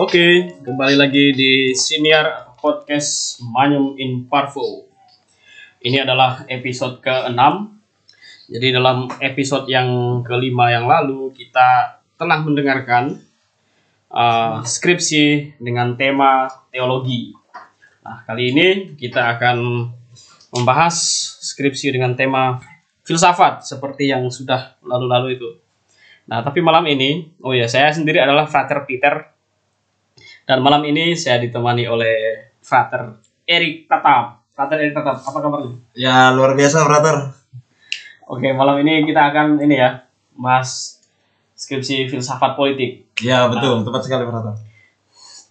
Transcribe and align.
Oke, 0.00 0.56
kembali 0.64 0.96
lagi 0.96 1.36
di 1.36 1.76
Senior 1.76 2.56
Podcast 2.56 3.36
Manyum 3.44 4.00
in 4.00 4.24
Parvo. 4.24 4.88
Ini 5.76 6.08
adalah 6.08 6.48
episode 6.48 7.04
ke-6. 7.04 7.36
Jadi 8.48 8.66
dalam 8.72 9.12
episode 9.20 9.68
yang 9.68 10.24
kelima 10.24 10.72
yang 10.72 10.88
lalu 10.88 11.28
kita 11.36 12.00
telah 12.16 12.40
mendengarkan 12.40 13.20
uh, 14.08 14.64
skripsi 14.64 15.60
dengan 15.60 15.92
tema 16.00 16.48
teologi. 16.72 17.36
Nah, 18.00 18.24
kali 18.24 18.56
ini 18.56 18.96
kita 18.96 19.36
akan 19.36 19.84
membahas 20.48 20.96
skripsi 21.44 21.92
dengan 21.92 22.16
tema 22.16 22.56
filsafat 23.04 23.68
seperti 23.68 24.08
yang 24.08 24.32
sudah 24.32 24.80
lalu-lalu 24.80 25.36
itu. 25.36 25.60
Nah, 26.24 26.40
tapi 26.40 26.64
malam 26.64 26.88
ini, 26.88 27.36
oh 27.44 27.52
ya, 27.52 27.68
saya 27.68 27.92
sendiri 27.92 28.16
adalah 28.16 28.48
Frater 28.48 28.88
Peter 28.88 29.36
dan 30.44 30.58
malam 30.60 30.82
ini 30.84 31.16
saya 31.16 31.40
ditemani 31.40 31.84
oleh 31.88 32.16
Frater 32.60 33.18
Erik 33.48 33.88
Tatap. 33.88 34.44
Frater 34.54 34.76
Erik 34.80 34.94
Tatap, 34.94 35.24
apa 35.24 35.38
kabarnya? 35.40 35.74
Ya 35.96 36.30
luar 36.30 36.54
biasa 36.54 36.84
brother. 36.84 37.32
Oke, 38.30 38.54
malam 38.54 38.78
ini 38.86 39.02
kita 39.08 39.34
akan 39.34 39.58
ini 39.58 39.80
ya, 39.80 40.06
bahas 40.38 41.00
skripsi 41.58 42.06
filsafat 42.06 42.54
politik. 42.54 43.10
Ya 43.20 43.50
betul, 43.50 43.82
tepat 43.82 44.06
sekali 44.06 44.22
brother. 44.24 44.54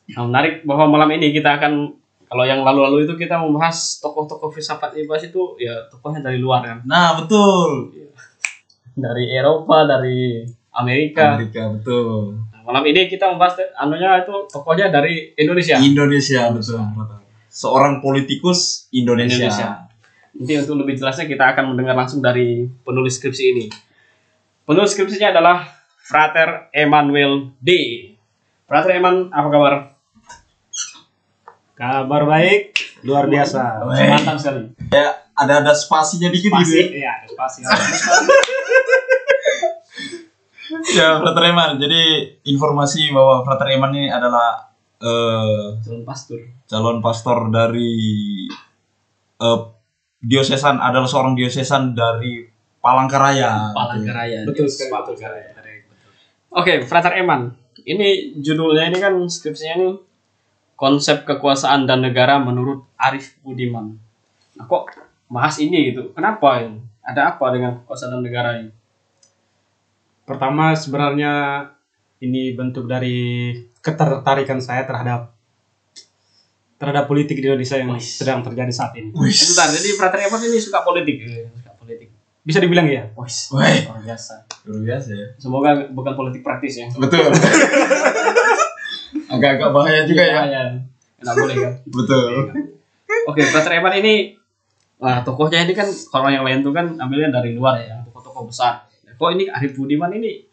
Nah, 0.10 0.26
menarik 0.26 0.66
bahwa 0.66 0.90
malam 0.90 1.10
ini 1.20 1.36
kita 1.36 1.62
akan 1.62 1.94
kalau 2.30 2.46
yang 2.46 2.62
lalu-lalu 2.62 3.10
itu 3.10 3.18
kita 3.18 3.42
membahas 3.42 3.98
tokoh-tokoh 4.02 4.54
filsafat 4.54 4.94
ibas 5.02 5.26
itu 5.26 5.58
ya 5.58 5.90
tokohnya 5.90 6.22
dari 6.22 6.38
luar 6.38 6.62
kan. 6.62 6.78
Nah 6.86 7.18
betul. 7.18 7.90
Dari 8.94 9.34
Eropa, 9.34 9.90
dari 9.90 10.46
Amerika. 10.78 11.42
Amerika 11.42 11.74
betul. 11.74 12.38
Malam 12.70 12.86
ini 12.86 13.10
kita 13.10 13.34
membahas 13.34 13.58
anunya 13.82 14.22
itu 14.22 14.46
tokohnya 14.46 14.94
dari 14.94 15.34
Indonesia. 15.34 15.82
Indonesia 15.82 16.54
betul. 16.54 16.78
Seorang 17.50 17.98
politikus 17.98 18.86
Indonesia. 18.94 19.50
Indonesia. 19.50 19.90
Nanti 20.38 20.54
untuk 20.62 20.86
lebih 20.86 21.02
jelasnya 21.02 21.26
kita 21.26 21.58
akan 21.58 21.74
mendengar 21.74 21.98
langsung 21.98 22.22
dari 22.22 22.70
penulis 22.86 23.18
skripsi 23.18 23.44
ini. 23.58 23.66
Penulis 24.70 24.94
skripsinya 24.94 25.34
adalah 25.34 25.66
Frater 25.98 26.70
Emmanuel 26.70 27.58
D. 27.58 27.70
Frater 28.70 29.02
Eman, 29.02 29.34
apa 29.34 29.48
kabar? 29.50 29.74
Kabar 31.74 32.22
baik, 32.30 32.78
luar 33.02 33.26
biasa. 33.26 33.82
Baik. 33.82 34.14
Mantap 34.14 34.38
sekali. 34.38 34.62
Ya 34.94 35.26
ada 35.34 35.66
ada 35.66 35.74
spasinya 35.74 36.30
dikit 36.30 36.54
gitu. 36.54 36.86
ya. 36.86 36.86
Iya, 36.86 37.12
ada 37.18 37.28
spasi. 37.34 37.60
Ya 40.96 41.20
Frater 41.20 41.44
Eman. 41.52 41.80
Jadi 41.80 42.02
informasi 42.48 43.12
bahwa 43.12 43.44
Frater 43.44 43.68
Eman 43.76 43.92
ini 43.96 44.08
adalah 44.08 44.70
eh, 45.00 45.80
Calon 45.84 46.04
pastor. 46.08 46.40
calon 46.70 47.00
pastor 47.04 47.52
dari 47.52 47.92
eh, 49.40 49.60
diosesan 50.20 50.80
adalah 50.80 51.08
seorang 51.08 51.36
diosesan 51.36 51.96
dari 51.96 52.48
Palangkaraya. 52.80 53.76
Palangkaraya. 53.76 54.48
Betul 54.48 54.68
sekali, 54.72 54.92
betul 54.92 55.16
Palangkaraya. 55.20 55.60
Oke, 56.50 56.82
Frater 56.82 57.14
Eman. 57.22 57.54
Ini 57.80 58.38
judulnya 58.42 58.90
ini 58.90 58.98
kan 58.98 59.14
skripsinya 59.16 59.76
ini 59.80 59.88
konsep 60.80 61.28
kekuasaan 61.28 61.86
dan 61.86 62.02
negara 62.02 62.40
menurut 62.42 62.88
Arif 62.98 63.38
Budiman. 63.44 63.96
Nah, 64.58 64.66
kok 64.66 64.96
bahas 65.30 65.60
ini 65.62 65.94
gitu? 65.94 66.12
Kenapa 66.16 66.64
ini? 66.64 66.82
Ada 67.06 67.36
apa 67.36 67.46
dengan 67.54 67.84
kekuasaan 67.84 68.20
dan 68.20 68.22
negara 68.26 68.50
ini? 68.60 68.72
Pertama 70.30 70.78
sebenarnya 70.78 71.66
ini 72.22 72.54
bentuk 72.54 72.86
dari 72.86 73.50
ketertarikan 73.82 74.62
saya 74.62 74.86
terhadap 74.86 75.34
terhadap 76.78 77.10
politik 77.10 77.42
di 77.42 77.50
Indonesia 77.50 77.82
yang 77.82 77.98
Wih. 77.98 77.98
sedang 77.98 78.46
terjadi 78.46 78.70
saat 78.70 78.94
ini. 78.94 79.10
Wih. 79.10 79.34
Sebentar, 79.34 79.74
jadi 79.74 79.90
Frater 79.98 80.30
Eman 80.30 80.38
ini 80.46 80.62
suka 80.62 80.86
politik. 80.86 81.26
Suka 81.26 81.74
politik. 81.82 82.14
Bisa 82.46 82.62
dibilang 82.62 82.86
ya? 82.86 83.10
Wis, 83.18 83.50
Wih. 83.58 83.90
luar 83.90 84.06
biasa. 84.06 84.46
Luar 84.70 84.82
biasa 84.86 85.10
ya. 85.18 85.28
Semoga 85.42 85.90
bukan 85.90 86.14
politik 86.14 86.46
praktis 86.46 86.78
ya. 86.78 86.86
Betul. 86.94 87.26
Agak-agak 89.34 89.70
bahaya 89.74 90.06
juga 90.06 90.22
ya. 90.22 90.46
Ya, 90.46 90.62
Nggak 91.26 91.36
boleh 91.42 91.56
kan. 91.58 91.74
Betul. 91.90 92.30
Oke, 93.34 93.42
Frater 93.50 93.82
Eman 93.82 93.98
ini 93.98 94.38
Wah, 95.00 95.24
tokohnya 95.24 95.64
ini 95.64 95.72
kan 95.72 95.88
kalau 96.12 96.28
yang 96.28 96.44
lain 96.44 96.60
tuh 96.60 96.76
kan 96.76 96.84
ambilnya 97.00 97.32
dari 97.32 97.56
luar 97.56 97.80
ya, 97.80 98.04
tokoh-tokoh 98.04 98.52
besar. 98.52 98.84
Kok 99.20 99.30
ini 99.36 99.52
Arif 99.52 99.76
Budiman 99.76 100.16
ini 100.16 100.48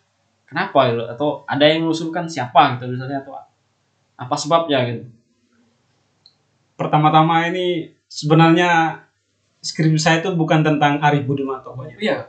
kenapa 0.51 0.91
gitu? 0.91 1.07
Atau 1.07 1.29
ada 1.47 1.63
yang 1.63 1.87
mengusulkan 1.87 2.27
siapa 2.27 2.75
gitu 2.75 2.91
misalnya 2.91 3.23
atau 3.23 3.39
apa 4.19 4.35
sebabnya 4.35 4.83
gitu? 4.91 5.07
Pertama-tama 6.75 7.47
ini 7.47 7.95
sebenarnya 8.11 9.01
skripsi 9.63 9.99
saya 10.03 10.17
itu 10.19 10.35
bukan 10.35 10.67
tentang 10.67 10.99
Arif 10.99 11.23
Budiman 11.23 11.63
tokohnya. 11.63 11.95
Iya. 12.03 12.27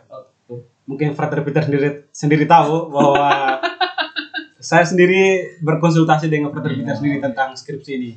Mungkin 0.87 1.17
Frater 1.17 1.41
Peter 1.41 1.65
sendiri 1.65 2.07
sendiri 2.13 2.45
tahu 2.45 2.93
bahwa 2.93 3.57
saya 4.69 4.85
sendiri 4.85 5.57
berkonsultasi 5.65 6.29
dengan 6.29 6.53
Frater 6.53 6.77
Peter 6.77 6.95
sendiri 6.95 7.17
tentang 7.17 7.57
skripsi 7.57 7.91
ini. 7.97 8.11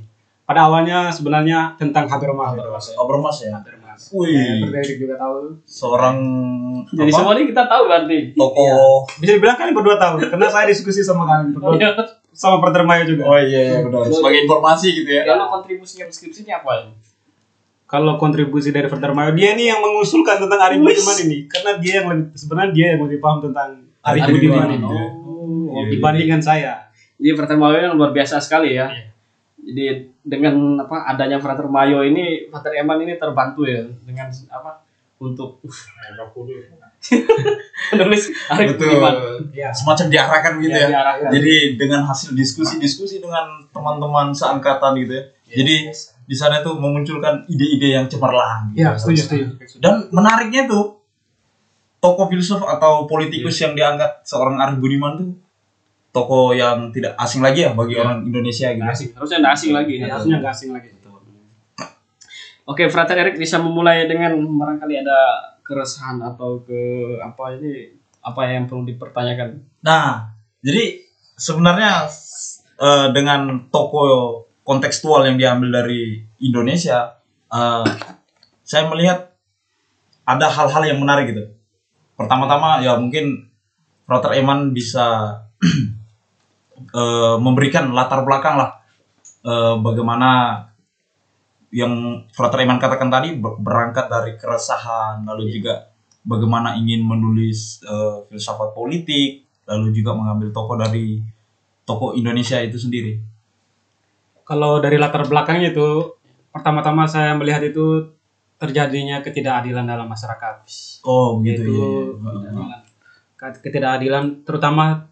Pada 0.45 0.67
awalnya 0.67 1.15
sebenarnya 1.15 1.79
tentang 1.79 2.11
Habermas. 2.11 2.59
Habermas 2.95 3.37
ya. 3.39 3.55
Habermas. 3.55 3.80
Wih. 4.11 4.33
Eh, 4.33 4.81
Erik 4.81 4.97
juga 4.99 5.15
tahu. 5.15 5.55
Seorang 5.63 6.17
Jadi 6.91 7.09
apa? 7.09 7.19
semua 7.21 7.33
ini 7.35 7.45
kita 7.47 7.65
tahu 7.65 7.83
berarti. 7.85 8.19
tokoh. 8.33 9.05
Bisa 9.17 9.33
dibilang 9.37 9.55
kalian 9.55 9.75
berdua 9.75 9.97
tahu, 9.97 10.15
karena 10.25 10.49
saya 10.49 10.67
diskusi 10.67 11.01
sama 11.01 11.23
kalian 11.25 11.53
berdua, 11.53 11.77
Iya. 11.77 11.91
sama 12.33 12.57
Frater 12.59 12.83
Mayo 12.83 13.05
juga. 13.07 13.23
Oh 13.25 13.37
iya 13.37 13.61
iya 13.63 13.79
benar. 13.83 14.09
Sebagai 14.09 14.45
informasi 14.45 14.87
gitu 14.95 15.11
ya. 15.11 15.23
Lalu 15.27 15.45
kontribusinya 15.51 16.05
skripsinya 16.07 16.55
apa 16.59 16.71
ya? 16.75 16.85
Kalau 17.85 18.15
kontribusi 18.17 18.71
dari 18.71 18.87
Frater 18.87 19.11
Mayo, 19.11 19.35
dia 19.35 19.53
nih 19.53 19.67
yang 19.69 19.83
mengusulkan 19.83 20.39
tentang 20.39 20.61
Arif 20.61 20.79
Wih. 20.79 20.95
Budiman 20.95 21.17
ini, 21.21 21.39
karena 21.45 21.71
dia 21.77 21.93
yang 22.01 22.07
sebenarnya 22.33 22.71
dia 22.71 22.87
yang 22.95 23.01
lebih 23.03 23.19
paham 23.19 23.43
tentang 23.43 23.83
Arif 24.01 24.23
Arif 24.23 24.35
Budiman 24.39 24.69
ini 24.71 24.81
Oh, 24.81 24.97
Iya, 25.71 25.77
iya. 25.77 25.91
dibandingkan 25.93 26.41
saya. 26.41 26.73
Frater 27.21 27.55
Mayo 27.55 27.77
yang 27.77 27.95
luar 27.95 28.11
biasa 28.11 28.41
sekali 28.41 28.75
ya. 28.75 28.89
Iya. 28.89 29.10
Jadi 29.61 29.85
dengan 30.21 30.55
apa 30.81 31.05
adanya 31.07 31.37
Frater 31.37 31.69
Mayo 31.69 32.01
ini 32.01 32.49
Frater 32.49 32.73
Eman 32.75 33.01
ini 33.01 33.15
terbantu 33.17 33.65
ya 33.65 33.85
dengan 34.03 34.29
apa 34.49 34.81
untuk 35.21 35.61
menulis 37.93 38.23
Betul. 38.57 39.53
Ya. 39.53 39.73
Semacam 39.73 40.07
diarahkan 40.09 40.53
gitu 40.61 40.73
Ya, 40.73 40.81
ya. 40.81 40.89
diarahkan. 40.93 41.31
Jadi 41.33 41.55
dengan 41.77 42.01
hasil 42.05 42.33
diskusi-diskusi 42.33 43.21
dengan 43.21 43.65
teman-teman 43.69 44.33
seangkatan 44.33 44.97
gitu 45.01 45.13
ya. 45.17 45.25
Jadi 45.51 45.75
di 46.25 46.37
sana 46.37 46.63
tuh 46.63 46.79
memunculkan 46.79 47.43
ide-ide 47.49 47.97
yang 47.97 48.07
cemerlang. 48.07 48.71
gitu. 48.73 48.81
Ya, 48.81 48.95
setuju, 48.95 49.21
setuju. 49.27 49.45
Dan 49.83 50.07
menariknya 50.09 50.71
tuh 50.71 51.03
tokoh 52.01 52.31
filsuf 52.31 52.63
atau 52.63 53.05
politikus 53.05 53.61
yang 53.61 53.75
diangkat 53.75 54.25
seorang 54.25 54.57
Arif 54.57 54.79
Budiman 54.79 55.13
tuh 55.19 55.29
tokoh 56.11 56.51
yang 56.53 56.91
tidak 56.91 57.15
asing 57.17 57.41
lagi 57.41 57.63
ya 57.67 57.71
bagi 57.73 57.95
Iya. 57.95 58.03
orang 58.03 58.19
Indonesia 58.27 58.67
gitu. 58.71 58.83
Nggak 58.83 58.95
asing. 58.95 59.09
Harusnya 59.15 59.39
nggak 59.41 59.55
asing 59.55 59.73
lagi. 59.73 59.95
Ya, 59.95 60.03
Ya. 60.03 60.13
harusnya 60.15 60.37
nggak 60.43 60.55
asing 60.55 60.71
lagi. 60.75 60.91
Oke, 62.67 62.87
Frater 62.87 63.19
Erik 63.19 63.35
bisa 63.35 63.59
memulai 63.59 64.07
dengan 64.07 64.31
barangkali 64.39 65.03
ada 65.03 65.19
keresahan 65.67 66.23
atau 66.23 66.63
ke 66.63 66.79
apa 67.19 67.59
ini 67.59 67.99
apa 68.23 68.47
yang 68.47 68.71
perlu 68.71 68.87
dipertanyakan. 68.87 69.59
Nah, 69.83 70.31
jadi 70.63 71.03
sebenarnya 71.35 72.07
eh, 72.79 73.07
dengan 73.11 73.67
toko 73.75 74.03
kontekstual 74.63 75.27
yang 75.27 75.35
diambil 75.35 75.83
dari 75.83 76.23
Indonesia, 76.39 77.19
eh, 77.51 77.87
saya 78.63 78.87
melihat 78.87 79.35
ada 80.23 80.47
hal-hal 80.47 80.83
yang 80.87 81.03
menarik 81.03 81.35
gitu. 81.35 81.51
Pertama-tama 82.15 82.79
ya 82.79 82.95
mungkin 82.95 83.51
Frater 84.07 84.39
Eman 84.39 84.71
bisa 84.71 85.39
eh, 86.89 87.37
memberikan 87.37 87.93
latar 87.93 88.25
belakang 88.25 88.57
lah 88.57 88.71
eh, 89.45 89.75
bagaimana 89.81 90.31
yang 91.71 92.27
Frater 92.35 92.67
Eman 92.67 92.83
katakan 92.83 93.13
tadi 93.13 93.39
ber- 93.39 93.61
berangkat 93.61 94.11
dari 94.11 94.35
keresahan 94.35 95.23
lalu 95.23 95.61
juga 95.61 95.87
bagaimana 96.27 96.75
ingin 96.77 97.05
menulis 97.07 97.85
eh, 97.85 98.27
filsafat 98.27 98.75
politik 98.75 99.47
lalu 99.71 99.95
juga 99.95 100.17
mengambil 100.17 100.51
tokoh 100.51 100.75
dari 100.75 101.23
tokoh 101.87 102.15
Indonesia 102.15 102.59
itu 102.63 102.79
sendiri. 102.79 103.19
Kalau 104.47 104.83
dari 104.83 104.99
latar 104.99 105.23
belakangnya 105.27 105.71
itu, 105.71 106.19
pertama-tama 106.51 107.07
saya 107.07 107.35
melihat 107.39 107.63
itu 107.63 108.03
terjadinya 108.59 109.23
ketidakadilan 109.23 109.87
dalam 109.87 110.11
masyarakat. 110.11 110.67
Oh 111.07 111.39
begitu 111.39 111.67
Yaitu 111.67 111.75
ya. 112.51 112.79
Ket- 113.39 113.63
ketidakadilan 113.63 114.43
terutama 114.43 115.10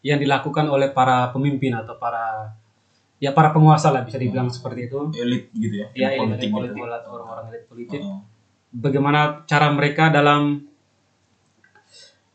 yang 0.00 0.16
dilakukan 0.16 0.66
oleh 0.66 0.90
para 0.90 1.28
pemimpin 1.30 1.72
atau 1.72 1.96
para 1.96 2.56
ya 3.16 3.30
para 3.30 3.52
penguasa 3.52 3.92
lah 3.92 4.00
bisa 4.00 4.16
dibilang 4.16 4.48
seperti 4.48 4.88
itu 4.88 5.12
Elit 5.12 5.52
gitu 5.52 5.76
ya. 5.76 5.86
ya 5.92 6.08
elit 6.10 6.18
politik 6.18 6.48
politik 6.48 6.76
gitu. 6.80 7.08
orang-orang 7.10 7.44
elit 7.52 7.64
politik 7.66 8.00
Oh. 8.00 8.24
bagaimana 8.72 9.44
cara 9.44 9.68
mereka 9.70 10.08
dalam 10.08 10.64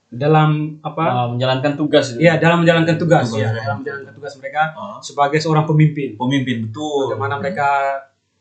dalam 0.06 0.80
apa? 0.80 1.04
Uh, 1.04 1.28
menjalankan 1.36 1.74
tugas 1.76 2.16
itu. 2.16 2.24
Iya, 2.24 2.40
dalam 2.40 2.64
menjalankan 2.64 2.96
tugas, 2.96 3.28
Tugas, 3.28 3.42
ya, 3.42 3.50
ya. 3.52 3.64
dalam 3.66 3.84
menjalankan 3.84 4.14
tugas 4.16 4.34
mereka 4.40 4.62
Ah, 4.72 4.98
sebagai 5.02 5.42
seorang 5.42 5.66
pemimpin. 5.66 6.16
pemimpin 6.16 6.70
betul. 6.70 7.12
Bagaimana 7.12 7.36
mereka 7.36 7.68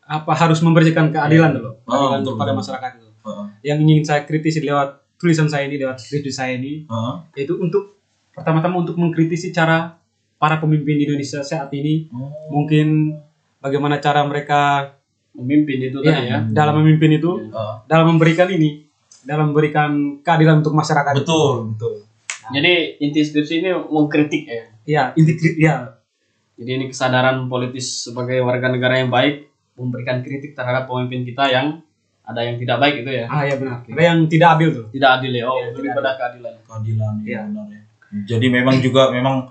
apa 0.00 0.32
harus 0.36 0.60
memberikan 0.60 1.08
keadilan 1.10 1.50
dulu, 1.50 1.70
Ah, 1.82 1.90
keadilan 1.90 2.20
betul, 2.20 2.32
kepada 2.36 2.46
betul. 2.46 2.60
masyarakat 2.62 2.90
itu. 2.94 3.08
Ah, 3.24 3.46
Yang 3.64 3.78
ingin 3.82 4.04
saya 4.04 4.20
kritisi 4.22 4.60
lewat 4.62 4.88
tulisan 5.16 5.48
saya 5.48 5.64
ini, 5.66 5.80
lewat 5.80 5.96
skripsi 5.98 6.30
saya 6.30 6.52
ini, 6.54 6.84
ah. 6.86 7.24
yaitu 7.34 7.56
untuk 7.56 7.96
pertama-tama 8.34 8.76
untuk 8.78 8.94
mengkritisi 8.94 9.48
cara 9.48 9.96
para 10.36 10.58
pemimpin 10.58 10.98
di 10.98 11.04
Indonesia 11.04 11.40
saat 11.40 11.70
ini, 11.72 12.10
Oh. 12.10 12.28
mungkin 12.52 13.16
bagaimana 13.58 13.96
cara 13.96 14.22
mereka 14.22 14.92
Memimpin 15.32 15.82
itu 15.84 15.98
ya, 15.98 16.14
tadi 16.14 16.26
ya. 16.28 16.38
dalam 16.46 16.78
memimpin 16.78 17.10
itu, 17.12 17.50
Ah, 17.50 17.82
dalam 17.84 18.06
memberikan 18.08 18.46
ini, 18.48 18.86
dalam 19.20 19.50
memberikan 19.50 19.90
keadilan 20.20 20.60
untuk 20.60 20.70
masyarakat. 20.72 21.10
betul, 21.16 21.74
betul. 21.74 21.94
Jadi 22.46 22.72
inti 23.00 23.18
skripsi 23.18 23.54
ini 23.58 23.70
mengkritik 23.72 24.42
ya. 24.44 24.62
Ya, 24.84 25.02
inti 25.14 25.32
ya, 25.56 25.96
Jadi 26.54 26.70
ini 26.72 26.86
kesadaran 26.86 27.48
politis 27.48 28.06
sebagai 28.06 28.38
warga 28.38 28.68
negara 28.68 28.94
yang 28.96 29.10
baik 29.10 29.48
memberikan 29.74 30.22
kritik 30.22 30.54
terhadap 30.54 30.86
pemimpin 30.86 31.24
kita 31.24 31.50
yang 31.50 31.82
ada 32.22 32.40
yang 32.40 32.54
tidak 32.54 32.78
baik 32.78 33.02
itu 33.02 33.10
ya. 33.10 33.26
ah 33.26 33.42
ya 33.42 33.58
benar. 33.58 33.82
Ada 33.82 34.02
yang 34.04 34.18
tidak 34.30 34.48
adil 34.54 34.68
tuh. 34.70 34.86
Tidak 34.88 35.10
adil 35.10 35.32
ya. 35.34 35.44
Oh, 35.44 35.58
Iya, 35.58 35.66
lebih 35.72 35.90
pada 35.92 36.10
keadilan. 36.14 36.54
keadilan 36.62 37.14
Iya. 37.18 37.32
ya 37.32 37.40
benar 37.44 37.66
ya. 37.68 37.80
Jadi 38.22 38.46
memang 38.46 38.78
juga 38.78 39.10
memang 39.10 39.50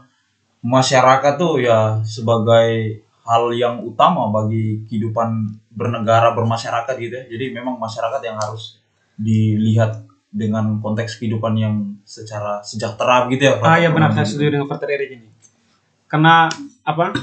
masyarakat 0.63 1.36
tuh 1.36 1.60
ya 1.60 2.00
sebagai 2.07 3.04
hal 3.27 3.51
yang 3.51 3.83
utama 3.83 4.31
bagi 4.31 4.88
kehidupan 4.88 5.60
bernegara 5.71 6.31
bermasyarakat 6.31 6.95
gitu 6.95 7.13
ya. 7.19 7.25
Jadi 7.27 7.45
memang 7.51 7.75
masyarakat 7.75 8.24
yang 8.24 8.39
harus 8.39 8.80
dilihat 9.19 10.07
dengan 10.33 10.80
konteks 10.80 11.19
kehidupan 11.19 11.54
yang 11.60 11.75
secara 12.07 12.63
sejahtera 12.63 13.27
gitu 13.27 13.51
ya. 13.51 13.60
Ah 13.62 13.77
ya 13.77 13.92
benar, 13.92 14.15
saya 14.15 14.25
setuju 14.25 14.60
dengan 14.60 14.68
Frater 14.71 14.89
Erik 14.89 15.19
ini. 15.19 15.27
Karena 16.07 16.48
apa? 16.88 17.13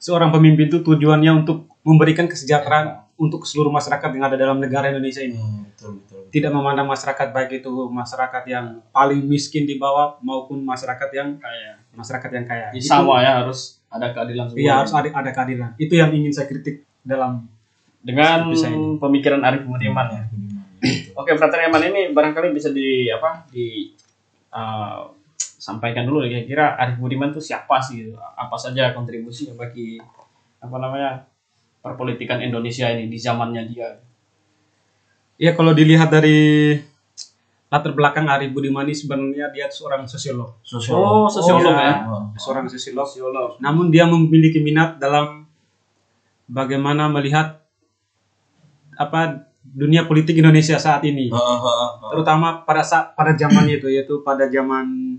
Seorang 0.00 0.32
pemimpin 0.32 0.72
itu 0.72 0.80
tujuannya 0.80 1.44
untuk 1.44 1.68
memberikan 1.84 2.24
kesejahteraan 2.24 3.04
untuk 3.20 3.44
seluruh 3.44 3.68
masyarakat 3.68 4.08
yang 4.16 4.24
ada 4.24 4.36
dalam 4.40 4.56
negara 4.56 4.88
Indonesia 4.88 5.20
ini. 5.20 5.36
Hmm, 5.36 5.68
betul, 5.68 6.00
betul. 6.00 6.20
Tidak 6.32 6.48
memandang 6.48 6.88
masyarakat 6.88 7.28
baik 7.36 7.60
itu 7.60 7.68
masyarakat 7.92 8.42
yang 8.48 8.80
paling 8.96 9.20
miskin 9.28 9.68
di 9.68 9.76
bawah 9.76 10.16
maupun 10.24 10.64
masyarakat 10.64 11.08
yang 11.12 11.36
Kayak 11.36 11.84
masyarakat 11.92 12.30
yang 12.32 12.44
kaya. 12.48 12.66
Jadi 12.72 12.80
Itu- 12.80 12.88
sama 12.88 13.20
ya 13.20 13.44
harus 13.44 13.76
ada 13.92 14.08
keadilan 14.16 14.44
semua. 14.48 14.60
Iya 14.64 14.72
harus 14.80 14.92
ada 14.96 15.08
ada 15.12 15.30
keadilan. 15.36 15.70
Itu 15.76 15.94
yang 16.00 16.10
ingin 16.16 16.32
saya 16.32 16.48
kritik 16.48 16.88
dalam 17.04 17.44
Dengan 18.00 18.48
ini. 18.48 18.96
pemikiran 18.96 19.44
Arif 19.44 19.68
Budiman 19.68 20.08
ya. 20.08 20.24
Oke, 21.12 21.36
Frater 21.36 21.68
Eman 21.68 21.84
ini 21.92 22.16
barangkali 22.16 22.56
bisa 22.56 22.72
di 22.72 23.12
apa 23.12 23.44
di 23.52 23.92
uh, 24.56 25.12
sampaikan 25.60 26.08
dulu 26.08 26.24
kira-kira 26.24 26.80
Arif 26.80 26.96
Budiman 26.96 27.36
itu 27.36 27.44
siapa 27.44 27.76
sih? 27.84 28.08
gitu? 28.08 28.16
Apa 28.16 28.56
saja 28.56 28.96
kontribusinya 28.96 29.60
bagi 29.60 30.00
apa 30.56 30.76
namanya 30.80 31.28
perpolitikan 31.84 32.40
Indonesia 32.40 32.88
ini 32.88 33.12
di 33.12 33.20
zamannya 33.20 33.62
dia? 33.68 34.00
Ya 35.36 35.52
kalau 35.52 35.76
dilihat 35.76 36.08
dari 36.08 36.80
latar 37.70 37.92
belakang 37.92 38.26
Ari 38.26 38.50
Budiman 38.50 38.88
ini 38.88 38.96
sebenarnya 38.96 39.52
dia 39.52 39.68
seorang 39.68 40.08
sosiolog. 40.08 40.58
Sosial. 40.64 40.96
Oh, 40.96 41.28
sosiolog 41.28 41.76
ya. 41.76 41.84
ya. 41.84 41.94
Oh. 42.08 42.24
Seorang 42.34 42.66
sosiolog. 42.66 43.06
Sosiolog. 43.06 43.50
Namun 43.60 43.92
dia 43.92 44.08
memiliki 44.08 44.58
minat 44.58 44.96
dalam 44.96 45.44
bagaimana 46.50 47.06
melihat 47.06 47.62
apa 48.98 49.48
dunia 49.62 50.04
politik 50.04 50.34
Indonesia 50.36 50.76
saat 50.76 51.06
ini. 51.06 51.30
Terutama 52.10 52.66
pada 52.66 52.82
saat 52.82 53.14
pada 53.14 53.38
zamannya 53.38 53.78
itu 53.78 53.86
yaitu 53.86 54.20
pada 54.26 54.50
zaman 54.50 55.09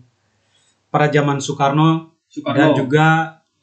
pada 0.92 1.08
zaman 1.08 1.40
Soekarno, 1.40 2.12
Soekarno. 2.28 2.60
dan 2.60 2.70
juga 2.76 3.06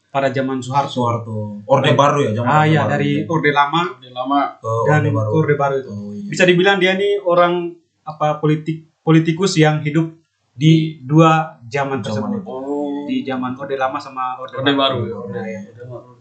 pada 0.09 0.33
zaman 0.33 0.59
Soeharto. 0.65 0.91
Soeharto. 0.91 1.61
Orde 1.69 1.93
baru 1.93 2.25
ya, 2.25 2.31
zaman 2.41 2.49
Ah 2.49 2.65
Orde 2.65 2.73
ya 2.73 2.81
Baru 2.83 2.93
dari 2.97 3.11
gitu. 3.23 3.31
Orde 3.37 3.51
Lama 3.53 3.83
Udah 4.01 4.13
lama 4.17 4.41
ke 4.57 4.73
dan 4.89 4.99
Orde 5.05 5.11
Baru. 5.13 5.31
Orde 5.37 5.55
Baru 5.55 5.75
itu. 5.79 5.91
Oh, 5.93 6.11
iya. 6.17 6.29
Bisa 6.33 6.43
dibilang 6.49 6.77
dia 6.81 6.97
ini 6.97 7.21
orang 7.21 7.77
apa 8.03 8.41
politik 8.41 8.89
politikus 9.05 9.61
yang 9.61 9.85
hidup 9.85 10.17
di 10.57 10.99
dua 11.05 11.61
zaman 11.69 12.01
tersebut. 12.01 12.41
itu. 12.41 12.49
oh 12.49 13.05
Di 13.05 13.21
zaman 13.23 13.53
Orde 13.55 13.77
Lama 13.77 14.01
sama 14.01 14.41
Orde, 14.41 14.57
Orde 14.57 14.73
baru. 14.73 14.99
ya. 15.05 15.17
Orde, 15.21 15.41
Orde 15.71 15.85
baru. 15.85 16.13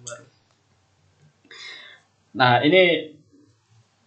Nah, 2.38 2.62
ini 2.62 3.16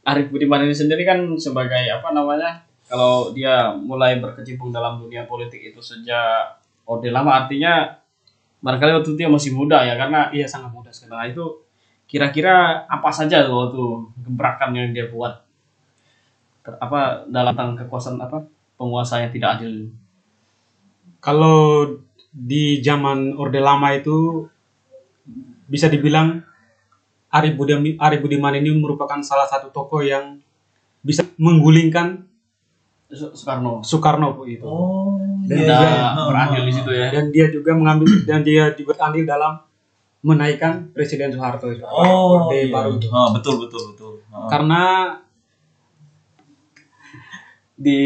Arif 0.06 0.30
Budiman 0.30 0.62
ini 0.62 0.76
sendiri 0.76 1.02
kan 1.02 1.18
sebagai 1.34 1.82
apa 1.90 2.14
namanya? 2.14 2.62
Kalau 2.86 3.30
dia 3.34 3.70
mulai 3.74 4.18
berkecimpung 4.22 4.70
dalam 4.70 4.98
dunia 5.02 5.26
politik 5.26 5.62
itu 5.62 5.78
sejak 5.82 6.59
Orde 6.86 7.10
Lama 7.12 7.44
artinya 7.44 7.86
barangkali 8.60 8.90
waktu 9.00 9.08
itu 9.12 9.18
dia 9.18 9.28
masih 9.32 9.56
muda 9.56 9.80
ya 9.84 9.96
karena 9.96 10.28
Iya 10.30 10.44
sangat 10.44 10.70
mudah 10.72 10.92
sekali. 10.92 11.12
nah 11.16 11.24
itu 11.28 11.44
kira-kira 12.10 12.84
apa 12.90 13.08
saja 13.14 13.46
tuh 13.46 13.54
waktu 13.56 13.84
gebrakan 14.26 14.70
yang 14.76 14.90
dia 14.92 15.06
buat 15.08 15.40
Ter- 16.60 16.76
apa 16.76 17.24
dalam 17.30 17.56
tentang 17.56 17.72
kekuasaan 17.86 18.20
apa 18.20 18.44
penguasa 18.76 19.22
yang 19.24 19.32
tidak 19.32 19.60
adil 19.60 19.88
Kalau 21.20 21.86
di 22.30 22.80
zaman 22.80 23.36
Orde 23.36 23.60
Lama 23.60 23.92
itu 23.92 24.48
bisa 25.68 25.86
dibilang 25.90 26.40
Ari 27.30 27.54
Budiman, 27.54 27.94
Ari 28.00 28.18
Budiman 28.18 28.56
ini 28.58 28.74
merupakan 28.74 29.20
salah 29.22 29.46
satu 29.46 29.70
tokoh 29.70 30.02
yang 30.02 30.42
bisa 31.04 31.22
menggulingkan 31.38 32.26
Soekarno 33.10 33.82
Soekarno 33.82 34.38
Bu, 34.38 34.46
itu. 34.46 34.62
Oh, 34.62 35.18
Dan 35.46 35.56
iya, 35.58 35.66
tidak 35.66 35.78
iya. 35.82 36.08
berandil 36.30 36.62
di 36.62 36.72
situ 36.72 36.90
ya 36.94 37.08
Dan 37.10 37.24
dia 37.34 37.46
juga 37.50 37.70
mengambil 37.74 38.06
dan 38.22 38.40
dia 38.46 38.70
juga 38.78 38.94
andil 39.02 39.26
dalam 39.26 39.58
menaikkan 40.20 40.92
Presiden 40.92 41.32
Soeharto 41.32 41.72
itu. 41.72 41.82
Oh, 41.82 42.46
Orde 42.46 42.68
iya. 42.68 42.72
baru 42.72 43.00
itu. 43.00 43.08
Ah, 43.08 43.32
betul 43.32 43.66
betul 43.66 43.82
betul. 43.92 44.12
Ah. 44.28 44.46
Karena 44.52 44.82
di 47.80 48.00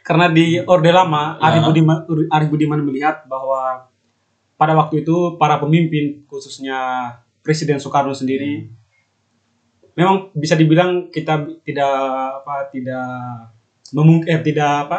karena 0.00 0.32
di 0.32 0.56
Orde 0.64 0.90
Lama 0.94 1.36
Ari 1.36 1.60
Ya. 1.60 1.66
Budiman 1.68 1.98
Ari 2.32 2.46
Budiman 2.48 2.80
melihat 2.80 3.28
bahwa 3.28 3.84
pada 4.56 4.72
waktu 4.72 5.04
itu 5.04 5.36
para 5.36 5.60
pemimpin 5.60 6.24
khususnya 6.24 7.12
Presiden 7.44 7.76
Soekarno 7.76 8.16
sendiri 8.16 8.72
memang 9.92 10.32
bisa 10.32 10.56
dibilang 10.56 11.12
kita 11.12 11.44
tidak 11.60 11.92
apa 12.40 12.72
tidak 12.72 13.08
memungkin 13.92 14.30
eh, 14.32 14.42
tidak 14.42 14.88
apa 14.88 14.98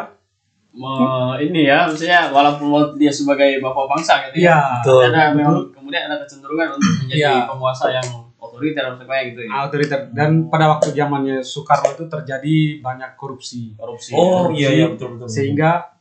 Me- 0.70 1.36
ini 1.42 1.66
ya 1.66 1.88
maksudnya 1.88 2.30
walaupun 2.30 2.94
dia 2.94 3.10
sebagai 3.10 3.58
bapak 3.58 3.84
bangsa 3.88 4.30
gitu 4.30 4.46
ya 4.46 4.78
ya 4.78 5.08
ada 5.10 5.34
memang 5.34 5.66
kemudian 5.68 6.06
ada 6.06 6.22
kecenderungan 6.22 6.76
untuk 6.76 6.92
menjadi 7.02 7.18
Iya. 7.18 7.34
penguasa 7.50 7.86
yang 7.90 8.06
otoriter 8.38 8.84
atau 8.86 9.02
kayak 9.02 9.34
gitu 9.34 9.40
ya 9.48 9.66
otoriter 9.66 10.00
dan 10.14 10.46
pada 10.46 10.70
waktu 10.70 10.94
zamannya 10.94 11.42
Soekarno 11.42 11.92
itu 11.92 12.04
terjadi 12.06 12.56
banyak 12.78 13.10
korupsi 13.14 13.74
korupsi 13.74 14.14
Oh 14.14 14.46
korupsi, 14.46 14.62
iya 14.62 14.68
iya 14.70 14.86
betul 14.86 15.18
betul. 15.18 15.26
sehingga 15.26 15.98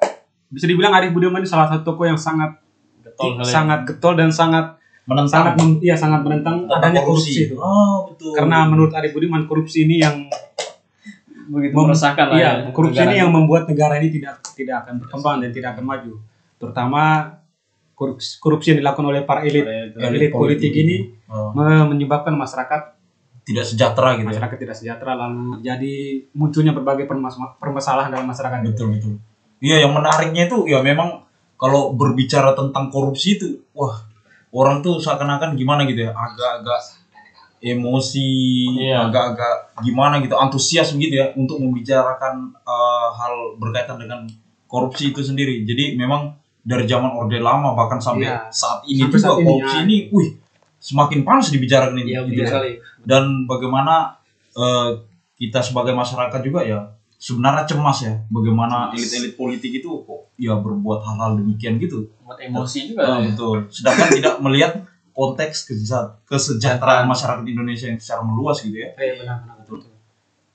bisa 0.48 0.64
dibilang 0.64 0.94
Ari 0.94 1.10
Budiman 1.10 1.42
ini 1.42 1.50
salah 1.50 1.68
satu 1.68 1.82
tokoh 1.88 2.06
yang 2.06 2.20
sangat 2.20 2.62
getol 3.02 3.34
ya. 3.34 3.44
sangat 3.44 3.80
getol 3.84 4.14
dan 4.14 4.30
sangat 4.30 4.78
menentang 5.04 5.56
sangat 5.58 5.80
iya 5.82 5.96
sangat 5.96 6.22
menentang 6.22 6.68
tentang 6.68 6.78
adanya 6.78 7.02
korupsi, 7.02 7.48
itu. 7.48 7.56
Oh 7.56 8.12
betul. 8.12 8.36
Karena 8.36 8.68
menurut 8.68 8.92
Ari 8.92 9.10
Budiman 9.10 9.48
korupsi 9.48 9.88
ini 9.88 9.98
yang 9.98 10.28
begitu 11.48 11.74
mem- 11.74 11.88
meresahkan 11.90 12.26
lah 12.30 12.38
iya, 12.38 12.52
ya 12.64 12.72
korupsi 12.76 13.00
negara. 13.00 13.12
ini 13.12 13.16
yang 13.24 13.32
membuat 13.32 13.64
negara 13.66 13.94
ini 13.98 14.08
tidak 14.12 14.34
tidak 14.54 14.76
akan 14.86 14.94
berkembang 15.02 15.36
dan 15.42 15.50
tidak 15.56 15.70
akan 15.76 15.86
maju. 15.88 16.14
Terutama 16.58 17.02
korupsi, 17.96 18.38
korupsi 18.38 18.68
yang 18.76 18.80
dilakukan 18.84 19.06
oleh 19.08 19.22
para 19.26 19.42
elit 19.42 19.64
Elit 19.66 19.98
elit 19.98 20.32
politik 20.32 20.72
ini 20.72 20.98
Oh, 21.28 21.52
me- 21.52 21.92
menyebabkan 21.92 22.32
masyarakat 22.32 22.96
tidak 23.44 23.64
sejahtera 23.64 24.16
gitu 24.16 24.28
ya. 24.28 24.32
masyarakat 24.32 24.58
tidak 24.60 24.76
sejahtera 24.76 25.12
lalu 25.16 25.60
jadi 25.60 25.94
munculnya 26.32 26.72
berbagai 26.72 27.04
permas- 27.04 27.36
permasalahan 27.60 28.12
dalam 28.12 28.28
masyarakat. 28.28 28.64
Betul 28.64 28.96
betul. 28.96 29.14
Iya 29.60 29.84
yang 29.88 29.92
menariknya 29.92 30.48
itu 30.48 30.68
ya 30.68 30.80
memang 30.80 31.24
kalau 31.58 31.92
berbicara 31.92 32.54
tentang 32.54 32.88
korupsi 32.88 33.36
itu 33.36 33.60
wah 33.74 34.04
orang 34.54 34.80
tuh 34.80 35.02
seakan-akan 35.02 35.58
gimana 35.58 35.84
gitu 35.84 36.08
ya 36.08 36.12
agak-agak 36.14 36.80
emosi 37.60 38.30
Iya. 38.78 39.08
agak-agak 39.08 39.56
gimana 39.80 40.20
gitu 40.20 40.34
antusias 40.34 40.92
begitu 40.92 41.18
ya 41.18 41.34
untuk 41.34 41.58
membicarakan 41.58 42.34
eh, 42.54 43.08
hal 43.12 43.34
berkaitan 43.56 43.98
dengan 43.98 44.26
korupsi 44.66 45.10
itu 45.10 45.22
sendiri 45.22 45.64
jadi 45.64 45.94
memang 45.94 46.34
dari 46.62 46.84
zaman 46.84 47.10
orde 47.12 47.40
lama 47.40 47.72
bahkan 47.74 47.98
sampai 47.98 48.28
Iya. 48.28 48.52
saat 48.52 48.84
ini 48.84 49.00
Sampai 49.02 49.12
juga 49.12 49.24
saat 49.24 49.38
ini, 49.38 49.46
korupsi 49.46 49.76
ya. 49.76 49.84
ini 49.84 49.98
wih 50.10 50.30
semakin 50.78 51.20
panas 51.22 51.48
dibicarakan 51.48 51.98
ini 51.98 52.12
iya 52.12 52.22
gitu 52.24 52.38
ya 52.38 52.48
sekali 52.48 52.72
dan 53.02 53.24
bagaimana 53.44 54.14
eh, 54.54 54.90
kita 55.36 55.60
sebagai 55.60 55.94
masyarakat 55.94 56.42
juga 56.42 56.62
ya 56.62 56.80
sebenarnya 57.18 57.66
cemas 57.66 57.98
ya 58.00 58.14
bagaimana 58.28 58.90
elit-elit 58.92 59.34
politik 59.34 59.72
itu 59.76 59.90
kok 60.00 60.30
ya 60.36 60.54
berbuat 60.56 61.02
hal-hal 61.02 61.34
demikian 61.36 61.78
gitu 61.78 62.06
buat 62.22 62.38
emosi 62.38 62.94
juga 62.94 63.02
Ah, 63.04 63.18
ya. 63.18 63.26
betul 63.28 63.66
sedangkan 63.68 64.10
tidak 64.12 64.36
melihat 64.38 64.74
konteks 65.18 65.66
keseja- 65.66 66.14
kesejahteraan 66.24 67.10
masyarakat 67.10 67.42
Indonesia 67.44 67.90
yang 67.90 67.98
secara 67.98 68.22
meluas 68.22 68.62
gitu 68.62 68.78
ya 68.78 68.94
Iya 68.94 69.18
benar-benar 69.18 69.58
betul. 69.58 69.82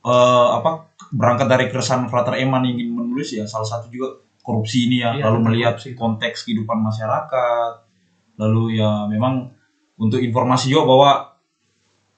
Eh, 0.02 0.49
apa 0.54 0.71
berangkat 1.11 1.47
dari 1.47 1.66
keresahan 1.66 2.07
Frater 2.07 2.38
Eman 2.38 2.62
yang 2.62 2.78
ingin 2.78 2.95
menulis 2.95 3.35
ya 3.35 3.42
salah 3.42 3.66
satu 3.66 3.87
juga 3.87 4.14
korupsi 4.42 4.87
ini 4.87 4.99
ya, 4.99 5.14
Iya, 5.14 5.31
lalu 5.31 5.38
melihat 5.50 5.75
korupsi 5.75 5.95
itu. 5.95 5.99
konteks 5.99 6.38
kehidupan 6.42 6.78
masyarakat, 6.78 7.73
lalu 8.35 8.78
ya 8.78 9.07
memang 9.07 9.50
untuk 9.95 10.19
informasi 10.19 10.71
juga 10.71 10.83
bahwa 10.88 11.11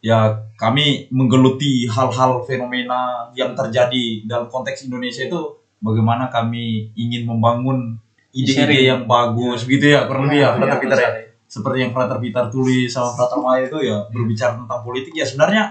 ya 0.00 0.32
kami 0.56 1.08
menggeluti 1.10 1.84
hal-hal 1.84 2.40
fenomena 2.40 3.28
yang 3.32 3.52
terjadi 3.52 4.24
dalam 4.24 4.48
konteks 4.48 4.84
Indonesia 4.84 5.24
itu 5.24 5.40
bagaimana 5.80 6.28
kami 6.28 6.92
ingin 6.94 7.24
membangun 7.24 7.96
ide-ide 8.32 8.84
yang 8.86 9.04
bagus 9.04 9.64
gitu 9.64 9.84
ya 9.86 10.04
kurang 10.04 10.28
lebih 10.28 10.40
ya 10.40 10.50
Iya, 10.54 10.76
Peter 10.76 10.98
ya 10.98 11.10
betul. 11.12 11.33
Seperti 11.46 11.78
yang 11.86 11.92
Frater 11.94 12.18
Peter 12.18 12.44
tulis 12.48 12.88
sama 12.88 13.14
Frater 13.14 13.38
Maya 13.38 13.62
itu 13.68 13.78
ya 13.80 13.98
berbicara 14.10 14.58
tentang 14.58 14.80
politik 14.82 15.12
ya 15.14 15.22
sebenarnya 15.22 15.62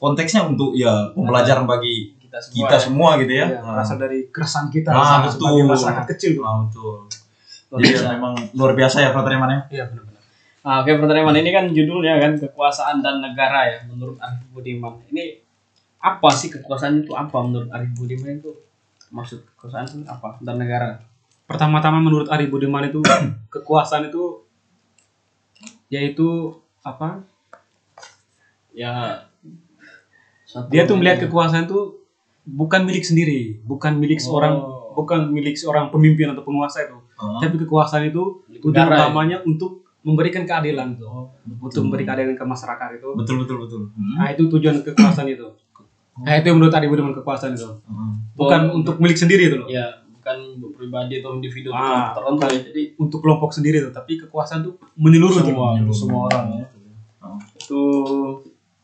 konteksnya 0.00 0.48
untuk 0.48 0.72
ya 0.72 1.12
pembelajaran 1.12 1.68
bagi 1.68 2.16
kita 2.16 2.38
semua, 2.40 2.56
kita 2.62 2.76
ya. 2.76 2.80
semua 2.80 3.08
gitu 3.18 3.32
ya. 3.34 3.46
Iya, 3.50 3.58
berasal 3.60 3.96
dari 3.98 4.18
keresahan 4.30 4.68
kita 4.70 4.88
Ah, 4.94 5.26
sebagai 5.26 5.66
betul. 5.66 5.70
masyarakat 5.74 6.04
kecil 6.14 6.30
tuh. 6.38 6.44
Ah, 6.46 6.56
betul. 6.62 6.94
Luar 7.70 7.78
Jadi 7.82 7.88
biasa. 7.90 8.02
ya, 8.02 8.10
memang 8.14 8.34
luar 8.54 8.72
biasa 8.78 8.96
ya 9.02 9.08
Frater 9.10 9.32
Eman 9.34 9.50
ya. 9.50 9.60
Iya 9.68 9.84
benar-benar. 9.90 10.22
Nah, 10.60 10.74
oke 10.84 10.90
pertanyaan 11.00 11.36
ini 11.40 11.50
kan 11.50 11.64
judulnya 11.72 12.14
kan 12.20 12.32
kekuasaan 12.38 12.96
dan 13.02 13.18
negara 13.18 13.60
ya 13.66 13.78
menurut 13.90 14.16
Arif 14.22 14.46
Budiman. 14.52 14.94
Ini 15.10 15.24
apa 16.00 16.28
sih 16.32 16.48
kekuasaan 16.48 17.02
itu 17.02 17.12
apa 17.12 17.36
menurut 17.42 17.68
Arif 17.74 17.90
Budiman 17.98 18.38
itu? 18.38 18.52
Maksud 19.10 19.42
kekuasaan 19.52 19.90
itu 19.90 20.06
apa 20.06 20.38
dan 20.38 20.56
negara? 20.62 21.02
Pertama-tama 21.50 21.98
menurut 21.98 22.30
Ari 22.30 22.46
Budiman 22.46 22.86
itu 22.86 23.02
kekuasaan 23.54 24.06
itu 24.06 24.46
yaitu 25.90 26.54
apa? 26.80 27.26
Ya 28.70 29.26
satu 30.44 30.70
Dia 30.70 30.82
tuh 30.84 30.96
melihat 30.96 31.26
kekuasaan 31.26 31.66
itu 31.66 32.00
bukan 32.42 32.82
milik 32.82 33.02
sendiri, 33.02 33.58
bukan 33.62 33.98
milik 33.98 34.18
Oh. 34.18 34.24
seorang 34.24 34.54
bukan 34.90 35.20
milik 35.28 35.54
seorang 35.54 35.86
pemimpin 35.88 36.26
atau 36.28 36.42
penguasa 36.42 36.82
itu. 36.82 36.98
Ah, 37.14 37.38
Tapi 37.38 37.58
kekuasaan 37.58 38.06
itu 38.06 38.42
tujuan 38.60 38.86
ya? 38.86 38.96
utamanya 39.00 39.38
untuk 39.42 39.86
memberikan 40.00 40.42
keadilan 40.42 40.96
tuh. 40.96 41.06
Oh, 41.06 41.26
Untuk 41.60 41.84
memberikan 41.84 42.16
keadilan 42.16 42.34
ke 42.34 42.44
masyarakat 42.44 42.88
itu. 42.96 43.08
betul 43.14 43.36
betul 43.38 43.56
betul. 43.60 43.80
Hmm. 43.92 44.16
Nah, 44.16 44.28
itu 44.30 44.48
tujuan 44.48 44.80
kekuasaan 44.80 45.28
itu. 45.28 45.46
Nah, 46.20 46.34
itu 46.36 46.46
yang 46.46 46.56
menurut 46.56 46.72
Ari 46.72 46.86
Budiman 46.86 47.14
kekuasaan 47.14 47.52
itu. 47.52 47.68
Ah. 47.84 48.16
Bukan 48.34 48.60
Oh. 48.66 48.78
untuk 48.78 48.96
milik 48.98 49.14
sendiri 49.14 49.46
itu 49.46 49.56
loh. 49.56 49.68
ya 49.68 49.86
bukan 50.30 50.56
untuk 50.56 50.70
pribadi 50.72 51.14
atau 51.18 51.34
individu 51.34 51.68
Ah, 51.70 52.14
tertentu 52.14 52.46
ya. 52.46 52.60
Jadi 52.62 52.82
Untuk 52.96 53.18
kelompok 53.20 53.50
sendiri 53.50 53.82
tuh, 53.82 53.90
tapi 53.90 54.14
kekuasaan 54.16 54.62
tuh 54.62 54.78
menyeluruh 54.94 55.36
gitu. 55.36 55.50
semua 55.50 55.66
Menyeluruh. 55.74 55.96
semua 55.96 56.20
orang 56.24 56.46
ya. 56.54 56.66
Ah. 57.18 57.38
Itu 57.52 57.80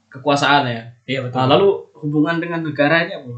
kekuasaan 0.09 0.63
ya. 0.67 0.83
Iya 1.07 1.19
betul. 1.23 1.37
Nah, 1.37 1.47
lalu 1.49 1.69
hubungan 1.97 2.37
dengan 2.37 2.61
negara 2.63 3.07
ini 3.07 3.13
apa? 3.15 3.29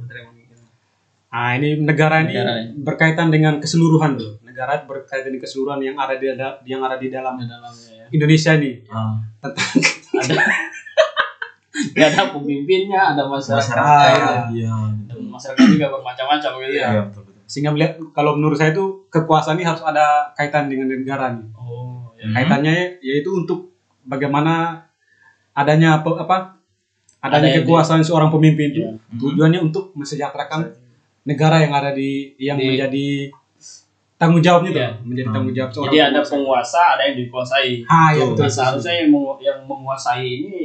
Nah, 1.29 1.53
ini 1.55 1.77
negara 1.79 2.25
ini 2.25 2.33
Negara 2.33 2.53
ini. 2.59 2.73
berkaitan 2.79 3.29
dengan 3.29 3.61
keseluruhan 3.61 4.17
tuh. 4.17 4.41
Negara 4.41 4.81
berkaitan 4.83 5.29
dengan 5.29 5.45
keseluruhan 5.45 5.81
yang 5.85 5.93
ada 5.95 6.17
di 6.17 6.27
ada- 6.27 6.59
yang 6.65 6.81
ada 6.81 6.97
di 6.97 7.12
dalam 7.12 7.37
Di 7.37 7.45
dalamnya 7.45 7.93
ya. 7.95 8.07
Indonesia 8.11 8.57
ini. 8.57 8.81
Ah. 8.88 9.21
ada 9.38 10.35
ya 11.95 12.09
ada 12.09 12.33
pemimpinnya, 12.33 13.12
ada 13.12 13.23
masyarakat, 13.23 13.61
Masyarakat. 13.71 14.45
Iya. 14.50 14.75
dan 15.05 15.19
masyarakat 15.29 15.67
juga 15.69 15.87
bermacam-macam 15.91 16.50
gitu 16.59 16.75
ya. 16.75 16.88
Iya 16.88 17.03
betul. 17.07 17.23
Sehingga 17.49 17.73
melihat 17.73 17.97
kalau 18.12 18.37
menurut 18.37 18.55
saya 18.55 18.71
itu 18.71 19.09
kekuasaan 19.09 19.57
ini 19.57 19.64
harus 19.64 19.81
ada 19.81 20.31
kaitan 20.33 20.69
dengan 20.69 20.85
negara 20.87 21.33
nih. 21.33 21.49
Oh, 21.55 22.12
ya. 22.14 22.28
Hmm. 22.28 22.35
Kaitannya 22.37 23.00
yaitu 23.00 23.33
untuk 23.33 23.73
bagaimana 24.05 24.85
adanya 25.52 25.99
apa, 25.99 26.11
apa 26.19 26.37
adanya 27.19 27.50
Ada 27.50 27.59
kekuasaan 27.59 28.05
seorang 28.05 28.28
pemimpin 28.28 28.71
itu 28.71 28.81
Iya. 28.81 28.93
tujuannya 29.17 29.61
untuk 29.61 29.90
mensejahterakan 29.93 30.71
negara 31.25 31.59
yang 31.59 31.73
ada 31.73 31.90
di 31.90 32.37
yang 32.38 32.55
Di- 32.55 32.69
menjadi 32.71 33.07
tanggung 34.14 34.38
jawabnya 34.38 34.71
tuh, 34.71 34.81
Iya. 34.81 34.90
menjadi 35.00 35.26
Hmm. 35.26 35.35
tanggung 35.35 35.55
jawab 35.55 35.71
seorang 35.73 35.88
Jadi 35.88 35.99
ada 36.05 36.21
penguasa. 36.23 36.81
ada 36.93 37.02
yang 37.02 37.17
dikuasai. 37.17 37.71
Ah, 37.85 38.09
iya 38.11 38.21
Tuh. 38.21 38.28
betul. 38.28 38.45
Nah, 38.45 38.52
seharusnya 38.52 38.95
yang, 38.95 39.09
mengu- 39.09 39.40
yang 39.40 39.59
menguasai 39.64 40.26
ini 40.26 40.59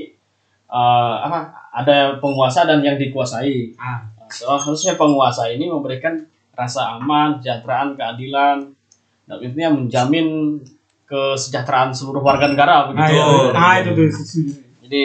eh, 0.65 1.15
apa? 1.21 1.39
Ada 1.71 2.17
penguasa 2.17 2.65
dan 2.65 2.81
yang 2.81 2.97
dikuasai. 2.97 3.71
Ah, 3.77 4.01
Nah, 4.13 4.25
Seharusnya 4.27 4.97
penguasa 4.97 5.45
ini 5.47 5.69
memberikan 5.69 6.17
rasa 6.53 6.98
aman, 7.01 7.41
kesejahteraan, 7.41 7.98
keadilan, 7.98 8.57
dan 9.25 9.38
intinya 9.41 9.69
menjamin 9.81 10.60
kesejahteraan 11.10 11.93
seluruh 11.93 12.22
warga 12.22 12.50
negara 12.50 12.74
ah, 12.74 12.83
begitu. 12.89 13.13
iya. 13.13 13.25
Betul. 13.25 13.51
ah 13.53 13.74
itu 13.81 13.89
tuh. 13.93 14.10
Jadi 14.83 15.03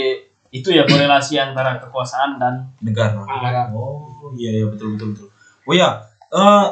itu 0.48 0.68
ya 0.72 0.82
korelasi 0.88 1.34
antara 1.36 1.76
kekuasaan 1.76 2.40
dan 2.40 2.54
Negara. 2.80 3.20
negara. 3.20 3.68
Oh 3.72 4.32
iya 4.36 4.52
iya 4.60 4.66
betul 4.68 4.96
betul 4.96 5.08
betul. 5.16 5.28
Oh 5.68 5.74
ya, 5.76 6.04
eh 6.32 6.66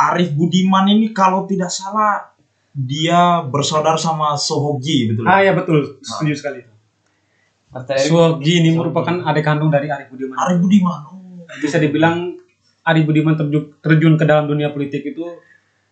Arif 0.00 0.32
Budiman 0.32 0.88
ini 0.88 1.12
kalau 1.12 1.44
tidak 1.44 1.68
salah 1.68 2.32
dia 2.72 3.44
bersaudara 3.44 4.00
sama 4.00 4.32
Sohogi 4.40 5.12
betul. 5.12 5.28
Ah, 5.28 5.44
iya 5.44 5.52
betul. 5.52 6.00
Setuju 6.00 6.32
sekali. 6.36 6.60
Suwogi 8.02 8.58
ini 8.66 8.74
merupakan 8.74 9.22
adik 9.30 9.46
kandung 9.46 9.70
dari 9.70 9.86
Ari 9.86 10.10
Budiman. 10.10 10.34
Arif 10.34 10.58
Budiman. 10.58 11.00
Oh. 11.06 11.46
Bisa 11.62 11.78
dibilang 11.78 12.39
Ari 12.90 13.02
Budiman 13.02 13.34
terjun, 13.34 13.78
terjun 13.78 14.14
ke 14.14 14.24
dalam 14.24 14.44
dunia 14.44 14.68
politik 14.68 15.02
itu 15.04 15.24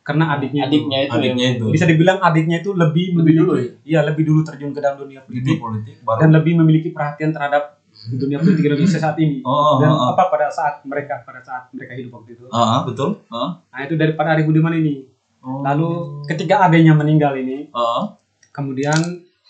karena 0.01 0.33
adiknya. 0.33 0.65
itu. 0.65 0.73
adiknya 0.75 0.99
itu 1.03 1.13
Adiknya 1.13 1.47
itu. 1.53 1.65
Bisa 1.69 1.85
dibilang 1.85 2.19
adiknya 2.19 2.57
itu 2.59 2.71
lebih 2.73 2.85
Lebih 3.11 3.15
memiliki- 3.15 3.39
dulu 3.39 3.53
ya? 3.55 3.69
Iya, 3.85 4.01
lebih 4.05 4.23
dulu 4.25 4.41
terjun 4.43 4.71
ke 4.71 4.81
dalam 4.81 4.97
dunia 4.99 5.21
politik 5.21 5.57
politik 5.57 5.95
baru. 6.01 6.19
dan 6.19 6.29
lebih 6.33 6.53
memiliki 6.57 6.89
perhatian 6.91 7.31
terhadap 7.31 7.77
dunia 8.11 8.39
politik 8.39 8.63
Indonesia 8.65 8.97
saat 8.97 9.19
ini. 9.19 9.43
Oh, 9.43 9.77
Dan 9.77 9.91
oh, 9.91 9.97
oh. 9.97 10.09
apa 10.13 10.23
pada 10.29 10.49
saat 10.49 10.81
mereka 10.83 11.21
pada 11.23 11.39
saat 11.41 11.69
mereka 11.71 11.93
hidup 11.93 12.15
waktu 12.15 12.35
itu. 12.35 12.45
Ah, 12.49 12.63
ah, 12.75 12.81
betul. 12.83 13.21
Ah. 13.29 13.59
Nah, 13.61 13.81
itu 13.83 13.95
daripada 13.95 14.33
Ari 14.33 14.43
Budiman 14.43 14.73
ini. 14.73 15.05
Oh. 15.39 15.61
Lalu 15.61 15.89
ketika 16.25 16.65
adiknya 16.65 16.93
meninggal 16.93 17.35
ini, 17.35 17.69
Ah. 17.71 18.17
kemudian 18.49 18.97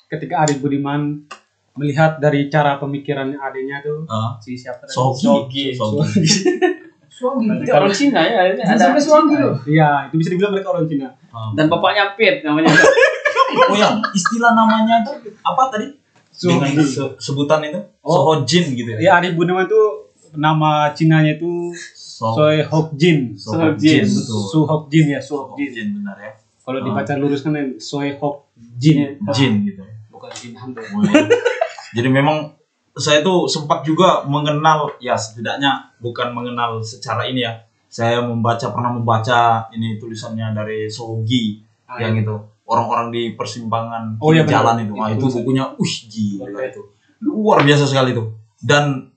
ketika 0.07 0.43
Ari 0.43 0.59
Budiman 0.59 1.23
melihat 1.75 2.19
dari 2.19 2.49
cara 2.49 2.75
pemikiran 2.77 3.31
adiknya 3.33 3.79
tuh 3.79 4.03
Ah. 4.07 4.35
si 4.39 4.53
siapa 4.55 4.83
tadi? 4.83 4.91
Sohogi. 4.91 5.71
Sohogi. 5.73 6.27
Itu 7.19 7.71
orang 7.71 7.91
Cina 7.91 8.21
ya, 8.21 8.41
ini 8.49 8.63
ada 8.63 8.79
Sampai 8.79 9.01
Suwangi 9.01 9.35
Cina. 9.35 9.43
loh. 9.45 9.55
Iya, 9.65 9.89
itu 10.07 10.15
bisa 10.17 10.29
dibilang 10.31 10.53
mereka 10.53 10.69
orang 10.71 10.87
Cina. 10.87 11.09
Ah. 11.29 11.51
Dan 11.53 11.67
bapaknya 11.67 12.15
Pit 12.15 12.41
namanya. 12.41 12.71
oh 13.69 13.75
ya, 13.75 13.89
istilah 14.13 14.53
namanya 14.53 15.03
itu 15.03 15.13
apa 15.41 15.63
tadi? 15.69 15.87
Se- 16.31 17.15
sebutan 17.19 17.59
itu? 17.63 17.81
Oh. 18.01 18.15
Sohojin 18.39 18.73
gitu 18.73 18.95
ya. 18.95 18.99
Ya, 19.01 19.11
Ari 19.17 19.35
Budiman 19.35 19.67
itu 19.67 19.81
nama 20.33 20.93
Cinanya 20.93 21.35
itu 21.35 21.75
So- 21.75 22.35
Soe 22.35 22.63
Hokjin. 22.63 23.35
Sohojin, 23.35 23.75
Sohojin. 23.75 24.05
betul. 24.07 24.43
Su 24.47 24.59
Hokjin 24.65 25.07
ya, 25.09 25.19
Su 25.19 25.35
Hokjin. 25.37 25.99
Benar 25.99 26.17
ya. 26.17 26.33
Kalau 26.61 26.79
Ah. 26.79 26.85
dibaca 26.85 27.13
lurus 27.15 27.41
kan 27.41 27.55
Soe 27.79 28.15
Hokjin. 28.15 29.19
Jin 29.29 29.53
gitu. 29.65 29.83
Bukan 30.09 30.31
Jin 30.31 30.55
Hamdo. 30.55 30.79
Oh, 30.83 31.03
iya. 31.03 31.27
Jadi 31.95 32.09
memang 32.09 32.58
saya 32.99 33.23
tuh 33.23 33.47
sempat 33.47 33.87
juga 33.87 34.27
mengenal 34.27 34.91
ya 34.99 35.15
setidaknya 35.15 35.95
bukan 36.03 36.35
mengenal 36.35 36.83
secara 36.83 37.25
ini 37.31 37.47
ya. 37.47 37.55
Saya 37.89 38.21
membaca 38.21 38.69
pernah 38.69 38.93
membaca 38.93 39.65
ini 39.73 39.97
tulisannya 39.97 40.53
dari 40.53 40.91
Sogi 40.93 41.65
Ah, 41.89 41.97
yang 41.97 42.21
itu 42.21 42.37
orang-orang 42.69 43.09
di 43.09 43.33
persimpangan 43.33 44.21
Oh, 44.21 44.29
iya, 44.29 44.45
jalan 44.45 44.85
itu. 44.85 44.93
Wah, 44.93 45.09
Itu 45.09 45.25
bukunya 45.41 45.65
wih 45.81 45.95
gila 46.13 46.45
Luar 46.53 46.65
itu. 46.69 46.83
Luar 47.25 47.59
biasa 47.65 47.89
sekali 47.89 48.13
itu. 48.13 48.29
Dan 48.61 49.09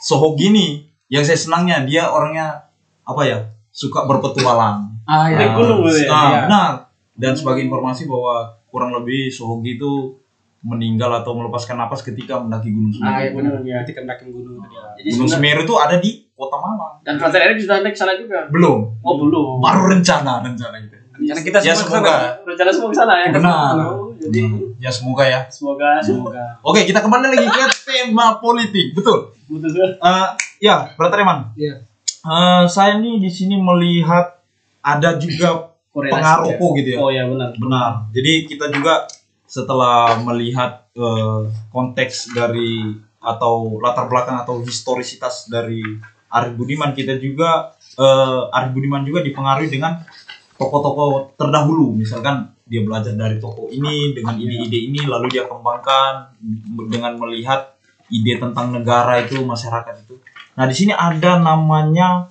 Sohogi 0.00 0.48
ini 0.48 0.66
yang 1.12 1.20
saya 1.20 1.36
senangnya 1.36 1.84
dia 1.84 2.08
orangnya 2.08 2.72
apa 3.04 3.22
ya? 3.28 3.38
Suka 3.68 4.08
berpetualang. 4.08 4.96
Ah, 5.04 5.28
ya. 5.28 5.52
gunung 5.52 5.84
gitu 5.84 6.06
ya? 6.06 6.08
Nah, 6.08 6.24
Iya. 6.24 6.40
benar. 6.48 6.72
Dan 7.20 7.32
sebagai 7.36 7.68
informasi 7.68 8.08
bahwa 8.08 8.48
kurang 8.72 8.96
lebih 8.96 9.28
Sohogi 9.28 9.76
itu 9.76 10.16
meninggal 10.60 11.08
atau 11.16 11.32
melepaskan 11.32 11.80
napas 11.80 12.04
ketika 12.04 12.36
mendaki 12.36 12.68
Gunung 12.68 12.92
Semeru. 12.92 13.08
Ah, 13.08 13.20
ya 13.24 13.30
benar 13.32 13.52
ya. 13.64 13.76
Ketika 13.82 14.04
mendaki 14.04 14.24
gunung. 14.28 14.60
Ya. 14.60 14.92
Jadi 15.00 15.08
Gunung 15.16 15.30
Semeru 15.30 15.60
itu 15.64 15.74
ada 15.76 15.96
di 15.96 16.10
Kota 16.36 16.56
Malang. 16.56 16.94
Dan 17.00 17.14
Frater 17.16 17.40
Erik 17.48 17.58
sudah 17.60 17.80
naik 17.80 17.96
ke 17.96 18.00
sana 18.00 18.12
juga. 18.16 18.44
Belum. 18.52 18.92
Oh 19.00 19.14
belum. 19.16 19.60
Baru 19.60 19.88
rencana 19.88 20.44
rencana 20.44 20.76
gitu. 20.84 20.96
Rencana 21.16 21.40
kita 21.40 21.58
Ya, 21.60 21.72
semua 21.72 22.00
semoga. 22.00 22.00
ke 22.00 22.12
sana. 22.12 22.28
Rencana 22.44 22.70
semua 22.72 22.88
ke 22.88 22.96
sana 22.96 23.12
ya. 23.16 23.26
Benar. 23.32 23.72
Oh, 23.88 24.12
Jadi. 24.20 24.42
Ya 24.80 24.90
semoga 24.92 25.24
ya. 25.24 25.40
semoga 25.48 26.00
Semoga. 26.00 26.44
Oke, 26.60 26.84
kita 26.84 27.00
kembali 27.00 27.24
lagi 27.28 27.44
ke 27.44 27.64
tema 27.84 28.36
politik. 28.36 28.92
Betul. 28.92 29.32
betul. 29.48 29.96
Eh, 29.96 30.28
ya, 30.60 30.88
Brother 30.96 31.20
Eman. 31.20 31.52
Iya. 31.56 31.84
Eh, 32.20 32.64
saya 32.64 32.96
ini 32.96 33.16
di 33.16 33.28
sini 33.28 33.56
melihat 33.56 34.40
ada 34.80 35.16
juga 35.16 35.72
Korelasi 35.90 36.14
pengaruh 36.14 36.48
ya. 36.52 36.76
gitu 36.80 36.88
ya. 36.94 36.98
Oh 37.00 37.10
ya 37.10 37.24
benar. 37.26 37.48
Benar. 37.52 37.92
Jadi 38.12 38.32
kita 38.44 38.68
juga 38.68 39.04
setelah 39.50 40.14
melihat 40.22 40.86
eh, 40.94 41.50
konteks 41.74 42.30
dari 42.30 42.94
atau 43.18 43.82
latar 43.82 44.06
belakang 44.06 44.38
atau 44.38 44.62
historisitas 44.62 45.50
dari 45.50 45.82
Arif 46.30 46.54
Budiman, 46.54 46.94
kita 46.94 47.18
juga 47.18 47.74
eh, 47.98 48.56
Arif 48.56 48.70
Budiman 48.70 49.02
juga 49.02 49.26
dipengaruhi 49.26 49.66
dengan 49.66 50.06
tokoh-tokoh 50.54 51.34
terdahulu. 51.34 51.98
Misalkan 51.98 52.54
dia 52.62 52.86
belajar 52.86 53.18
dari 53.18 53.42
tokoh 53.42 53.66
ini 53.74 54.14
dengan 54.14 54.38
ide-ide 54.38 54.86
ini, 54.86 55.02
lalu 55.10 55.34
dia 55.34 55.50
kembangkan 55.50 56.38
dengan 56.86 57.18
melihat 57.18 57.74
ide 58.06 58.38
tentang 58.38 58.70
negara 58.70 59.18
itu, 59.18 59.42
masyarakat 59.42 60.06
itu. 60.06 60.14
Nah 60.54 60.70
di 60.70 60.74
sini 60.78 60.94
ada 60.94 61.42
namanya 61.42 62.30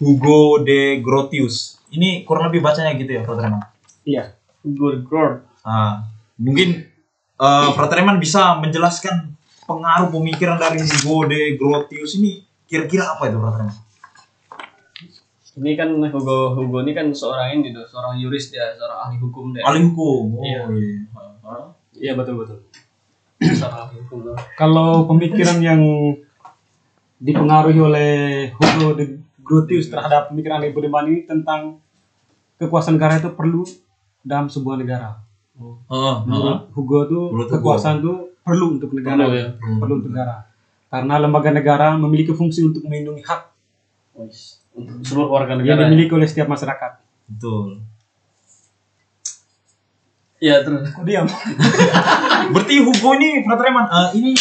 Hugo 0.00 0.64
de 0.64 1.04
Grotius. 1.04 1.76
ini 1.94 2.26
kurang 2.26 2.50
lebih 2.50 2.58
bacanya 2.58 2.90
gitu 2.98 3.06
ya, 3.06 3.22
Eman. 3.22 3.62
Iya. 4.02 4.34
Good 4.66 5.06
God. 5.06 5.46
Nah, 5.62 6.13
mungkin 6.38 6.86
uh, 7.38 7.70
Frater 7.74 8.02
Eman 8.02 8.18
bisa 8.18 8.58
menjelaskan 8.58 9.34
pengaruh 9.64 10.12
pemikiran 10.12 10.60
dari 10.60 10.82
Hugo 10.82 11.24
de 11.30 11.56
Grotius 11.56 12.20
ini 12.20 12.42
kira-kira 12.66 13.16
apa 13.16 13.30
itu, 13.30 13.38
Frater 13.38 13.60
Eman? 13.64 13.76
Ini 15.54 15.72
kan 15.78 15.88
Hugo 16.10 16.58
Hugo 16.58 16.82
ini 16.82 16.92
kan 16.92 17.06
seorang 17.14 17.54
ini 17.54 17.70
tuh, 17.70 17.86
seorang 17.86 18.18
yuris 18.18 18.50
dia, 18.50 18.74
seorang 18.74 18.98
ahli 19.06 19.16
hukum 19.22 19.54
dia. 19.54 19.62
Ahli 19.62 19.86
hukum. 19.86 20.24
Oh, 20.34 20.42
Iya. 20.42 20.66
iya. 20.74 20.98
Iya 21.94 22.12
betul 22.18 22.42
betul. 22.42 22.58
seorang 23.38 23.86
ahli 23.86 24.02
hukum 24.02 24.18
tuh. 24.30 24.36
Kalau 24.58 25.06
pemikiran 25.06 25.62
yang 25.62 25.80
dipengaruhi 27.22 27.80
oleh 27.80 28.12
Hugo 28.52 28.98
de 28.98 29.22
Grotius 29.44 29.92
terhadap 29.92 30.32
pemikiran 30.32 30.60
Ali 30.60 30.72
Budiman 30.72 31.08
ini 31.08 31.28
tentang 31.28 31.78
kekuasaan 32.56 32.96
negara 32.96 33.20
itu 33.20 33.30
perlu 33.32 33.62
dalam 34.24 34.48
sebuah 34.48 34.80
negara. 34.80 35.23
Ah, 35.86 36.16
Menurut 36.22 36.68
Hugo 36.72 36.98
itu 37.04 37.20
Menurut 37.30 37.48
Hugo. 37.48 37.56
kekuasaan 37.58 37.98
itu 37.98 38.12
perlu 38.40 38.66
untuk 38.74 38.90
negara, 38.92 39.24
Perlu, 39.24 39.32
ya. 39.32 39.46
perlu 39.78 39.94
untuk 39.98 40.10
negara. 40.10 40.34
Karena 40.86 41.14
lembaga 41.16 41.50
negara 41.50 41.88
memiliki 41.94 42.30
fungsi 42.30 42.62
untuk 42.62 42.84
melindungi 42.84 43.22
hak. 43.22 43.40
Untuk 44.74 45.02
seluruh 45.02 45.30
warga 45.32 45.54
yang 45.54 45.62
negara. 45.64 45.80
dimiliki 45.86 46.12
oleh 46.12 46.26
setiap 46.26 46.46
masyarakat. 46.46 46.92
betul. 47.26 47.80
Iya 50.38 50.60
terus. 50.60 50.92
Kok 50.92 51.04
diam? 51.04 51.24
Berarti 52.52 52.74
Hugo 52.78 53.10
ini, 53.16 53.40
Frater 53.40 53.66
Eman, 53.66 53.86
eh, 53.86 54.08
ini 54.14 54.32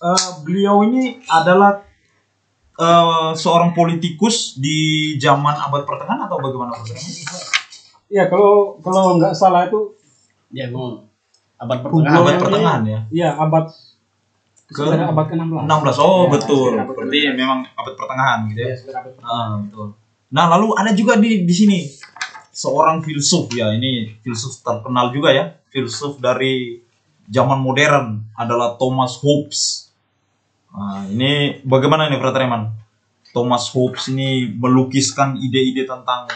eh, 0.00 0.26
beliau 0.40 0.80
ini 0.82 1.20
adalah 1.26 1.84
eh, 2.74 3.30
seorang 3.36 3.76
politikus 3.76 4.56
di 4.56 4.78
zaman 5.14 5.52
abad 5.52 5.84
pertengahan 5.84 6.24
atau 6.24 6.40
bagaimana? 6.40 6.72
Ya 8.08 8.24
kalau 8.26 8.78
kalau 8.80 9.20
nggak 9.20 9.36
salah 9.36 9.68
itu 9.68 9.92
Mau 10.70 11.04
abad 11.58 11.78
pertengahan. 11.80 12.16
Abad 12.18 12.32
ini- 12.32 12.42
pertengahan 12.42 12.82
ya? 12.84 13.00
ya 13.10 13.28
abad 13.34 13.64
Ke- 14.64 14.80
sebenarnya 14.80 15.08
abad 15.12 15.26
ke-16. 15.28 15.60
16. 15.66 15.96
Oh, 16.00 16.24
Ya, 16.24 16.30
betul. 16.32 16.70
Berarti 16.78 17.18
memang 17.34 17.58
abad 17.68 17.94
pertengahan 17.94 18.38
gitu 18.48 18.58
ya. 18.58 18.68
Ya, 18.68 18.74
sekitar 18.74 19.00
abad 19.02 19.12
pertengahan. 19.12 19.48
Ah, 19.48 19.54
betul. 19.60 19.86
Nah, 20.30 20.44
lalu 20.50 20.66
ada 20.74 20.90
juga 20.92 21.14
di 21.16 21.44
di 21.44 21.54
sini 21.54 21.78
seorang 22.50 23.02
filsuf 23.02 23.50
ya. 23.52 23.70
Ini 23.70 24.18
filsuf 24.18 24.62
terkenal 24.62 25.10
juga 25.10 25.30
ya. 25.30 25.44
Filsuf 25.68 26.18
dari 26.18 26.80
zaman 27.26 27.58
modern 27.58 28.22
adalah 28.34 28.74
Thomas 28.76 29.18
Hobbes. 29.18 29.90
Nah, 30.70 31.06
ini 31.06 31.62
bagaimana 31.62 32.10
nih 32.10 32.18
Frater 32.18 32.44
Eman? 32.44 32.74
Thomas 33.30 33.66
Hobbes 33.70 34.10
ini 34.10 34.46
melukiskan 34.50 35.38
ide-ide 35.38 35.86
tentang 35.86 36.26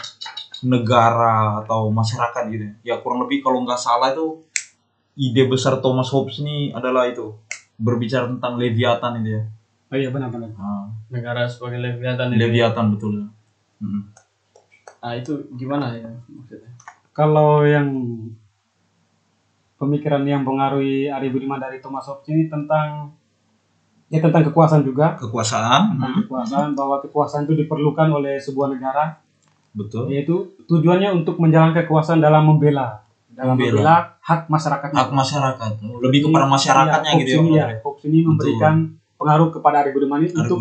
negara 0.65 1.63
atau 1.63 1.87
masyarakat 1.91 2.43
gitu. 2.51 2.65
Ya 2.83 2.99
kurang 2.99 3.23
lebih 3.23 3.39
kalau 3.39 3.63
nggak 3.63 3.79
salah 3.79 4.11
itu 4.11 4.43
ide 5.19 5.47
besar 5.47 5.79
Thomas 5.79 6.11
Hobbes 6.11 6.39
ini 6.43 6.71
adalah 6.71 7.07
itu 7.07 7.35
berbicara 7.79 8.27
tentang 8.27 8.59
Leviathan 8.59 9.23
itu 9.23 9.39
ya. 9.39 9.43
Oh 9.89 9.97
iya 9.97 10.09
benar-benar. 10.13 10.53
Nah, 10.53 10.85
Negara 11.09 11.49
sebagai 11.49 11.81
Leviathan. 11.81 12.35
Leviathan 12.35 12.85
betul. 12.93 13.25
Hmm. 13.81 14.11
Nah 14.99 15.13
itu 15.15 15.47
gimana 15.55 15.95
ya 15.95 16.11
maksudnya? 16.27 16.71
Kalau 17.15 17.63
yang 17.63 17.87
pemikiran 19.79 20.27
yang 20.27 20.43
mempengaruhi 20.43 21.07
Ari 21.07 21.31
Budiman 21.31 21.57
dari 21.57 21.79
Thomas 21.79 22.05
Hobbes 22.05 22.27
ini 22.29 22.51
tentang 22.51 23.15
ya 24.11 24.19
tentang 24.19 24.43
kekuasaan 24.51 24.83
juga 24.83 25.15
Kekuasaan, 25.15 25.95
tentang 25.95 26.13
kekuasaan 26.25 26.69
bahwa 26.75 26.99
kekuasaan 26.99 27.47
itu 27.47 27.55
diperlukan 27.63 28.09
oleh 28.11 28.35
sebuah 28.41 28.75
negara 28.75 29.28
betul. 29.73 30.09
yaitu 30.09 30.35
tujuannya 30.65 31.23
untuk 31.23 31.37
menjalankan 31.37 31.85
kekuasaan 31.85 32.19
dalam 32.19 32.45
membela 32.45 33.05
dalam 33.29 33.55
Membela. 33.55 33.71
membela, 33.79 33.95
hak 34.19 34.41
masyarakat 34.51 34.89
Hak 34.91 35.11
masyarakat, 35.15 35.71
lebih 36.03 36.27
kepada 36.27 36.45
masyarakatnya 36.51 37.11
gitu 37.23 37.31
ya. 37.31 37.39
Ini, 37.39 37.51
ya, 37.55 37.67
Hobbes 37.79 38.03
ini 38.05 38.19
memberikan 38.27 38.73
pengaruh 39.15 39.47
kepada 39.55 39.75
Ari 39.83 39.91
Budiman 39.95 40.19
ini 40.19 40.31
Ari 40.31 40.39
untuk 40.43 40.59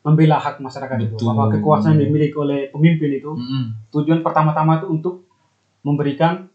membela 0.00 0.36
hak 0.40 0.58
masyarakat 0.58 0.96
itu 1.06 1.14
Betul. 1.14 1.26
bahwa 1.30 1.44
kekuasaan 1.54 2.00
yang 2.00 2.08
dimiliki 2.10 2.34
oleh 2.34 2.72
pemimpin 2.72 3.14
itu 3.14 3.30
Mm-mm. 3.30 3.92
tujuan 3.92 4.24
pertama-tama 4.24 4.80
itu 4.80 4.88
untuk 4.90 5.14
memberikan 5.86 6.48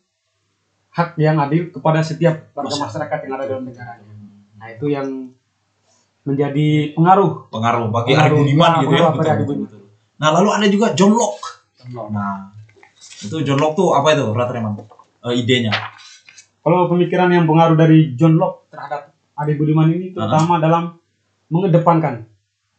hak 0.91 1.15
yang 1.21 1.37
adil 1.39 1.69
kepada 1.71 2.01
setiap 2.01 2.51
warga 2.51 2.73
Masyarakat. 2.73 2.87
masyarakat 2.89 3.19
yang 3.23 3.33
ada 3.37 3.45
dalam 3.45 3.63
negaranya. 3.63 4.11
Nah 4.59 4.67
itu 4.73 4.85
yang 4.89 5.07
menjadi 6.25 6.67
pengaruh. 6.97 7.47
Pengaruh 7.53 7.85
bagi 7.93 8.11
Ari 8.11 8.17
Pengaruh, 8.17 8.37
Budiman 8.41 8.71
ya, 8.71 8.79
gitu 8.81 8.93
ya. 8.97 9.03
Betul, 9.13 9.35
betul, 9.39 9.55
betul. 9.69 9.79
Nah, 10.15 10.29
lalu 10.31 10.49
ada 10.51 10.67
juga 10.71 10.87
John 10.97 11.11
Locke. 11.13 11.43
Nah, 11.91 12.49
itu 13.21 13.35
John 13.41 13.59
Locke 13.59 13.77
tuh 13.77 13.93
apa 13.93 14.13
itu, 14.13 14.25
Frater 14.31 14.55
Eman? 14.57 14.73
Eh, 15.25 15.33
idenya. 15.37 15.73
Kalau 16.59 16.89
pemikiran 16.89 17.29
yang 17.29 17.45
pengaruh 17.45 17.77
dari 17.77 18.17
John 18.17 18.37
Locke 18.37 18.69
terhadap 18.69 19.13
Adi 19.35 19.53
Budiman 19.53 19.91
ini 19.91 20.09
terutama 20.09 20.57
dalam 20.57 20.97
mengedepankan 21.45 22.25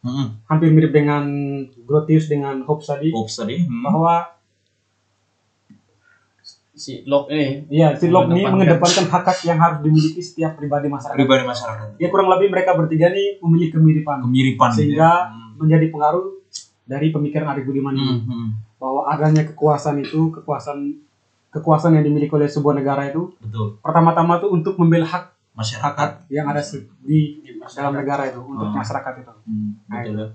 Mm-mm. 0.03 0.43
hampir 0.45 0.69
mirip 0.69 0.91
dengan 0.91 1.23
Grotius 1.85 2.27
dengan 2.27 2.61
Hobbes 2.63 2.83
tadi 2.85 3.09
Hobbes 3.13 3.35
tadi. 3.37 3.55
Hmm. 3.63 3.83
bahwa 3.83 4.35
Si 6.77 7.01
Locke 7.09 7.33
ini 7.33 7.73
ya 7.73 7.97
si 7.97 8.05
Locke 8.05 8.37
ini 8.37 8.45
Mengedepankan. 8.45 8.53
mengedepankan 8.53 9.05
hak-hak 9.09 9.39
yang 9.49 9.57
harus 9.57 9.79
dimiliki 9.81 10.21
setiap 10.21 10.53
pribadi 10.53 10.85
masyarakat. 10.85 11.17
Pribadi 11.17 11.43
masyarakat. 11.43 11.87
Ya 11.97 12.07
kurang 12.13 12.29
lebih 12.29 12.53
mereka 12.53 12.77
bertiga 12.77 13.09
ini 13.09 13.41
memiliki 13.41 13.73
kemiripan 13.73 14.21
Kemiripan 14.21 14.69
sehingga 14.69 15.09
ya. 15.25 15.33
Hmm. 15.33 15.57
menjadi 15.57 15.89
pengaruh 15.89 16.37
dari 16.85 17.09
pemikiran 17.09 17.49
Ari 17.49 17.65
Budiman 17.65 17.97
ini. 17.97 18.05
Hmm, 18.05 18.21
hmm. 18.29 18.47
Bahwa 18.77 19.09
adanya 19.09 19.43
kekuasaan 19.43 19.97
itu 19.99 20.29
kekuasaan 20.31 21.01
kekuasaan 21.49 21.97
yang 21.97 22.05
dimiliki 22.05 22.29
oleh 22.29 22.45
sebuah 22.45 22.77
negara 22.77 23.09
itu 23.09 23.33
Betul. 23.41 23.81
pertama-tama 23.81 24.37
itu 24.37 24.47
untuk 24.49 24.77
membela 24.77 25.05
hak 25.05 25.33
Masyarakat. 25.57 26.29
yang 26.29 26.45
ada 26.45 26.61
di 27.01 27.41
di 27.41 27.49
dalam 27.57 27.97
negara 27.97 28.29
itu 28.29 28.37
untuk 28.37 28.69
Hmm. 28.69 28.77
masyarakat 28.77 29.13
itu. 29.17 29.33
Hmm, 29.49 29.69
betul 29.89 30.15
ya. 30.21 30.27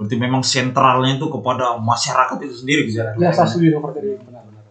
Berarti 0.00 0.14
memang 0.16 0.40
sentralnya 0.40 1.20
itu 1.20 1.28
kepada 1.28 1.76
masyarakat 1.76 2.36
itu 2.40 2.54
sendiri 2.64 2.88
gitu 2.88 3.04
ya. 3.04 3.12
Ya 3.20 3.28
saya 3.28 3.44
setuju 3.44 3.68
ini 3.68 3.76
benar-benar. 3.76 4.64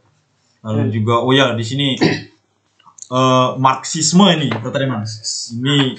Lalu 0.65 0.89
juga 0.89 1.21
oh 1.21 1.29
ya 1.29 1.53
di 1.53 1.61
sini 1.61 1.93
eh 3.17 3.49
marxisme 3.61 4.25
ini 4.33 4.49
Frater 4.49 4.89
Eman. 4.89 5.05
Ini 5.05 5.93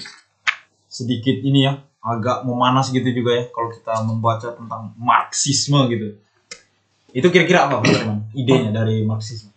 sedikit 0.91 1.37
ini 1.39 1.63
ya 1.63 1.79
agak 2.03 2.43
memanas 2.43 2.91
gitu 2.91 3.07
juga 3.07 3.39
ya 3.39 3.43
kalau 3.53 3.71
kita 3.71 3.93
membaca 4.03 4.47
tentang 4.51 4.91
marxisme 4.99 5.79
gitu. 5.87 6.19
Itu 7.11 7.27
kira-kira 7.29 7.67
apa 7.67 7.83
Frater 7.83 8.07
Eman? 8.07 8.19
Idenya 8.31 8.71
dari 8.71 9.03
marxisme. 9.03 9.51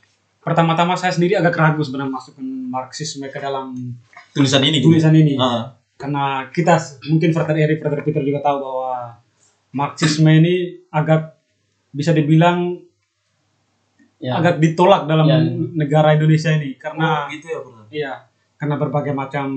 Pertama-tama 0.45 0.93
saya 0.93 1.09
sendiri 1.09 1.35
agak 1.35 1.57
ragu 1.57 1.81
sebenarnya 1.81 2.13
masukkan 2.13 2.45
Marxisme 2.45 3.25
ke 3.33 3.39
dalam 3.41 3.73
Tulisan 4.35 4.61
ini 4.61 4.83
gitu. 4.83 4.93
tulisan 4.93 5.15
ini 5.15 5.39
Ah, 5.41 5.73
karena 5.97 6.51
kita 6.53 6.77
mungkin 7.09 7.31
Frater 7.33 7.57
Eri, 7.57 7.81
Frater 7.81 8.03
Peter 8.05 8.21
juga 8.21 8.43
tahu 8.43 8.61
bahwa 8.61 9.15
Marxisme 9.73 10.29
ini 10.29 10.85
agak 10.91 11.39
bisa 11.91 12.13
dibilang 12.13 12.77
Ya. 14.19 14.41
agak 14.41 14.57
ditolak 14.57 15.05
dalam 15.05 15.27
Ya. 15.29 15.37
negara 15.77 16.17
Indonesia 16.17 16.49
ini 16.51 16.81
karena 16.81 17.29
oh, 17.29 17.33
gitu 17.33 17.45
ya 17.47 17.59
iya 17.93 18.13
karena 18.57 18.81
berbagai 18.81 19.13
macam 19.13 19.53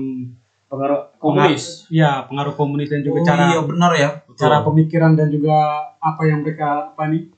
pengaruh 0.68 1.08
komunis. 1.16 1.88
ya 1.88 2.28
pengaruh 2.28 2.52
komunis 2.52 2.92
dan 2.92 3.00
juga 3.00 3.18
oh, 3.20 3.24
cara 3.24 3.42
iya 3.48 3.60
benar 3.64 3.92
ya. 3.96 4.08
Betul. 4.28 4.36
cara 4.36 4.60
pemikiran 4.60 5.16
dan 5.16 5.32
juga 5.32 5.56
apa 5.96 6.22
yang 6.28 6.44
mereka 6.44 6.92
apa 6.92 7.08
nih 7.08 7.32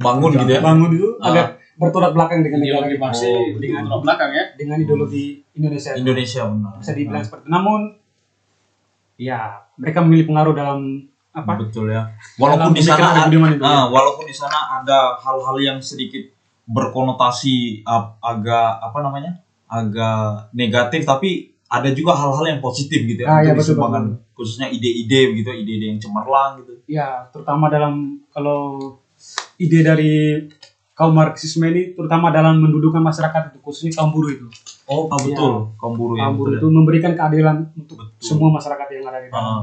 bangun 0.00 0.30
gitu 0.34 0.48
ya. 0.48 0.60
bangun 0.60 0.90
itu 0.90 1.08
Ah. 1.16 1.28
agak 1.28 1.46
bertolak 1.76 2.12
belakang 2.12 2.40
dengan 2.40 2.58
Ideologi 2.58 2.92
kita. 2.92 3.02
Marxis 3.02 3.28
Oh, 3.30 3.56
dengan 3.56 3.82
tolak 3.84 4.00
belakang 4.02 4.30
ya. 4.30 4.44
dengan 4.52 4.76
ideologi 4.78 5.24
Indonesia. 5.52 5.90
Indonesia 5.94 6.42
benar. 6.46 6.72
bisa 6.76 6.92
dibilang 6.92 7.22
seperti 7.22 7.44
itu. 7.44 7.50
namun 7.50 7.80
ya 9.16 9.40
mereka 9.76 9.98
memilih 10.00 10.26
pengaruh 10.26 10.54
dalam 10.54 10.80
apa 11.30 11.52
Betul 11.56 11.88
ya. 11.88 12.10
Walaupun 12.36 12.74
di 12.74 12.82
sana 12.82 13.22
Budiman 13.22 13.54
itu, 13.54 13.62
ah, 13.62 13.86
walaupun 13.86 14.26
di 14.26 14.34
sana 14.34 14.58
ada 14.74 15.14
hal-hal 15.16 15.56
yang 15.56 15.78
sedikit 15.78 16.26
berkonotasi 16.66 17.84
ap- 17.84 18.18
agak 18.20 18.80
apa 18.80 18.98
namanya? 19.00 19.32
agak 19.70 20.50
negatif 20.50 21.06
tapi 21.06 21.46
ada 21.64 21.86
juga 21.88 22.10
hal-hal 22.10 22.42
yang 22.44 22.58
positif 22.58 23.06
gitu 23.06 23.22
ya 23.22 23.30
Ah, 23.30 23.38
iya, 23.38 23.54
untuk 23.54 23.62
betul, 23.62 23.78
betul. 23.78 24.18
khususnya 24.34 24.66
ide-ide 24.66 25.30
gitu, 25.32 25.46
ide-ide 25.48 25.86
yang 25.86 26.00
cemerlang 26.02 26.58
gitu. 26.58 26.74
ya 26.90 27.22
terutama 27.30 27.70
dalam 27.70 28.18
kalau 28.28 28.82
ide 29.56 29.80
dari 29.80 30.12
kaum 30.92 31.12
Marxisme 31.12 31.64
ini 31.64 31.92
terutama 31.92 32.28
dalam 32.28 32.60
mendudukan 32.60 33.00
masyarakat 33.00 33.52
itu 33.52 33.58
khususnya 33.60 33.92
kaum 33.94 34.12
buruh 34.12 34.30
itu 34.30 34.46
Oh, 34.84 35.06
ah, 35.06 35.14
betul. 35.16 35.70
Kaum 35.78 35.94
buruh 35.94 36.18
ya. 36.18 36.26
kaum 36.26 36.34
buruh 36.34 36.52
itu 36.58 36.66
memberikan 36.66 37.12
keadilan 37.14 37.62
untuk 37.72 37.94
Betul. 37.94 38.18
semua 38.18 38.50
masyarakat 38.50 38.86
yang 38.90 39.04
ada 39.06 39.18
di 39.18 39.28
dalam 39.30 39.38
Ah. 39.38 39.62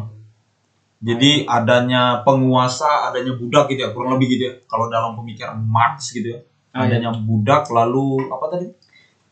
Jadi 0.97 1.45
adanya 1.45 2.25
penguasa, 2.25 3.05
adanya 3.05 3.37
budak 3.37 3.69
gitu 3.69 3.85
ya, 3.85 3.93
kurang 3.93 4.17
lebih 4.17 4.33
gitu 4.33 4.43
ya. 4.49 4.53
Kalau 4.65 4.89
dalam 4.89 5.13
pemikiran 5.13 5.53
Marx 5.59 6.09
gitu 6.09 6.31
ya, 6.31 6.39
Ah, 6.71 6.87
iya. 6.87 6.97
adanya 6.97 7.13
budak 7.13 7.69
lalu 7.69 8.17
apa 8.31 8.45
tadi? 8.49 8.65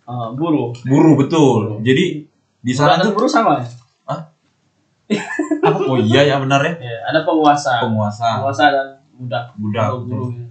Ah, 0.05 0.29
buruh. 0.29 0.75
Buruh 0.83 1.17
betul. 1.17 1.81
Jadi 1.81 2.21
di 2.59 2.69
Buruh 2.69 2.77
sana 2.77 3.01
tuh 3.01 3.15
buruh 3.15 3.31
sama 3.31 3.57
ya? 3.57 3.65
apa? 4.05 5.77
Oh 5.85 5.97
iya 5.97 6.21
ya 6.25 6.35
benar 6.37 6.61
ya. 6.61 6.73
Ya, 6.77 6.97
ada 7.07 7.25
penguasa. 7.25 7.81
Penguasa, 7.81 8.37
Penguasa 8.37 8.63
dan 8.69 8.87
budak. 9.15 9.45
budak. 9.55 9.87
Buruh. 10.01 10.29
ya. 10.31 10.45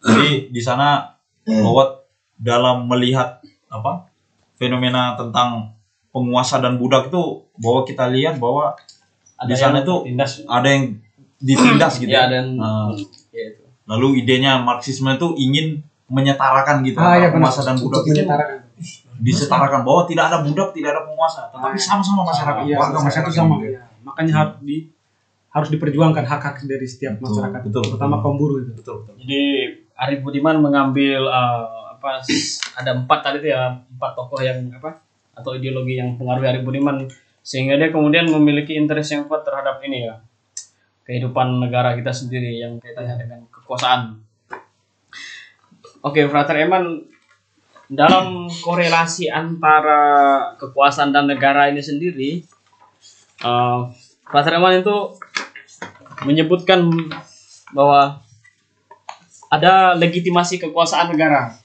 Jadi 0.00 0.30
di 0.48 0.60
sana 0.60 1.12
bahwa 1.44 2.04
dalam 2.36 2.84
melihat 2.86 3.40
apa 3.66 4.08
fenomena 4.56 5.12
tentang 5.14 5.76
penguasa 6.08 6.58
dan 6.58 6.76
budak 6.76 7.08
itu 7.08 7.22
bahwa 7.56 7.80
kita 7.84 8.08
lihat 8.08 8.36
bahwa 8.36 8.76
di 9.40 9.54
sana 9.54 9.80
itu 9.80 9.94
tindas 10.04 10.40
ada 10.44 10.68
yang 10.68 10.96
ditindas 11.38 11.96
gitu. 11.96 12.10
ya 12.10 12.28
dan 12.28 12.56
Nah, 12.56 12.92
ya 13.30 13.44
itu 13.50 13.64
lalu 13.84 14.20
idenya 14.20 14.60
Marxisme 14.60 15.08
itu 15.10 15.32
ingin 15.34 15.80
menyetarakan 16.06 16.82
gitu 16.82 16.98
Ah, 16.98 17.16
iya 17.16 17.28
antara 17.28 17.30
benar. 17.30 17.48
penguasa 17.48 17.60
dan 17.62 17.76
budak 17.78 18.02
itu 18.04 18.22
disetarakan 19.20 19.80
bahwa 19.84 20.08
tidak 20.08 20.32
ada 20.32 20.40
budak, 20.40 20.72
tidak 20.72 20.96
ada 20.96 21.02
penguasa, 21.04 21.52
tetapi 21.52 21.76
Ah. 21.76 21.80
sama-sama 21.80 22.24
masyarakat, 22.24 22.62
Iya, 22.64 22.76
warga 22.80 22.98
masyarakat 23.04 23.32
sama. 23.36 23.54
gitu. 23.60 23.76
Iya. 23.76 23.80
Makanya 24.00 24.32
harus 24.34 24.56
di 24.64 24.76
harus 25.50 25.68
diperjuangkan 25.74 26.24
hak-hak 26.26 26.62
dari 26.62 26.86
setiap 26.86 27.18
Betul, 27.18 27.42
masyarakat, 27.42 27.60
betul, 27.66 27.82
terutama 27.90 28.18
betul. 28.18 28.22
kaum 28.22 28.36
buruh 28.38 28.56
itu. 28.62 28.72
Betul, 28.78 28.96
betul. 29.02 29.14
jadi 29.26 29.42
Arif 29.98 30.20
Budiman 30.22 30.56
mengambil 30.62 31.26
eh, 31.26 31.66
apa 32.00 32.22
ada 32.80 32.90
empat 32.96 33.18
tadi 33.20 33.50
ya 33.50 33.76
empat 33.76 34.10
tokoh 34.16 34.40
yang 34.40 34.70
apa 34.72 35.02
atau 35.34 35.52
ideologi 35.58 35.98
yang 35.98 36.14
pengaruh 36.16 36.46
Arif 36.46 36.62
Budiman 36.62 37.04
sehingga 37.42 37.74
dia 37.76 37.90
kemudian 37.90 38.30
memiliki 38.30 38.78
interest 38.78 39.10
yang 39.12 39.26
kuat 39.26 39.42
terhadap 39.42 39.82
ini 39.82 40.06
ya 40.06 40.22
kehidupan 41.04 41.58
negara 41.58 41.98
kita 41.98 42.14
sendiri 42.14 42.62
yang 42.62 42.78
kaitannya 42.78 43.18
dengan 43.18 43.40
kekuasaan. 43.50 44.22
Oke, 46.00 46.24
Frater 46.30 46.56
Eman 46.62 47.10
dalam 47.90 48.46
korelasi 48.62 49.26
antara 49.26 50.54
kekuasaan 50.54 51.10
dan 51.10 51.26
negara 51.26 51.66
ini 51.66 51.82
sendiri, 51.82 52.46
eh 53.42 53.80
Frater 54.30 54.56
Eman 54.56 54.78
itu 54.78 54.96
menyebutkan 56.22 56.86
bahwa 57.74 58.22
ada 59.50 59.98
legitimasi 59.98 60.62
kekuasaan 60.62 61.10
negara. 61.10 61.58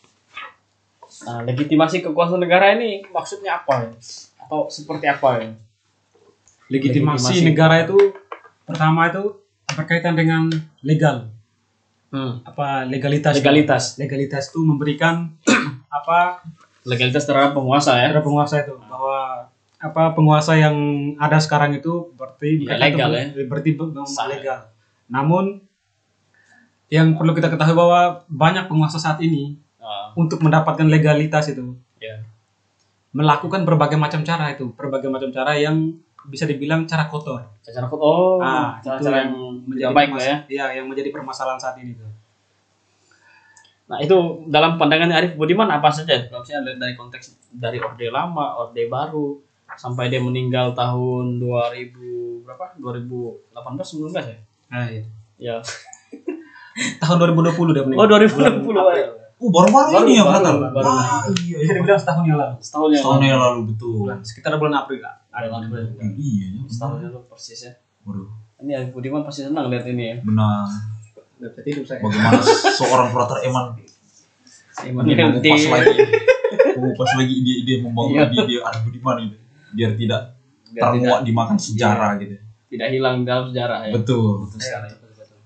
Nah, 1.26 1.46
legitimasi 1.46 2.02
kekuasaan 2.02 2.42
negara 2.42 2.74
ini 2.74 3.06
maksudnya 3.14 3.62
apa 3.62 3.86
ya? 3.86 3.92
Atau 4.42 4.68
seperti 4.74 5.06
apa 5.06 5.42
ya? 5.42 5.50
Legitimasi, 6.66 7.30
Legitimasi. 7.30 7.46
negara 7.46 7.86
itu 7.86 7.98
pertama 8.66 9.14
itu 9.14 9.38
berkaitan 9.78 10.18
dengan 10.18 10.50
legal. 10.82 11.30
Hmm. 12.10 12.42
Apa 12.42 12.90
legalitas? 12.90 13.38
Legalitas. 13.38 13.84
Legalitas 14.02 14.50
itu 14.50 14.60
memberikan 14.66 15.30
apa 16.02 16.42
Legalitas 16.86 17.26
terhadap 17.26 17.58
penguasa 17.58 17.98
ya. 17.98 18.10
terhadap 18.10 18.26
penguasa 18.26 18.62
itu 18.62 18.78
bahwa 18.90 19.50
apa 19.86 20.12
penguasa 20.12 20.58
yang 20.58 20.74
ada 21.16 21.38
sekarang 21.38 21.74
itu 21.74 22.10
berarti 22.14 22.58
Ya, 22.58 22.74
mereka 22.74 22.82
legal 22.82 23.10
itu- 23.14 23.46
berarti 23.46 23.70
legal. 24.32 24.60
Namun 25.06 25.62
yang 26.88 27.14
perlu 27.14 27.32
kita 27.32 27.48
ketahui 27.48 27.74
bahwa 27.74 28.02
banyak 28.26 28.66
penguasa 28.66 28.98
saat 28.98 29.18
ini 29.20 29.58
Ah, 29.78 30.10
untuk 30.18 30.42
mendapatkan 30.42 30.86
legalitas 30.86 31.46
itu 31.48 31.78
ya. 31.98 32.18
melakukan 33.12 33.62
berbagai 33.64 33.96
macam 33.96 34.22
cara 34.22 34.50
itu, 34.50 34.74
berbagai 34.74 35.08
macam 35.08 35.30
cara 35.30 35.54
yang 35.54 35.94
bisa 36.26 36.44
dibilang 36.44 36.84
cara 36.84 37.06
kotor. 37.06 37.38
Cara 37.62 37.86
kut 37.86 38.02
oh, 38.02 38.42
Ah, 38.42 38.76
itu 38.76 38.90
cara-cara 38.90 39.18
yang 39.24 39.34
tidak 39.70 39.92
baik 39.94 40.10
lah 40.12 40.26
ya. 40.26 40.38
Iya, 40.50 40.66
yang 40.76 40.86
menjadi 40.90 41.14
permasalahan 41.14 41.62
saat 41.62 41.78
ini 41.78 41.94
tuh. 41.94 42.10
Nah, 43.86 44.02
itu 44.02 44.18
dalam 44.50 44.82
pandangan 44.82 45.14
Arif 45.14 45.38
Budiman 45.38 45.70
apa 45.70 45.94
saja? 45.94 46.18
Kalau 46.26 46.42
misalnya 46.42 46.74
dari 46.74 46.98
konteks 46.98 47.38
dari 47.54 47.78
Orde 47.78 48.10
Lama, 48.10 48.58
Orde 48.58 48.90
Baru 48.90 49.38
sampai 49.76 50.08
dia 50.08 50.20
meninggal 50.20 50.72
tahun 50.72 51.38
2000 51.38 51.96
berapa? 52.42 52.66
2018 52.78 53.52
19 53.52 54.12
ya? 54.16 54.38
Nah, 54.68 54.86
iya. 54.88 55.04
Ya. 55.36 55.56
Tahun 57.02 57.16
2020 57.18 57.56
dia 57.72 57.84
meninggal. 57.84 58.04
Oh, 58.04 58.08
2020 58.08 58.66
Bulan 58.66 58.86
ya. 58.94 59.08
Oh, 59.36 59.52
baru-baru 59.52 59.90
Baru, 59.92 60.06
ini 60.06 60.16
ya, 60.16 60.24
baru, 60.24 60.32
Frater? 60.40 60.56
baru. 60.72 60.88
Ah, 60.88 61.24
iya, 61.36 61.58
iya. 61.60 61.74
dibilang 61.76 62.00
setahun 62.00 62.24
yang 62.24 62.40
lalu. 62.40 62.56
Setahun 62.58 62.88
yang 62.90 63.04
Setahun 63.04 63.18
lalu. 63.18 63.28
yang 63.28 63.42
lalu 63.42 63.60
betul. 63.68 63.96
Bulan 64.02 64.20
sekitar 64.22 64.52
bulan 64.56 64.74
April 64.78 65.00
lah. 65.02 65.16
Ada 65.30 65.46
Bulan 65.46 65.64
April. 65.66 65.84
Iya, 66.16 66.46
ya. 66.50 66.62
Setahun 66.66 66.96
yang 66.98 67.12
lalu 67.12 67.28
persis 67.28 67.60
ya. 67.62 67.74
Waduh, 68.04 68.30
Ini 68.58 68.72
Arif 68.74 68.90
Budiman 68.92 69.22
pasti 69.22 69.44
senang 69.44 69.68
lihat 69.68 69.84
ini 69.86 70.04
ya. 70.06 70.16
benar. 70.22 70.64
Bisa 71.36 71.62
tidur 71.62 71.84
saya. 71.84 72.00
Bagaimana 72.00 72.40
seorang 72.72 73.08
Frater 73.12 73.38
Eman 73.44 73.66
Iman 74.78 75.04
mengupas 75.04 75.64
lagi, 75.66 75.96
mengupas 76.74 77.12
lagi 77.14 77.34
ide-ide 77.34 77.74
membangun 77.82 78.12
Iya. 78.14 78.24
ide-ide 78.30 78.56
Arif 78.62 78.82
Budiman 78.84 79.16
itu, 79.22 79.36
biar 79.76 79.92
tidak 79.94 80.22
Biar 80.66 80.92
dimakan 81.22 81.56
sejarah 81.56 82.18
gitu. 82.18 82.36
tidak 82.68 82.88
hilang 82.90 83.22
dalam 83.22 83.48
sejarah 83.48 83.80
ya. 83.86 83.94
Betul, 83.94 84.44
betul 84.44 84.58
Iya, 84.58 84.66
sekali. 84.66 84.88
betul, 84.90 85.10
betul. 85.14 85.38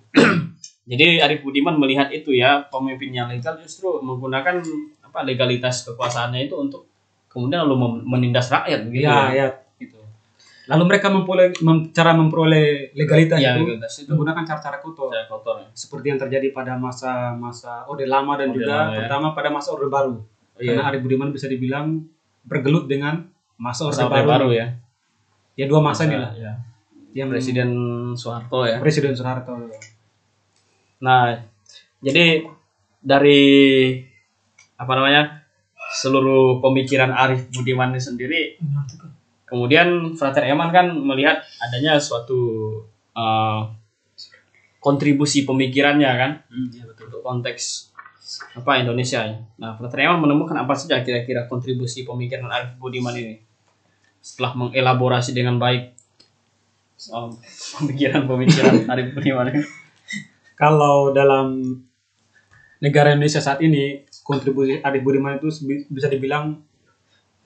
Jadi 0.90 1.06
Arif 1.20 1.40
Budiman 1.42 1.76
melihat 1.76 2.10
itu 2.10 2.32
ya 2.32 2.66
pemimpin 2.66 3.12
yang 3.12 3.28
legal 3.28 3.54
justru 3.58 4.00
menggunakan 4.00 4.58
apa 5.04 5.20
legalitas 5.22 5.86
kekuasaannya 5.86 6.46
itu 6.46 6.56
untuk 6.56 6.90
kemudian 7.28 7.62
lalu 7.62 7.76
menindas 8.04 8.50
rakyat 8.50 8.80
begitu. 8.84 9.06
Iya, 9.06 9.22
ya, 9.32 9.48
gitu. 9.78 10.02
Lalu 10.66 10.84
mereka 10.88 11.08
memperoleh 11.10 11.50
mem- 11.60 11.90
cara 11.90 12.14
memperoleh 12.14 12.94
legalitas 12.96 13.38
Ya, 13.38 13.54
itu 13.54 13.66
legalitas 13.68 13.94
itu 14.00 14.10
menggunakan 14.10 14.44
cara-cara 14.44 14.78
kotor. 14.80 15.10
cara 15.10 15.26
kotor. 15.26 15.56
ya. 15.60 15.68
Seperti 15.72 16.06
yang 16.08 16.20
terjadi 16.20 16.48
pada 16.50 16.74
masa-masa 16.76 17.86
Orde 17.86 18.06
Lama 18.06 18.34
dan 18.34 18.50
Orde 18.50 18.58
juga 18.60 18.74
Lama, 18.76 18.90
ya. 18.90 18.98
terutama 18.98 19.28
pada 19.34 19.50
masa 19.50 19.70
Orde 19.70 19.88
Baru. 19.88 20.26
Iya. 20.58 20.74
Karena 20.74 20.84
Arif 20.90 21.02
Budiman 21.02 21.30
bisa 21.30 21.46
dibilang 21.46 22.02
bergelut 22.42 22.86
dengan 22.86 23.30
masa 23.60 23.92
Orde 23.92 24.08
Baru. 24.08 24.26
baru 24.26 24.50
ya. 24.56 24.68
Ya 25.60 25.68
dua 25.68 25.84
masa 25.84 26.08
inilah 26.08 26.32
ya. 26.40 26.56
yang 27.12 27.28
Presiden 27.28 27.70
Soeharto 28.16 28.64
ya. 28.64 28.80
Presiden 28.80 29.12
Soeharto. 29.12 29.68
Nah, 31.04 31.36
jadi 32.00 32.48
dari 33.04 33.44
apa 34.80 34.92
namanya 34.96 35.44
seluruh 36.00 36.64
pemikiran 36.64 37.12
Arif 37.12 37.52
Budiman 37.52 37.92
ini 37.92 38.00
sendiri, 38.00 38.42
kemudian 39.44 40.16
Frater 40.16 40.48
Eman 40.48 40.72
kan 40.72 40.96
melihat 40.96 41.44
adanya 41.60 42.00
suatu 42.00 42.40
eh, 43.12 43.60
kontribusi 44.80 45.44
pemikirannya 45.44 46.12
kan 46.16 46.32
Iya 46.72 46.88
betul. 46.88 47.12
untuk 47.12 47.20
konteks 47.20 47.92
apa 48.56 48.80
Indonesia. 48.80 49.28
Nah, 49.60 49.76
Frater 49.76 50.08
Eman 50.08 50.24
menemukan 50.24 50.56
apa 50.56 50.72
saja 50.72 51.04
kira-kira 51.04 51.52
kontribusi 51.52 52.08
pemikiran 52.08 52.48
Arif 52.48 52.80
Budiman 52.80 53.12
ini 53.20 53.49
setelah 54.20 54.56
mengelaborasi 54.56 55.32
dengan 55.32 55.58
baik 55.58 55.96
soal 57.00 57.32
pemikiran-pemikiran 57.80 58.84
Arif 58.92 59.16
Budiman 59.16 59.56
ini. 59.56 59.64
Kalau 60.60 61.16
dalam 61.16 61.64
negara 62.80 63.16
Indonesia 63.16 63.40
saat 63.40 63.64
ini 63.64 64.04
kontribusi 64.22 64.84
Arif 64.84 65.02
Budiman 65.02 65.40
itu 65.40 65.48
bisa 65.88 66.12
dibilang 66.12 66.60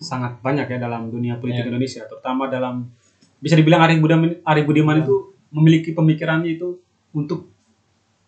sangat 0.01 0.41
banyak 0.41 0.67
ya 0.67 0.77
dalam 0.81 1.07
dunia 1.07 1.37
politik 1.37 1.63
Ya. 1.63 1.69
Indonesia, 1.69 2.01
terutama 2.09 2.49
dalam 2.49 2.89
bisa 3.37 3.53
dibilang 3.53 3.85
Arif 3.85 4.01
Budiman 4.01 4.41
Arif 4.43 4.65
Budiman 4.65 5.05
itu 5.05 5.37
memiliki 5.53 5.93
pemikirannya 5.93 6.57
itu 6.57 6.81
untuk 7.13 7.53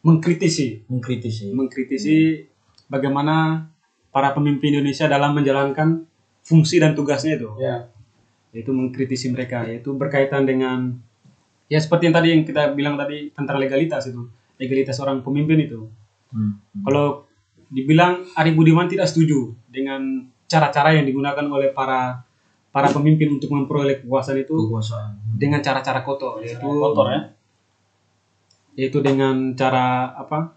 mengkritisi, 0.06 0.86
Mengkritisi. 0.86 1.50
mengkritisi 1.50 2.46
bagaimana 2.86 3.66
para 4.14 4.30
pemimpin 4.32 4.78
Indonesia 4.78 5.10
dalam 5.10 5.34
menjalankan 5.34 6.06
fungsi 6.46 6.78
dan 6.78 6.94
tugasnya 6.94 7.42
itu, 7.42 7.50
Ya. 7.58 7.90
Yaitu 8.56 8.72
mengkritisi 8.72 9.36
mereka, 9.36 9.68
yaitu 9.68 9.91
berkaitan 9.91 10.48
dengan 10.48 10.96
ya 11.68 11.76
seperti 11.76 12.08
yang 12.08 12.15
tadi 12.15 12.28
yang 12.32 12.41
kita 12.48 12.72
bilang 12.72 12.96
tadi 12.96 13.36
tentang 13.36 13.60
legalitas 13.60 14.08
itu, 14.08 14.32
legalitas 14.56 14.96
orang 15.04 15.20
pemimpin 15.20 15.60
itu. 15.68 15.91
Hmm. 16.32 16.63
Kalau 16.88 17.28
dibilang 17.68 18.24
Arif 18.39 18.56
Budiman 18.56 18.88
tidak 18.88 19.12
setuju 19.12 19.52
dengan 19.68 20.24
cara-cara 20.48 20.96
yang 20.96 21.04
digunakan 21.04 21.44
oleh 21.52 21.76
para 21.76 22.24
para 22.72 22.91
pemimpin 22.91 23.36
untuk 23.36 23.52
memperoleh 23.52 24.04
kekuasaan 24.04 24.44
itu 24.44 24.56
Kekuasaan. 24.56 25.36
dengan 25.36 25.60
cara-cara 25.60 26.04
kotor, 26.04 26.39
yaitu 26.44 26.63
kotor 26.63 27.08
ya. 27.12 27.22
yaitu 28.76 29.00
dengan 29.00 29.56
cara 29.56 30.12
apa? 30.15 30.56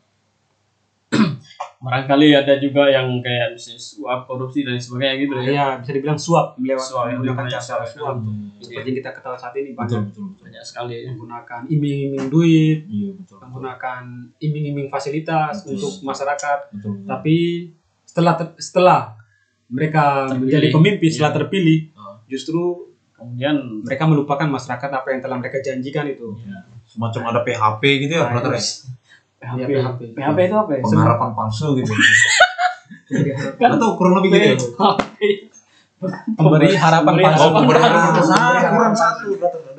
Barangkali 1.78 2.34
ada 2.34 2.58
juga 2.58 2.86
yang 2.86 3.06
kayak 3.18 3.54
bisnis 3.54 3.94
suap 3.94 4.26
korupsi 4.26 4.66
dan 4.66 4.74
sebagainya 4.76 5.14
gitu 5.16 5.34
ya. 5.36 5.46
Ya 5.46 5.66
bisa 5.78 5.90
dibilang 5.92 6.18
suap 6.18 6.58
melewat 6.58 6.82
Suap, 6.82 7.06
menggunakan 7.08 7.46
cara-cara 7.48 7.86
suap. 7.86 8.16
Hmm. 8.18 8.50
Seperti 8.58 8.82
yang 8.84 8.98
kita 8.98 9.10
ketahui 9.14 9.38
saat 9.38 9.54
ini 9.54 9.70
Betul, 9.70 9.78
banyak 9.78 10.00
betul, 10.04 10.24
betul. 10.26 10.44
Banyak 10.44 10.64
sekali 10.64 10.94
ya. 10.96 11.06
menggunakan 11.08 11.60
iming-iming 11.64 12.26
duit, 12.26 12.78
Iya, 12.84 13.08
betul. 13.14 13.22
betul. 13.22 13.38
menggunakan 13.46 14.02
iming-iming 14.36 14.88
fasilitas 14.88 15.54
Betul. 15.62 15.72
untuk 15.72 15.92
masyarakat. 16.02 16.58
Betul. 16.74 16.94
Tapi 17.04 17.36
setelah 18.02 18.34
ter- 18.34 18.58
setelah 18.58 19.00
mereka 19.68 20.04
Terpilih. 20.26 20.42
menjadi 20.42 20.66
pemimpin 20.74 21.08
setelah 21.08 21.30
Iya. 21.30 21.38
terpilih, 21.38 21.78
justru 22.26 22.60
Kemudian 23.14 23.82
mereka 23.82 24.06
melupakan 24.06 24.46
masyarakat 24.46 24.90
apa 24.94 25.10
yang 25.10 25.18
telah 25.18 25.34
mereka 25.34 25.58
janjikan 25.58 26.06
itu. 26.06 26.38
Semacam 26.86 27.34
ada 27.34 27.42
PHP 27.42 27.82
gitu 27.98 28.14
ya, 28.14 28.30
Nah, 28.30 28.46
Frater. 29.38 29.64
ya? 29.64 29.66
PHP. 29.86 30.00
PHP. 30.04 30.14
PHP 30.14 30.38
itu 30.40 30.56
apa 30.56 30.70
ya? 30.72 30.80
Pengharapan 30.82 31.30
palsu 31.32 31.66
gitu. 31.74 31.92
Kan- 33.58 33.72
Atau 33.74 33.88
kurang 33.94 34.18
lebih 34.18 34.28
gitu 34.30 34.38
ya. 34.38 34.54
PHP. 34.54 35.20
Memberi 36.36 36.68
harapan 36.72 37.14
palsu. 37.16 37.40
Oh, 37.40 37.50
harapan 37.50 37.62
kurang 37.64 37.82
palsu. 38.12 38.22
satu, 38.28 38.68
kurang 38.68 38.94
satu. 38.94 39.26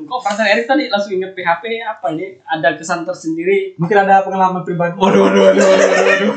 Kok 0.01 0.19
Frater 0.19 0.45
Erik 0.47 0.65
tadi 0.65 0.83
langsung 0.87 1.13
inget 1.13 1.31
PHP 1.31 1.63
apa 1.79 2.07
ini? 2.11 2.41
Ada 2.41 2.73
kesan 2.73 3.03
tersendiri. 3.03 3.75
Mungkin 3.75 3.97
ada 3.99 4.23
pengalaman 4.23 4.63
pribadi. 4.63 4.95
Waduh, 4.95 5.21
waduh, 5.21 5.41
waduh, 5.43 5.63
waduh, 5.63 5.89
waduh. 6.01 6.33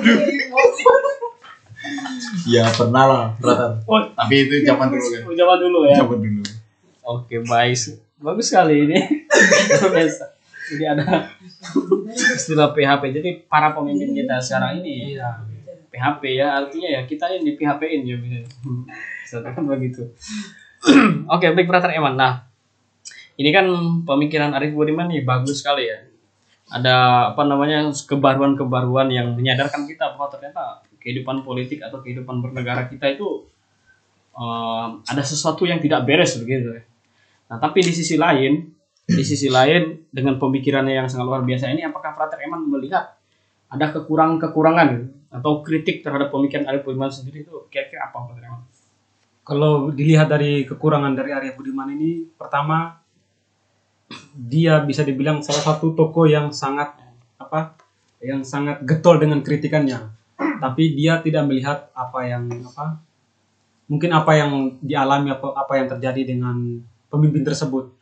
Ya 2.44 2.66
pernah 2.68 3.04
lah, 3.04 3.24
brother. 3.36 3.80
Oh, 3.84 3.98
Tapi 4.08 4.34
itu 4.40 4.62
zaman 4.62 4.86
dulu 4.88 5.02
kan. 5.02 5.22
zaman 5.32 5.56
dulu 5.58 5.78
ya. 5.84 5.94
Zaman 5.96 6.18
dulu. 6.20 6.42
Oke, 7.02 7.36
baik. 7.40 7.78
Bagus 8.18 8.46
sekali 8.46 8.74
ini. 8.84 8.98
Biasa. 9.94 10.31
Jadi 10.70 10.84
ada 10.86 11.06
istilah 12.38 12.70
PHP. 12.70 13.02
Jadi 13.10 13.30
para 13.50 13.74
pemimpin 13.74 14.14
kita 14.14 14.38
sekarang 14.38 14.82
ini 14.82 15.16
Iya. 15.18 15.30
PHP 15.92 16.22
ya 16.40 16.56
artinya 16.56 16.88
ya 16.88 17.00
kita 17.04 17.28
yang 17.28 17.44
di 17.44 17.52
PHP-in 17.52 18.00
ya 18.08 18.16
bisa. 18.16 18.40
Misalkan 19.28 19.68
begitu. 19.68 20.02
Oke, 21.34 21.52
baik 21.52 21.68
Brother 21.68 21.92
Eman. 21.92 22.16
Nah, 22.16 22.48
ini 23.36 23.52
kan 23.52 23.68
pemikiran 24.08 24.56
Arif 24.56 24.72
Budiman 24.72 25.12
nih 25.12 25.20
bagus 25.22 25.60
sekali 25.60 25.86
ya. 25.86 26.00
Ada 26.72 26.94
apa 27.36 27.44
namanya 27.44 27.92
kebaruan-kebaruan 27.92 29.12
yang 29.12 29.36
menyadarkan 29.36 29.84
kita 29.84 30.16
bahwa 30.16 30.32
ternyata 30.32 30.80
kehidupan 30.96 31.44
politik 31.44 31.84
atau 31.84 32.00
kehidupan 32.00 32.40
bernegara 32.40 32.88
kita 32.88 33.12
itu 33.12 33.44
eh, 34.32 34.86
ada 35.04 35.22
sesuatu 35.22 35.68
yang 35.68 35.76
tidak 35.76 36.08
beres 36.08 36.40
begitu. 36.40 36.80
ya. 36.80 36.82
Nah, 37.52 37.60
tapi 37.60 37.84
di 37.84 37.92
sisi 37.92 38.16
lain, 38.16 38.64
di 39.12 39.24
sisi 39.24 39.48
lain 39.52 40.08
dengan 40.08 40.40
pemikirannya 40.40 41.04
yang 41.04 41.08
sangat 41.08 41.26
luar 41.28 41.42
biasa 41.44 41.68
ini, 41.72 41.84
apakah 41.84 42.16
Frater 42.16 42.40
Eman 42.42 42.64
melihat 42.68 43.16
ada 43.72 43.86
kekurangan-kekurangan 43.92 44.90
atau 45.32 45.64
kritik 45.64 46.04
terhadap 46.04 46.28
pemikiran 46.28 46.68
Arif 46.68 46.84
Budiman 46.84 47.08
sendiri 47.08 47.44
itu 47.44 47.68
kira-kira 47.72 48.12
apa 48.12 48.18
Frater 48.28 48.44
Eman? 48.48 48.62
Kalau 49.42 49.90
dilihat 49.90 50.30
dari 50.30 50.62
kekurangan 50.62 51.18
dari 51.18 51.34
Arya 51.34 51.58
Budiman 51.58 51.90
ini, 51.90 52.30
pertama 52.38 53.02
dia 54.38 54.78
bisa 54.86 55.02
dibilang 55.02 55.42
salah 55.42 55.74
satu 55.74 55.98
tokoh 55.98 56.30
yang 56.30 56.54
sangat 56.54 56.94
apa, 57.42 57.74
yang 58.22 58.46
sangat 58.46 58.78
getol 58.86 59.18
dengan 59.18 59.42
kritikannya. 59.42 59.98
Tapi 60.38 60.94
dia 60.94 61.18
tidak 61.18 61.42
melihat 61.50 61.90
apa 61.90 62.22
yang 62.22 62.46
apa, 62.62 63.02
mungkin 63.90 64.14
apa 64.14 64.32
yang 64.38 64.78
dialami 64.78 65.34
apa 65.34 65.58
apa 65.58 65.72
yang 65.74 65.86
terjadi 65.90 66.22
dengan 66.22 66.78
pemimpin 67.10 67.42
tersebut. 67.42 67.98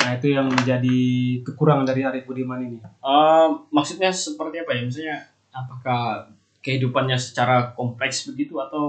Nah 0.00 0.16
itu 0.16 0.26
yang 0.28 0.48
menjadi 0.48 0.98
kekurangan 1.42 1.84
dari 1.84 2.02
Arif 2.02 2.24
Budiman 2.24 2.58
ini. 2.58 2.78
Eh, 2.80 3.46
maksudnya 3.68 4.08
seperti 4.08 4.58
apa 4.58 4.70
ya? 4.72 4.82
Misalnya 4.82 5.16
apakah 5.50 6.00
kehidupannya 6.60 7.16
secara 7.16 7.72
kompleks 7.72 8.24
begitu 8.24 8.56
atau 8.56 8.88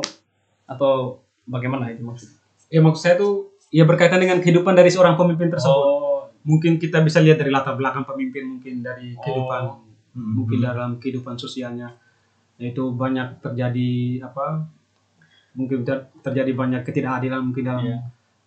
atau 0.65 1.19
bagaimana 1.43 1.91
itu 1.91 2.02
maksudnya? 2.02 2.39
Ya 2.67 2.80
maksud 2.80 3.02
saya 3.02 3.15
tuh 3.15 3.52
ya 3.67 3.84
berkaitan 3.84 4.19
dengan 4.19 4.39
kehidupan 4.39 4.71
dari 4.71 4.88
seorang 4.88 5.15
pemimpin 5.15 5.52
tersebut. 5.52 5.71
Oh, 5.74 6.00
Mungkin 6.41 6.76
kita 6.76 7.06
bisa 7.06 7.21
lihat 7.21 7.38
dari 7.38 7.54
latar 7.54 7.78
belakang 7.78 8.02
pemimpin, 8.02 8.58
mungkin 8.58 8.82
dari 8.82 9.13
kehidupan 9.15 9.62
Oh. 9.62 9.78
mungkin 10.12 10.60
dalam 10.60 10.97
kehidupan 10.97 11.36
sosialnya 11.36 11.88
yaitu 12.58 12.84
banyak 12.91 13.39
terjadi 13.39 14.19
apa 14.21 14.60
mungkin 15.52 15.82
ter- 15.82 16.12
terjadi 16.19 16.52
banyak 16.52 16.84
ketidakadilan 16.84 17.39
mungkin 17.41 17.63
dalam 17.63 17.80
Iya. 17.82 17.97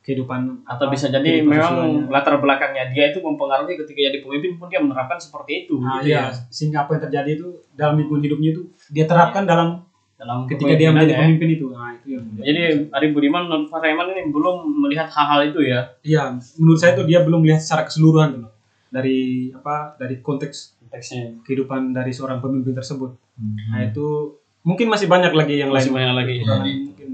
Kehidupan 0.05 0.69
atau 0.69 0.85
apa, 0.85 0.93
bisa 0.93 1.09
jadi 1.09 1.41
memang 1.41 1.73
sosialnya. 1.73 2.13
latar 2.13 2.37
belakangnya 2.37 2.93
dia 2.93 3.09
itu 3.09 3.25
mempengaruhi 3.25 3.81
ketika 3.81 4.13
jadi 4.13 4.19
pemimpin 4.21 4.61
pun 4.61 4.69
dia 4.69 4.85
menerapkan 4.85 5.17
seperti 5.17 5.65
itu 5.65 5.81
nah, 5.81 6.05
gitu 6.05 6.13
iya. 6.13 6.29
ya 6.29 6.37
sehingga 6.53 6.85
apa 6.85 7.01
yang 7.01 7.03
terjadi 7.09 7.31
itu 7.41 7.49
dalam 7.73 7.97
lingkungan 7.97 8.21
hidupnya 8.21 8.53
itu 8.53 8.63
dia 8.93 9.09
terapkan 9.09 9.49
dalam 9.49 9.81
dalam 10.21 10.45
ketika 10.45 10.77
dia 10.77 10.93
menjadi 10.93 11.17
ya. 11.17 11.21
pemimpin 11.25 11.49
itu 11.57 11.67
nah 11.73 11.91
itu 11.97 12.07
yang 12.21 12.25
Jadi 12.37 12.61
Arif 12.93 13.11
Budiman 13.17 13.49
menurut 13.49 13.67
Pak 13.73 13.81
Raiman 13.81 14.13
ini 14.13 14.29
belum 14.29 14.57
melihat 14.85 15.09
hal-hal 15.09 15.41
itu 15.49 15.61
ya. 15.65 15.81
iya 16.05 16.37
menurut 16.61 16.79
saya 16.79 17.01
itu 17.01 17.09
dia 17.09 17.25
belum 17.25 17.41
melihat 17.41 17.65
secara 17.65 17.89
keseluruhan 17.89 18.29
dulu 18.37 18.49
dari 18.93 19.51
apa 19.57 19.97
dari 19.97 20.21
konteks 20.21 20.77
Konteksnya 20.95 21.43
kehidupan 21.43 21.91
dari 21.91 22.15
seorang 22.15 22.39
pemimpin 22.39 22.71
tersebut 22.71 23.19
Hmm. 23.35 23.59
nah 23.67 23.83
itu 23.83 24.39
mungkin 24.63 24.87
masih 24.87 25.11
banyak 25.11 25.35
lagi 25.35 25.59
yang 25.59 25.75
masih 25.75 25.91
lain 25.91 25.99
banyak 25.99 26.15
lagi. 26.15 26.35
Ini 26.39 26.73
mungkin 26.87 27.09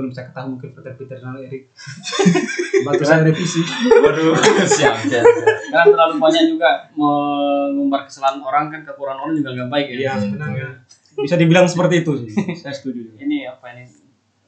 belum 0.00 0.10
saya 0.10 0.32
ketahui 0.32 0.56
mungkin 0.56 0.72
Peter 0.72 0.92
Peter 0.96 1.16
dan 1.20 1.36
Erik 1.36 1.68
bantu 2.88 3.04
saya 3.04 3.20
revisi 3.28 3.60
Waduh, 4.00 4.32
siap, 4.64 5.04
siap. 5.04 5.24
Karena 5.68 5.86
terlalu 5.92 6.16
banyak 6.16 6.44
juga 6.48 6.88
mengumbar 6.96 8.08
kesalahan 8.08 8.40
orang 8.40 8.72
kan 8.72 8.80
kekurangan 8.88 9.28
orang 9.28 9.34
juga 9.36 9.52
nggak 9.52 9.68
baik 9.68 9.86
ya. 9.92 9.96
Iya 10.00 10.12
sebenarnya 10.16 10.68
bisa 11.20 11.36
dibilang 11.36 11.66
seperti 11.68 12.06
itu 12.06 12.12
sih. 12.24 12.30
Saya 12.56 12.74
setuju. 12.74 13.12
juga. 13.12 13.20
Ini 13.20 13.50
apa 13.50 13.64
ini 13.76 13.84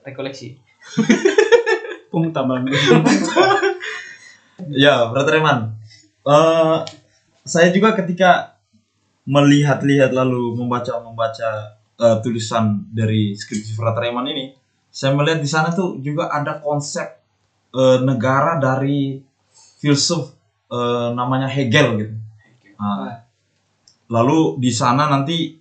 rekoleksi. 0.02 0.56
Pung 2.12 2.32
tambah. 2.32 2.60
Ya, 4.70 5.10
Brother 5.10 5.42
Eman. 5.42 5.74
Eh, 6.22 6.78
saya 7.42 7.68
juga 7.74 7.98
ketika 7.98 8.60
melihat-lihat 9.26 10.14
lalu 10.14 10.54
membaca-membaca 10.54 11.80
eh, 11.98 12.16
tulisan 12.22 12.86
dari 12.90 13.34
skripsi 13.34 13.74
Brother 13.74 14.12
Eman 14.12 14.28
ini, 14.30 14.54
saya 14.92 15.16
melihat 15.16 15.40
di 15.40 15.48
sana 15.48 15.72
tuh 15.72 15.96
juga 16.04 16.28
ada 16.28 16.60
konsep 16.60 17.16
eh, 17.72 17.98
negara 18.04 18.60
dari 18.60 19.16
filsuf 19.80 20.36
eh, 20.68 21.08
namanya 21.16 21.48
Hegel 21.48 21.88
gitu. 21.96 22.14
Nah, 22.76 23.24
lalu 24.12 24.60
di 24.60 24.68
sana 24.68 25.08
nanti 25.08 25.56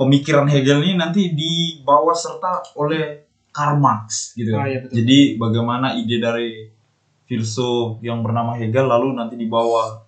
pemikiran 0.00 0.48
Hegel 0.48 0.80
ini 0.80 0.96
nanti 0.96 1.36
dibawa 1.36 2.16
serta 2.16 2.74
oleh 2.80 3.20
Karl 3.52 3.76
Marx 3.78 4.32
gitu. 4.34 4.56
Ah, 4.56 4.66
iya, 4.66 4.82
betul. 4.82 5.04
Jadi 5.04 5.38
bagaimana 5.38 5.94
ide 5.94 6.16
dari 6.18 6.50
filsuf 7.28 8.00
yang 8.00 8.24
bernama 8.24 8.56
Hegel 8.58 8.88
lalu 8.88 9.14
nanti 9.14 9.36
dibawa 9.36 10.02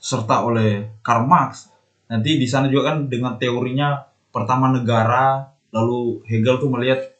serta 0.00 0.42
oleh 0.42 0.98
Karl 1.04 1.28
Marx. 1.28 1.68
Nanti 2.08 2.40
di 2.40 2.48
sana 2.48 2.66
juga 2.72 2.96
kan 2.96 3.06
dengan 3.12 3.36
teorinya 3.36 4.02
pertama 4.34 4.72
negara, 4.74 5.52
lalu 5.70 6.24
Hegel 6.26 6.58
tuh 6.58 6.68
melihat 6.72 7.13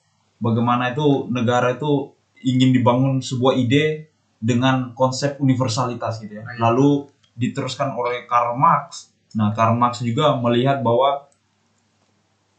bagaimana 0.44 0.92
itu 0.92 1.32
negara 1.32 1.72
itu 1.72 2.12
ingin 2.44 2.76
dibangun 2.76 3.24
sebuah 3.24 3.56
ide 3.56 4.12
dengan 4.36 4.92
konsep 4.92 5.40
universalitas 5.40 6.20
gitu 6.20 6.36
ya. 6.36 6.44
Ah, 6.44 6.52
iya. 6.52 6.60
Lalu 6.68 7.08
diteruskan 7.32 7.96
oleh 7.96 8.28
Karl 8.28 8.52
Marx. 8.60 9.08
Nah, 9.32 9.56
Karl 9.56 9.72
Marx 9.80 10.04
juga 10.04 10.36
melihat 10.36 10.84
bahwa 10.84 11.32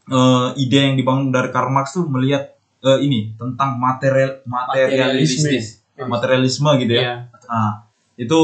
eh, 0.10 0.50
ide 0.58 0.80
yang 0.92 0.98
dibangun 0.98 1.30
dari 1.30 1.54
Karl 1.54 1.70
Marx 1.70 1.94
tuh 1.94 2.10
melihat 2.10 2.58
eh, 2.82 3.00
ini 3.06 3.38
tentang 3.38 3.78
material 3.78 4.42
materialistis, 4.50 5.86
materialisme 5.94 6.70
gitu 6.82 6.94
ya. 6.98 7.02
Iya. 7.06 7.16
Nah, 7.46 7.72
itu 8.18 8.42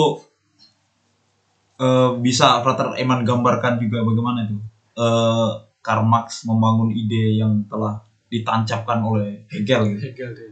eh, 1.82 2.12
bisa 2.22 2.62
Frater 2.62 2.94
Eman 3.02 3.26
gambarkan 3.26 3.82
juga 3.82 4.06
bagaimana 4.06 4.46
itu 4.46 4.62
eh, 5.02 5.52
Karl 5.82 6.06
Marx 6.06 6.46
membangun 6.46 6.94
ide 6.94 7.42
yang 7.42 7.66
telah 7.66 8.06
ditancapkan 8.32 9.04
oleh 9.04 9.44
Hegel 9.46 9.92
gitu. 9.92 10.02
Hegel 10.08 10.30
dia. 10.32 10.52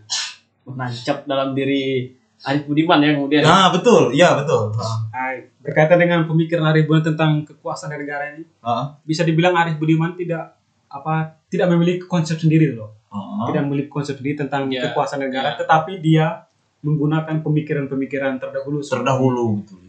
Menancap 0.65 1.23
dalam 1.23 1.55
diri 1.55 2.11
Arif 2.41 2.63
Budiman 2.65 2.99
ya 2.99 3.15
kemudian. 3.15 3.41
Nah, 3.41 3.67
betul, 3.69 4.11
iya 4.11 4.31
betul. 4.33 4.71
Hai, 5.09 5.47
berkaitan 5.57 5.95
dengan 5.97 6.23
pemikiran 6.23 6.67
Arif 6.67 6.85
Budiman 6.85 7.03
tentang 7.05 7.31
kekuasaan 7.43 7.91
negara 7.93 8.29
ini, 8.29 8.43
Heeh. 8.43 8.85
bisa 9.03 9.23
dibilang 9.23 9.55
Arif 9.55 9.75
Budiman 9.75 10.13
tidak 10.13 10.59
apa 10.87 11.39
tidak 11.47 11.67
memiliki 11.69 12.03
konsep 12.03 12.35
sendiri 12.35 12.71
loh. 12.71 12.95
Heeh. 13.09 13.45
Tidak 13.49 13.63
memiliki 13.63 13.87
konsep 13.87 14.15
sendiri 14.15 14.35
tentang 14.37 14.67
Iya, 14.67 14.87
kekuasaan 14.87 15.19
negara, 15.21 15.51
iya. 15.51 15.57
tetapi 15.57 15.99
dia 15.99 16.47
menggunakan 16.79 17.39
pemikiran-pemikiran 17.39 18.39
terdahulu 18.39 18.79
Terdahulu 18.79 19.59
betul. 19.59 19.79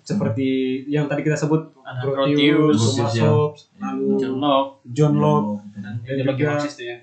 seperti 0.00 0.48
yang 0.86 1.06
tadi 1.06 1.22
kita 1.22 1.34
sebut 1.34 1.74
Grotius, 2.00 2.78
Thomas 2.94 3.12
ya. 3.12 3.26
Hobbes, 3.26 3.62
lalu 3.76 4.06
John 4.16 4.34
Locke 4.38 4.70
John 4.88 5.14
Locke, 5.16 5.50
dan 5.74 5.98
Dan 5.98 6.14
ideologi 6.16 6.38
juga- 6.38 6.50
Marxis 6.54 6.76
ya. 6.78 6.96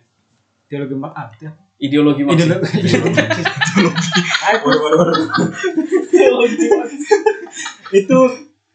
Teologi 0.67 0.95
ya. 1.41 1.51
Ideologi. 1.77 2.21
Ideologi. 2.23 2.79
Waduh, 4.65 4.79
waduh, 4.81 4.97
waduh. 4.99 5.15
Ideologi 6.07 6.65
Marxis. 6.77 7.07
itu 7.93 8.17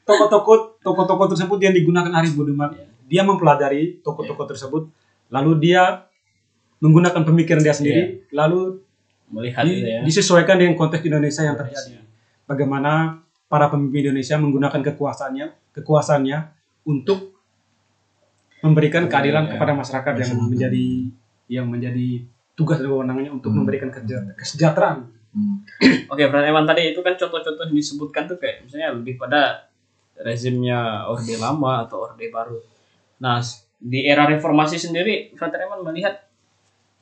tokoh-tokoh 0.02 0.80
tokoh-tokoh 0.80 1.26
tersebut 1.28 1.58
yang 1.60 1.70
digunakan 1.70 2.10
Arif 2.12 2.32
Budiman 2.32 2.72
dia 3.04 3.22
mempelajari 3.22 4.00
tokoh-tokoh 4.00 4.46
tersebut 4.46 4.82
lalu 5.28 5.52
dia 5.60 6.08
menggunakan 6.80 7.22
pemikiran 7.22 7.60
dia 7.60 7.76
sendiri 7.76 8.02
lalu 8.30 8.80
Melihat 9.28 9.64
di- 9.64 9.80
ya. 9.80 10.00
disesuaikan 10.02 10.56
dengan 10.56 10.74
konteks 10.74 11.00
Indonesia 11.02 11.40
yang 11.40 11.56
terjadi 11.56 12.00
bagaimana 12.44 13.20
para 13.46 13.68
pemimpin 13.68 14.08
Indonesia 14.08 14.36
menggunakan 14.36 14.80
kekuasaannya 14.82 15.46
kekuasaannya 15.72 16.38
untuk 16.84 17.36
memberikan 18.60 19.06
keadilan 19.06 19.44
Ya. 19.44 19.50
kepada 19.54 19.72
masyarakat 19.74 20.12
yang 20.18 20.30
menjadi 20.42 20.86
yang 21.52 21.66
menjadi 21.66 22.24
tugas 22.52 22.78
dan 22.78 22.88
wewenangnya 22.88 23.28
untuk 23.30 23.50
Hmm. 23.50 23.60
memberikan 23.60 23.88
keseja- 23.88 24.32
kesejahteraan 24.34 25.20
Hmm. 25.32 25.64
Oke, 26.08 26.28
Bro 26.28 26.40
Eman 26.40 26.64
tadi 26.64 26.92
itu 26.92 27.00
kan 27.00 27.16
contoh-contoh 27.16 27.64
yang 27.64 27.72
disebutkan 27.72 28.28
tuh 28.28 28.36
kayak 28.36 28.60
misalnya 28.62 28.92
lebih 28.92 29.16
pada 29.16 29.64
rezimnya 30.14 31.08
Orde 31.08 31.34
Lama 31.36 31.82
atau 31.82 32.04
Orde 32.04 32.28
Baru. 32.28 32.60
Nah, 33.16 33.40
di 33.74 34.04
era 34.04 34.26
reformasi 34.26 34.76
sendiri, 34.76 35.32
Frater 35.32 35.64
Eman 35.64 35.80
melihat 35.82 36.28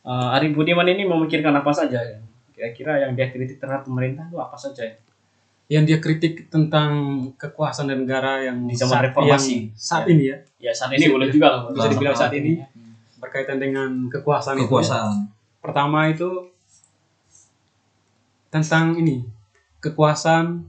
uh, 0.00 0.32
Arif 0.32 0.54
Budiman 0.54 0.86
ini 0.86 1.02
memikirkan 1.02 1.50
apa 1.52 1.68
saja 1.70 1.98
ya? 1.98 2.22
Kira-kira 2.50 3.02
yang 3.02 3.12
dia 3.12 3.28
kritik 3.28 3.58
terhadap 3.58 3.82
pemerintah 3.82 4.22
itu 4.24 4.38
apa 4.38 4.54
saja 4.54 4.84
ya? 4.84 4.96
yang 5.68 5.82
dia 5.82 5.98
kritik 5.98 6.46
tentang 6.48 6.90
kekuasaan 7.34 7.86
dan 7.86 7.98
negara 8.00 8.42
yang 8.42 8.58
Di 8.64 8.74
zaman 8.74 8.90
saat- 8.92 9.04
reformasi. 9.06 9.54
yang 9.60 9.70
saat 9.72 10.02
Ya. 10.02 10.08
ini 10.08 10.22
ya 10.24 10.36
Ya 10.60 10.72
saat 10.72 10.90
ini 10.92 10.98
Bisa- 11.00 11.14
boleh 11.14 11.26
juga 11.28 11.46
lah. 11.48 11.60
bisa 11.68 11.88
dibilang 11.88 12.16
saat 12.16 12.32
ini 12.32 12.50
berkaitan 13.20 13.56
dengan 13.56 14.08
kekuasaan, 14.08 14.56
itu 14.56 14.60
ya. 14.60 14.66
kekuasaan 14.66 15.12
pertama 15.60 16.08
itu 16.08 16.28
tentang 18.48 18.96
ini 18.96 19.28
kekuasaan 19.78 20.64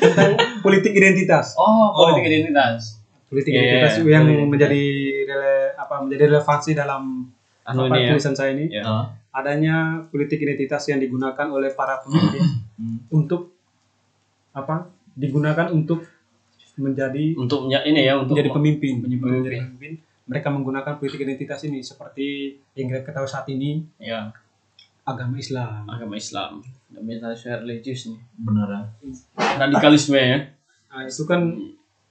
tentang 0.00 0.30
politik 0.60 0.92
identitas 0.92 1.54
Oh, 1.54 1.94
politik 1.94 2.22
Oh. 2.22 2.28
identitas. 2.28 2.80
politik 3.26 3.52
Iya, 3.54 3.60
identitas 3.62 3.92
iya, 3.96 4.10
yang 4.10 4.24
politik 4.26 4.50
menjadi 4.50 4.82
rele- 5.24 5.72
apa 5.78 5.94
menjadi 6.02 6.22
relevansi 6.28 6.70
dalam 6.74 7.30
Anu 7.62 7.86
apa, 7.86 7.94
ini 7.94 8.02
ya. 8.02 8.08
tulisan 8.10 8.34
saya 8.34 8.50
ini 8.52 8.66
Ya. 8.68 8.82
Nah, 8.82 9.06
adanya 9.30 9.76
politik 10.10 10.42
identitas 10.42 10.82
yang 10.84 10.98
digunakan 10.98 11.46
oleh 11.46 11.70
para 11.70 12.02
pemimpin 12.02 12.42
hmm. 12.74 13.06
untuk 13.08 13.54
apa 14.50 14.90
digunakan 15.14 15.70
untuk 15.70 16.02
menjadi 16.80 17.24
Untuk 17.34 17.68
ini 17.68 18.00
ya 18.02 18.16
untuk 18.16 18.34
menjadi 18.34 18.50
pemimpin, 18.50 18.94
menjadi 18.98 19.16
menjadi 19.16 19.28
pemimpin. 19.30 19.60
pemimpin. 19.70 19.92
Mereka 20.24 20.48
menggunakan 20.48 20.92
politik 20.96 21.20
identitas 21.20 21.60
ini 21.62 21.78
seperti 21.80 22.26
yang 22.72 22.86
kita 22.88 23.02
ketahui 23.04 23.26
saat 23.26 23.46
ini 23.46 23.82
ya 23.98 24.30
agama 25.02 25.36
Islam. 25.36 25.84
agama 25.84 26.14
Islam. 26.14 26.62
Dominasi 26.88 27.46
religius 27.56 28.06
nih. 28.06 28.18
benar 28.36 28.68
ya 28.68 28.82
Radikalisme 29.58 30.16
ya. 30.16 30.38
Nah, 30.88 31.02
itu 31.04 31.22
kan 31.24 31.40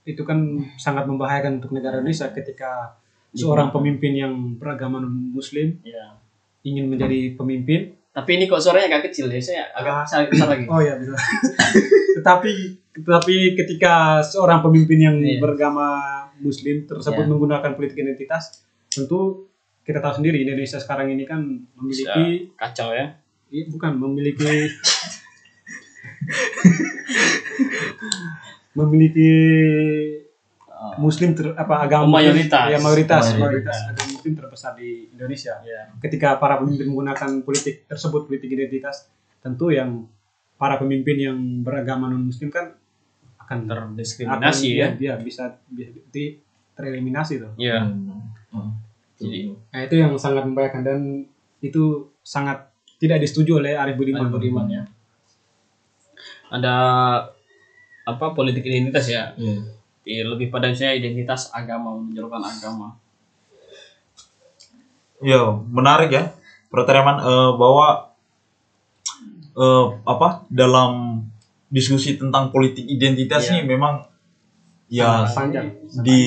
itu 0.04 0.22
kan 0.22 0.40
sangat 0.76 1.06
membahayakan 1.06 1.60
untuk 1.60 1.72
negara 1.72 1.98
Indonesia 1.98 2.28
ketika 2.30 2.96
seorang 3.32 3.70
pemimpin 3.70 4.18
yang 4.18 4.34
beragama 4.56 5.00
Muslim 5.02 5.78
Ya. 5.82 6.18
ingin 6.62 6.88
menjadi 6.88 7.36
pemimpin. 7.36 7.94
Tapi 8.10 8.36
ini 8.36 8.46
kok 8.46 8.58
suaranya 8.58 8.90
agak 8.92 9.10
kecil 9.10 9.30
ya. 9.30 9.40
Saya 9.40 9.64
agak 9.72 9.94
Ah. 9.94 10.04
besar, 10.04 10.20
besar 10.28 10.48
lagi. 10.50 10.66
Oh 10.74 10.82
ya 10.82 10.98
bisa. 10.98 11.14
tetapi 12.18 12.52
tetapi 13.02 13.36
ketika 13.56 13.94
seorang 14.22 14.60
pemimpin 14.60 15.00
yang 15.02 15.18
Iya. 15.18 15.40
beragama 15.40 15.88
Muslim 16.40 16.84
tersebut 16.84 17.20
Iya. 17.20 17.30
menggunakan 17.30 17.72
politik 17.74 17.98
identitas, 17.98 18.62
tentu 18.88 19.48
kita 19.82 20.00
tahu 20.00 20.14
sendiri 20.18 20.40
Indonesia 20.40 20.78
sekarang 20.78 21.10
ini 21.10 21.24
kan 21.24 21.42
memiliki 21.74 22.54
Kacau 22.54 22.92
ya. 22.92 23.18
Iya, 23.50 23.66
bukan 23.68 23.98
memiliki 23.98 24.46
memiliki 28.76 29.32
Oh. 30.72 30.96
muslim 30.98 31.36
ter, 31.36 31.52
apa 31.60 31.84
agama 31.84 32.08
Oh, 32.08 32.12
mayoritas. 32.16 32.72
Ya 32.72 32.80
mayoritas 32.80 33.36
Mayoritas. 33.36 33.36
mayoritas 33.36 33.78
agama 33.84 34.10
muslim 34.16 34.32
terbesar 34.34 34.72
di 34.80 35.12
Indonesia 35.12 35.60
Ya. 35.60 35.92
ketika 36.00 36.40
para 36.40 36.56
pemimpin 36.56 36.88
menggunakan 36.88 37.44
politik 37.44 37.84
tersebut 37.84 38.24
politik 38.24 38.48
identitas 38.48 39.12
tentu 39.44 39.76
yang 39.76 40.08
para 40.56 40.80
pemimpin 40.80 41.20
yang 41.20 41.36
beragama 41.60 42.08
non 42.08 42.24
muslim 42.24 42.48
kan 42.48 42.79
akan 43.50 43.66
Terdiskriminasi 43.66 44.68
akan- 44.72 44.78
ya. 44.78 44.88
dia 44.94 45.14
bisa 45.18 45.44
bisa 45.66 45.90
di- 46.08 46.38
tereliminasi 46.72 47.42
tuh 47.42 47.50
Iya. 47.58 47.82
Hmm. 47.82 48.70
Jadi 49.18 49.50
nah 49.68 49.82
itu 49.82 49.96
yang 49.96 50.14
sangat 50.16 50.46
membahayakan 50.46 50.82
dan 50.82 51.00
itu 51.60 51.84
sangat 52.22 52.70
tidak 52.96 53.20
disetujui 53.20 53.58
oleh 53.58 53.74
Arif 53.74 53.98
Budiman 53.98 54.30
Budiman 54.30 54.70
ya. 54.70 54.84
Ada 56.48 56.76
apa 58.06 58.26
politik 58.32 58.62
identitas 58.64 59.06
ya. 59.06 59.34
Iya. 59.34 59.66
Iya, 60.02 60.24
lebih 60.26 60.50
pada 60.50 60.66
misalnya 60.66 60.96
identitas 60.96 61.50
agama 61.50 61.94
menunjukkan 61.96 62.42
agama. 62.42 62.98
Ya, 65.20 65.42
menarik 65.68 66.10
ya, 66.10 66.32
Protereman 66.70 67.20
eh, 67.20 67.52
bahwa 67.54 68.16
eh, 69.52 69.86
apa 70.04 70.28
dalam 70.48 71.22
diskusi 71.70 72.14
tentang 72.14 72.50
politik 72.50 72.86
identitas 72.86 73.46
Iya. 73.46 73.52
nih 73.52 73.64
memang 73.68 73.94
ya 74.88 75.24
Sangat 75.24 75.36
panjang 75.38 75.66
di 76.02 76.22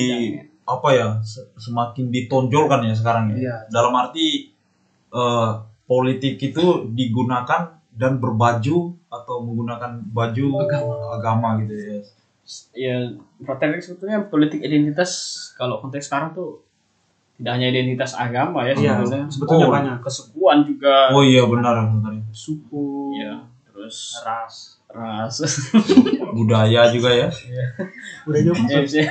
apa 0.63 0.87
ya 0.89 1.07
se- 1.21 1.51
semakin 1.57 2.07
ditonjolkan 2.09 2.79
ya 2.81 2.93
sekarang 2.93 3.23
ya. 3.29 3.35
Iya. 3.37 3.55
Dalam 3.69 3.91
arti 3.93 4.47
eh, 5.11 5.49
politik 5.83 6.41
itu 6.41 6.65
digunakan 6.89 7.61
dan 7.93 8.17
berbaju 8.17 8.77
atau 9.07 9.35
menggunakan 9.39 10.01
baju 10.07 10.45
Agama. 10.57 10.95
agama 11.13 11.49
gitu 11.61 11.73
ya. 11.75 11.99
Ya, 12.73 12.95
Fraterik 13.39 13.79
sebetulnya 13.79 14.25
politik 14.25 14.59
identitas 14.59 15.11
kalau 15.53 15.77
konteks 15.77 16.07
sekarang 16.07 16.31
tuh 16.31 16.59
tidak 17.33 17.51
hanya 17.53 17.67
identitas 17.69 18.11
agama 18.13 18.63
ya 18.63 18.73
Iya, 18.73 18.97
sebetulnya. 18.97 19.23
sebetulnya 19.27 19.65
Oh, 19.65 19.71
banyak 19.71 19.97
Kesukuan 20.01 20.57
juga. 20.63 20.95
Oh 21.09 21.21
iya 21.21 21.43
benar 21.43 21.87
benar. 21.89 22.13
suku 22.31 23.13
Ya, 23.13 23.43
terus 23.63 24.17
ras 24.19 24.81
ras. 24.93 25.41
Budaya 26.37 26.89
juga 26.93 27.09
ya. 27.13 27.27
udah 28.29 28.39
jauh 28.41 28.57
ya, 28.69 28.79
bisa- 28.81 29.09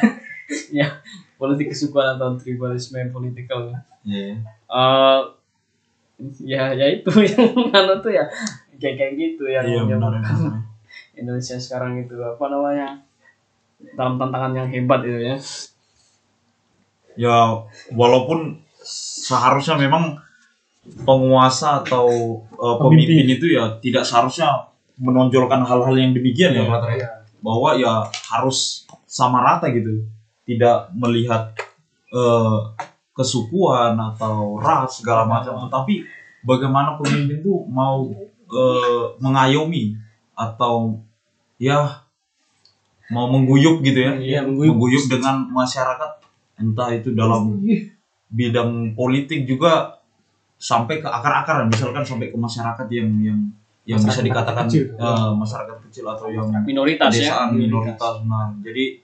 ya, 0.71 0.89
politik 1.39 1.71
kesukuan 1.75 2.17
atau 2.17 2.35
tribalisme 2.39 2.99
politikal. 3.11 3.75
Iya. 4.07 4.43
Eh 4.71 5.21
ya, 6.47 6.71
ya 6.75 6.87
itu 6.87 7.11
yang 7.35 7.51
mana 7.71 7.99
tuh 7.99 8.15
ya 8.15 8.25
kayak 8.79 8.95
kayak 8.99 9.13
gitu 9.19 9.45
yang, 9.51 9.65
Iya 9.67 9.83
yang 9.87 9.99
benar 9.99 10.19
benar. 10.19 10.35
Indonesia 11.21 11.57
sekarang 11.59 12.03
itu 12.03 12.15
apa 12.19 12.45
namanya 12.51 12.99
dalam 13.99 14.17
tantangan 14.19 14.55
yang 14.55 14.69
hebat 14.71 15.03
itu 15.03 15.19
ya. 15.19 15.37
ya 17.19 17.37
walaupun 17.93 18.63
seharusnya 18.83 19.77
memang 19.79 20.19
penguasa 21.07 21.83
atau 21.87 22.07
uh, 22.59 22.77
pemimpin 22.83 23.27
itu 23.29 23.55
ya 23.55 23.79
tidak 23.79 24.03
seharusnya 24.03 24.72
menonjolkan 24.99 25.65
hal-hal 25.65 25.95
yang 25.97 26.13
demikian 26.13 26.53
ya. 26.57 26.65
Iya, 26.65 26.71
Pak 26.71 26.81
Tre. 26.85 26.97
bahwa 27.43 27.75
ya 27.75 28.07
harus 28.31 28.87
sama 29.09 29.43
rata 29.43 29.67
gitu. 29.75 30.07
Tidak 30.47 30.95
melihat 30.95 31.55
eh, 32.15 32.59
kesukuan 33.13 33.99
atau 33.99 34.59
ras 34.63 35.03
segala 35.03 35.27
macam. 35.27 35.59
Tetapi 35.67 36.07
bagaimana 36.47 36.97
pemimpin 36.99 37.43
itu 37.43 37.67
mau 37.67 38.09
eh, 38.51 39.05
mengayomi 39.19 39.99
atau 40.39 41.03
ya 41.59 42.03
mau 43.11 43.27
mengguyup 43.29 43.83
gitu 43.83 43.99
ya. 43.99 44.13
Iya, 44.19 44.41
mengguyup. 44.47 44.75
mengguyup 44.79 45.05
dengan 45.11 45.51
masyarakat 45.51 46.11
entah 46.63 46.91
itu 46.95 47.11
dalam 47.13 47.59
bidang 48.33 48.95
politik 48.97 49.45
juga 49.45 49.99
sampai 50.63 51.03
ke 51.03 51.09
akar-akar 51.11 51.67
misalkan 51.67 52.07
sampai 52.07 52.31
ke 52.31 52.39
masyarakat 52.39 52.87
yang 52.95 53.11
yang 53.19 53.41
yang 53.83 53.99
bisa 53.99 54.23
dikatakan 54.23 54.71
kecil. 54.71 54.95
eh, 54.95 55.31
masyarakat 55.35 55.77
kecil 55.91 56.05
atau 56.07 56.31
yang 56.31 56.47
Minoritas 56.63 57.13
ya. 57.19 57.51
minoritas 57.51 58.15
nah 58.27 58.55
jadi 58.63 59.03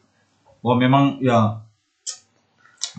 bahwa 0.63 0.77
memang 0.79 1.05
ya 1.19 1.59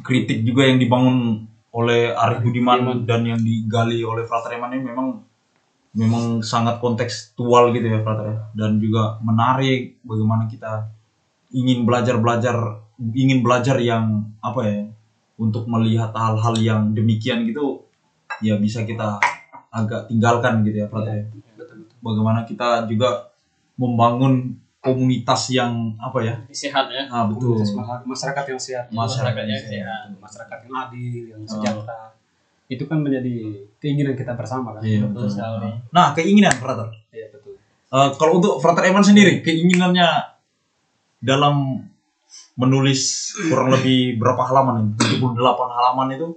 kritik 0.03 0.43
juga 0.43 0.67
yang 0.67 0.79
dibangun 0.79 1.47
oleh 1.75 2.11
Arif 2.11 2.43
Budiman 2.43 3.05
dan 3.05 3.21
yang 3.23 3.39
digali 3.39 4.01
oleh 4.03 4.25
Frater 4.25 4.57
Eman 4.57 4.75
ini 4.75 4.83
memang 4.89 5.07
memang 5.95 6.23
sangat 6.45 6.77
kontekstual 6.83 7.73
gitu 7.73 7.87
ya 7.87 7.99
Frater 8.03 8.25
ya. 8.29 8.37
dan 8.55 8.77
juga 8.77 9.17
menarik 9.23 9.97
bagaimana 10.05 10.45
kita 10.45 10.87
ingin 11.55 11.87
belajar 11.87 12.19
belajar 12.21 12.55
ingin 12.99 13.41
belajar 13.41 13.79
yang 13.81 14.27
apa 14.43 14.61
ya 14.67 14.79
untuk 15.39 15.65
melihat 15.71 16.11
hal-hal 16.11 16.55
yang 16.59 16.81
demikian 16.91 17.47
gitu 17.47 17.87
ya 18.43 18.59
bisa 18.59 18.83
kita 18.83 19.17
agak 19.71 20.09
tinggalkan 20.11 20.61
gitu 20.67 20.83
ya 20.83 20.87
Frater 20.91 21.13
ya. 21.15 21.25
Bagaimana 21.99 22.43
kita 22.43 22.85
juga 22.85 23.29
membangun 23.75 24.53
komunitas 24.79 25.49
yang 25.49 25.91
apa 25.97 26.19
ya 26.21 26.35
Sehat 26.49 26.87
ya. 26.87 27.03
ah 27.07 27.27
betul 27.27 27.55
Masyarakat- 27.55 28.03
masyarakat 28.05 28.43
yang 28.47 28.59
sehat 28.59 28.85
Masyarakat 28.89 29.43
yang 29.43 29.51
yang 29.51 29.63
sehat. 29.65 30.05
masyarakat 30.15 30.57
yang 30.61 30.75
adil 30.77 31.23
yang 31.27 31.41
sejahtera 31.43 32.15
itu 32.69 32.83
kan 32.85 32.97
menjadi 32.97 33.35
keinginan 33.77 34.13
kita 34.13 34.33
bersama 34.33 34.71
kan 34.71 34.81
Iya, 34.81 35.03
Betul 35.03 35.25
betul. 35.25 35.29
sekali. 35.33 35.69
Nah, 35.89 36.07
keinginan 36.13 36.53
Frater. 36.53 36.87
Iya, 37.09 37.27
betul 37.29 37.57
Eh, 37.89 38.09
kalau 38.15 38.37
untuk 38.37 38.61
Frater 38.61 38.85
Eman 38.85 39.01
sendiri, 39.01 39.41
keinginannya 39.41 40.05
dalam 41.19 41.81
menulis 42.53 43.33
kurang 43.41 43.73
lebih 43.73 44.15
berapa 44.15 44.45
halaman 44.45 44.85
ini? 44.85 44.91
78 45.17 45.33
halaman 45.71 46.07
itu 46.13 46.27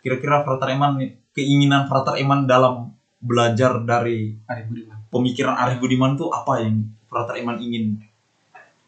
kira-kira 0.00 0.40
Frater 0.40 0.72
Eman 0.72 0.96
keinginan 1.30 1.84
Frater 1.84 2.16
Eman 2.16 2.46
dalam 2.46 2.96
belajar 3.20 3.76
dari 3.78 4.32
Arif 4.44 4.66
Budiman 4.66 4.98
pemikiran 5.12 5.54
Arif 5.54 5.78
Budiman 5.78 6.16
itu 6.16 6.26
apa 6.26 6.58
yang 6.58 6.80
Frater 7.04 7.36
Eman 7.36 7.60
ingin 7.60 8.00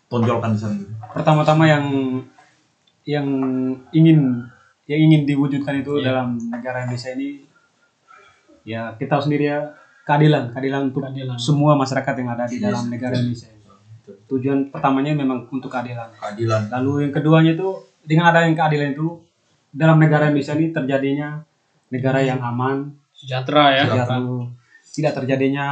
tonjolkan 0.07 0.51
di 0.51 0.59
sana? 0.59 0.77
pertama-tama 1.12 1.64
yang 1.64 1.85
yang 3.05 3.29
ingin 3.91 4.41
yang 4.85 5.01
ingin 5.03 5.22
diwujudkan 5.25 5.79
itu 5.79 5.99
Iya. 5.99 6.05
dalam 6.11 6.29
negara 6.43 6.83
Indonesia 6.83 7.12
ini 7.12 7.45
ya 8.64 8.93
kita 8.95 9.14
tahu 9.14 9.22
sendiri 9.22 9.45
ya 9.47 9.59
keadilan 10.03 10.51
keadilan 10.51 10.89
untuk 10.89 11.05
Keadilan. 11.05 11.37
semua 11.37 11.72
masyarakat 11.75 12.14
yang 12.14 12.29
ada 12.31 12.45
di 12.45 12.57
Yes, 12.57 12.64
dalam 12.64 12.85
negara. 12.89 13.14
Indonesia 13.14 13.53
tujuan 14.27 14.68
pertamanya 14.68 15.12
memang 15.14 15.49
untuk 15.49 15.68
keadilan 15.68 16.09
Keadilan. 16.14 16.68
lalu 16.70 17.09
yang 17.09 17.12
keduanya 17.12 17.53
itu 17.55 17.68
dengan 18.03 18.25
adanya 18.27 18.53
keadilan 18.55 18.93
itu 18.93 19.20
dalam 19.70 19.97
negara 19.97 20.29
Indonesia 20.29 20.53
ini 20.53 20.68
terjadinya 20.70 21.29
negara 21.89 22.20
yang 22.20 22.41
aman 22.41 22.93
Sejahtera 23.14 23.64
ya. 23.75 23.85
sejahtera 23.87 24.16
tidak 24.91 25.12
terjadinya 25.14 25.64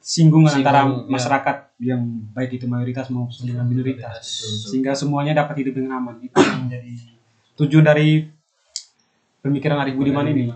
singgungan 0.00 0.48
Singgung, 0.48 0.64
antara 0.64 0.80
ya. 0.88 1.04
masyarakat 1.04 1.56
yang 1.84 2.00
baik 2.32 2.56
itu 2.56 2.64
mayoritas 2.64 3.12
maupun 3.12 3.44
dengan 3.44 3.68
minoritas 3.68 4.24
Betul. 4.24 4.72
sehingga 4.72 4.92
semuanya 4.96 5.44
dapat 5.44 5.60
hidup 5.60 5.76
dengan 5.76 6.00
aman 6.00 6.16
itu 6.24 6.32
yang 6.32 6.64
menjadi 6.64 6.92
tujuan 7.60 7.84
dari 7.84 8.08
pemikiran 9.44 9.76
Arif 9.84 9.94
Budiman 10.00 10.24
ini 10.32 10.48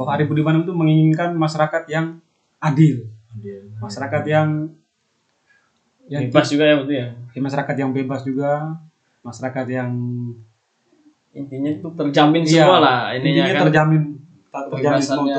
bahwa 0.00 0.08
Arif 0.16 0.26
Budiman 0.32 0.64
itu 0.64 0.72
menginginkan 0.72 1.36
masyarakat 1.36 1.84
yang 1.92 2.16
adil 2.56 3.12
masyarakat 3.78 4.22
yang 4.24 4.48
yang 6.08 6.28
Bebas 6.28 6.48
juga 6.48 6.64
ya 6.68 6.76
betul 6.80 6.94
ya. 6.96 7.08
ya, 7.32 7.40
masyarakat 7.40 7.74
yang 7.80 7.90
bebas 7.96 8.20
juga 8.24 8.76
masyarakat 9.24 9.66
yang 9.72 9.90
Intinya 11.34 11.66
itu 11.66 11.88
terjamin 11.98 12.46
Iya, 12.46 12.62
semua 12.62 12.78
lah 12.78 12.98
ininya 13.10 13.42
intinya 13.42 13.54
kan. 13.58 13.62
terjamin 13.68 14.02
semua 14.54 14.66
Kebebasannya 14.70 15.36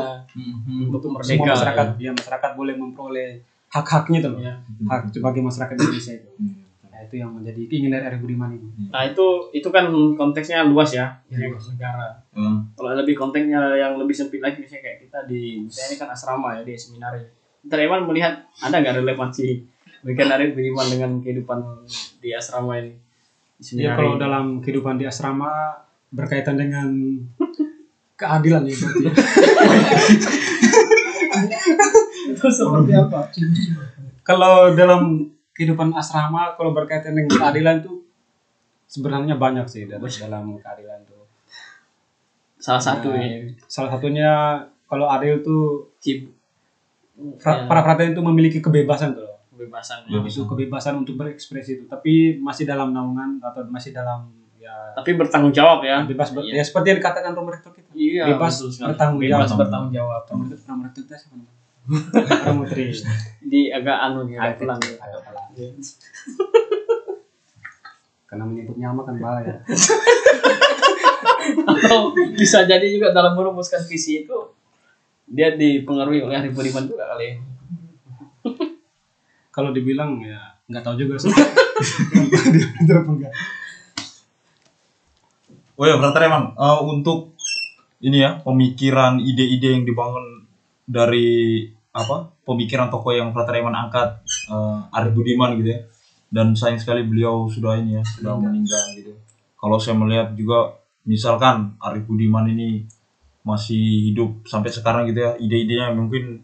untuk 0.92 1.02
untuk 1.10 1.24
semua 1.24 1.40
merdeka. 1.40 1.54
masyarakat 1.54 1.88
ya 1.98 2.12
masyarakat 2.12 2.52
boleh 2.54 2.74
memperoleh 2.76 3.30
hak-haknya 3.68 4.20
tuh 4.20 4.32
loh 4.32 4.40
Ya. 4.40 4.54
hak 4.86 5.02
sebagai 5.10 5.42
masyarakat 5.42 5.74
Indonesia 5.74 6.14
itu 6.14 6.30
nah, 6.86 7.00
itu 7.02 7.16
yang 7.16 7.32
menjadi 7.32 7.62
keinginan 7.66 8.04
Arif 8.04 8.20
Budiman 8.20 8.50
ini 8.50 8.68
Nah 8.88 9.04
itu 9.04 9.26
itu 9.52 9.68
kan 9.68 9.88
konteksnya 10.16 10.64
luas 10.64 10.92
ya, 10.92 11.12
Ya, 11.28 11.48
negara. 11.48 12.08
Hmm. 12.32 12.64
Kalau 12.72 12.92
lebih 12.94 13.14
konteksnya 13.14 13.60
yang 13.74 13.96
lebih 13.96 14.12
sempit 14.12 14.40
lagi 14.40 14.60
misalnya 14.60 14.84
kayak 14.86 14.98
kita 15.02 15.20
di 15.26 15.60
misalnya 15.60 15.88
ini 15.90 15.98
kan 15.98 16.10
asrama 16.10 16.48
ya 16.54 16.62
di 16.62 16.74
seminar 16.74 17.12
ya. 17.14 17.28
Ntar 17.64 17.80
Eman 17.82 18.04
melihat 18.06 18.34
ada 18.58 18.76
nggak 18.78 19.02
relevansi 19.02 19.60
berikan 20.02 20.30
Arif 20.30 20.54
Budiman 20.54 20.88
dengan 20.88 21.12
kehidupan 21.20 21.60
di 22.20 22.30
asrama 22.32 22.78
ini? 22.78 22.96
Di 23.56 23.82
ya 23.82 23.96
kalau 23.96 24.16
dalam 24.16 24.60
kehidupan 24.60 24.96
di 24.96 25.04
asrama 25.04 25.76
berkaitan 26.10 26.56
dengan 26.56 26.88
keadilan 28.16 28.64
ya 28.64 28.74
berarti 28.74 29.04
ya. 29.04 29.12
itu 32.28 32.48
seperti 32.48 32.92
apa? 32.94 33.20
kalau 34.22 34.72
dalam 34.72 35.02
kehidupan 35.52 35.94
asrama 35.94 36.56
kalau 36.56 36.72
berkaitan 36.72 37.14
dengan 37.14 37.32
keadilan 37.32 37.76
itu 37.80 38.04
sebenarnya 38.86 39.36
banyak 39.36 39.66
sih 39.66 39.86
dalam, 39.86 40.08
dalam 40.08 40.44
keadilan 40.58 41.00
itu 41.02 41.14
Salah 42.58 42.82
satu 42.82 43.12
Nah, 43.12 43.22
ya. 43.22 43.46
salah 43.64 43.90
satunya 43.90 44.32
kalau 44.84 45.06
adil 45.06 45.38
tuh 45.40 45.86
Cip. 46.00 46.26
fra- 47.38 47.62
Ya, 47.62 47.66
para 47.66 47.80
frater 47.80 48.10
itu 48.10 48.20
memiliki 48.20 48.58
kebebasan 48.60 49.14
tuh 49.14 49.22
loh. 49.24 49.38
kebebasan. 49.48 50.04
Ya. 50.04 50.18
itu 50.20 50.44
kebebasan 50.44 50.98
untuk 50.98 51.14
berekspresi 51.16 51.72
itu 51.74 51.86
tapi 51.86 52.36
masih 52.38 52.66
dalam 52.66 52.90
naungan 52.90 53.38
atau 53.40 53.64
masih 53.66 53.94
dalam 53.94 54.28
ya 54.58 54.74
Tapi 54.94 55.14
bertanggung 55.14 55.54
jawab 55.54 55.80
ya. 55.80 56.02
bebas 56.04 56.34
ber- 56.34 56.42
Iya. 56.44 56.58
ya 56.58 56.64
seperti 56.64 56.88
yang 56.90 57.00
dikatakan 57.00 57.32
Rektor 57.38 57.72
kita 57.72 57.85
Iya, 58.06 58.24
Bebas 58.30 58.54
bertanggung 58.78 59.20
Bebas 59.20 59.48
jawab. 59.48 59.60
bertanggung 59.62 59.92
jawab. 59.92 60.22
Rektor 60.24 60.38
Romo 60.68 60.84
Rektor 60.84 61.02
kita 61.02 61.16
siapa 61.16 61.36
namanya 61.36 62.44
Romo 62.44 62.64
Tri 62.64 62.84
Di 63.42 63.62
agak 63.70 63.98
anu 64.00 64.20
ya, 64.26 64.40
Agak 64.44 64.58
pelan. 64.60 64.78
agak 64.78 65.22
pelan. 65.24 65.46
karena 68.26 68.44
menyebut 68.44 68.76
nama 68.76 69.02
kan 69.02 69.16
bahaya 69.16 69.56
Atau 71.64 72.00
bisa 72.34 72.64
jadi 72.64 72.86
juga 72.90 73.10
dalam 73.12 73.34
merumuskan 73.34 73.82
visi 73.82 74.24
itu 74.24 74.38
dia 75.26 75.54
dipengaruhi 75.54 76.22
oleh 76.22 76.36
Arif 76.36 76.54
Budiman 76.54 76.86
juga 76.86 77.06
kali. 77.08 77.26
ya. 77.28 77.36
kalau 79.50 79.72
dibilang 79.72 80.20
ya 80.20 80.38
nggak 80.66 80.82
tahu 80.82 80.96
juga 80.96 81.16
sih 81.16 81.30
Dia 82.82 82.96
apa 82.96 83.10
enggak. 83.10 83.34
Oh 85.76 85.84
ya, 85.84 85.96
Brother 85.96 86.24
Eman, 86.24 86.44
eh, 86.52 86.80
untuk 86.82 87.35
ini 88.06 88.22
ya 88.22 88.38
pemikiran 88.46 89.18
ide-ide 89.18 89.82
yang 89.82 89.84
dibangun 89.84 90.46
dari 90.86 91.66
apa 91.90 92.30
pemikiran 92.46 92.94
tokoh 92.94 93.16
yang 93.18 93.34
Eman 93.34 93.74
angkat 93.74 94.22
eh, 94.52 94.96
Arif 94.96 95.12
Budiman 95.18 95.58
gitu 95.58 95.74
ya. 95.74 95.80
Dan 96.30 96.54
sayang 96.54 96.78
sekali 96.78 97.02
beliau 97.02 97.48
sudah 97.50 97.80
ini 97.80 97.98
ya 97.98 98.04
sudah 98.06 98.38
meninggal 98.38 98.84
gitu. 99.00 99.14
Kalau 99.58 99.78
saya 99.82 99.98
melihat 99.98 100.36
juga 100.38 100.78
misalkan 101.10 101.74
Arif 101.82 102.06
Budiman 102.06 102.46
ini 102.46 102.86
masih 103.46 104.10
hidup 104.14 104.42
sampai 104.46 104.74
sekarang 104.74 105.06
gitu 105.10 105.22
ya, 105.22 105.38
ide-idenya 105.38 105.94
mungkin 105.94 106.42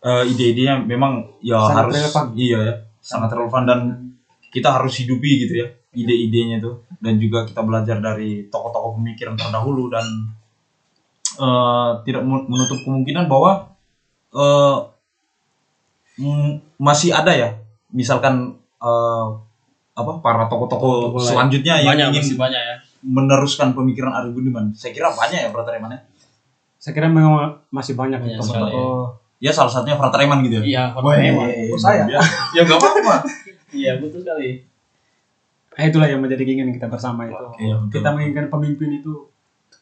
eh, 0.00 0.24
ide-idenya 0.28 0.80
memang 0.84 1.24
ya 1.44 1.60
Sangat 1.60 1.76
harus 1.84 1.94
relevan. 2.00 2.24
iya 2.36 2.58
ya, 2.64 2.74
sangat 3.00 3.30
relevan 3.32 3.62
dan 3.68 3.80
kita 4.52 4.68
harus 4.76 4.92
hidupi 5.00 5.48
gitu 5.48 5.64
ya 5.64 5.68
ide-idenya 5.92 6.60
itu 6.60 6.72
dan 7.04 7.20
juga 7.20 7.44
kita 7.44 7.60
belajar 7.64 8.00
dari 8.00 8.48
tokoh-tokoh 8.48 9.00
pemikiran 9.00 9.36
terdahulu 9.36 9.92
dan 9.92 10.04
eh, 11.38 11.90
tidak 12.04 12.22
menutup 12.26 12.78
kemungkinan 12.84 13.30
bahwa 13.30 13.72
eh, 14.32 14.78
mm, 16.20 16.80
masih 16.80 17.14
ada 17.14 17.32
ya 17.32 17.48
misalkan 17.92 18.56
eh, 18.80 19.26
apa 19.92 20.12
para 20.24 20.48
tokoh-tokoh 20.48 21.20
selanjutnya 21.20 21.84
yang 21.84 21.92
banyak 21.92 22.06
ingin 22.16 22.22
masih 22.24 22.38
banyak 22.40 22.60
ya. 22.60 22.76
meneruskan 23.04 23.76
pemikiran 23.76 24.12
Arif 24.16 24.32
Budiman 24.32 24.72
saya 24.72 24.96
kira 24.96 25.12
banyak 25.12 25.38
ya 25.44 25.48
Frater 25.52 25.76
Eman 25.76 25.92
ya 25.96 26.00
saya 26.82 26.92
kira 26.96 27.06
memang 27.12 27.60
masih 27.68 27.94
banyak 27.94 28.18
Banyak 28.18 28.40
tokoh-tokoh 28.40 29.20
ya 29.42 29.50
salah 29.50 29.68
satunya 29.68 29.98
Frater 29.98 30.22
Eman 30.22 30.40
gitu 30.46 30.62
ya 30.62 30.64
Iya, 30.64 30.84
Wah, 30.94 31.18
memang. 31.18 31.50
oh, 31.74 31.78
saya. 31.78 32.06
ya, 32.06 32.22
ya 32.56 32.60
nggak 32.62 32.78
apa-apa 32.78 33.26
Iya, 33.72 33.96
betul 33.98 34.20
sekali. 34.20 34.68
Nah, 35.72 35.84
itulah 35.88 36.04
yang 36.04 36.20
menjadi 36.20 36.44
keinginan 36.44 36.76
kita 36.76 36.92
bersama 36.92 37.24
itu. 37.24 37.40
Oke, 37.40 37.64
ya, 37.64 37.76
kita 37.88 38.12
menginginkan 38.12 38.52
pemimpin 38.52 39.00
itu 39.00 39.31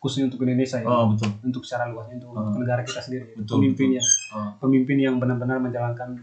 khususnya 0.00 0.26
untuk 0.26 0.40
Indonesia 0.42 0.76
ya. 0.76 0.86
oh 0.86 1.12
betul 1.12 1.28
Untuk 1.42 1.62
secara 1.62 1.86
luasnya 1.86 2.16
untuk, 2.16 2.30
Oh. 2.30 2.40
untuk 2.42 2.56
negara 2.58 2.80
kita 2.80 2.98
sendiri. 2.98 3.36
Betul, 3.36 3.60
pemimpin 3.60 3.88
yang 3.94 4.06
Oh. 4.32 4.50
pemimpin 4.58 4.96
yang 4.98 5.14
benar-benar 5.16 5.56
menjalankan 5.58 6.16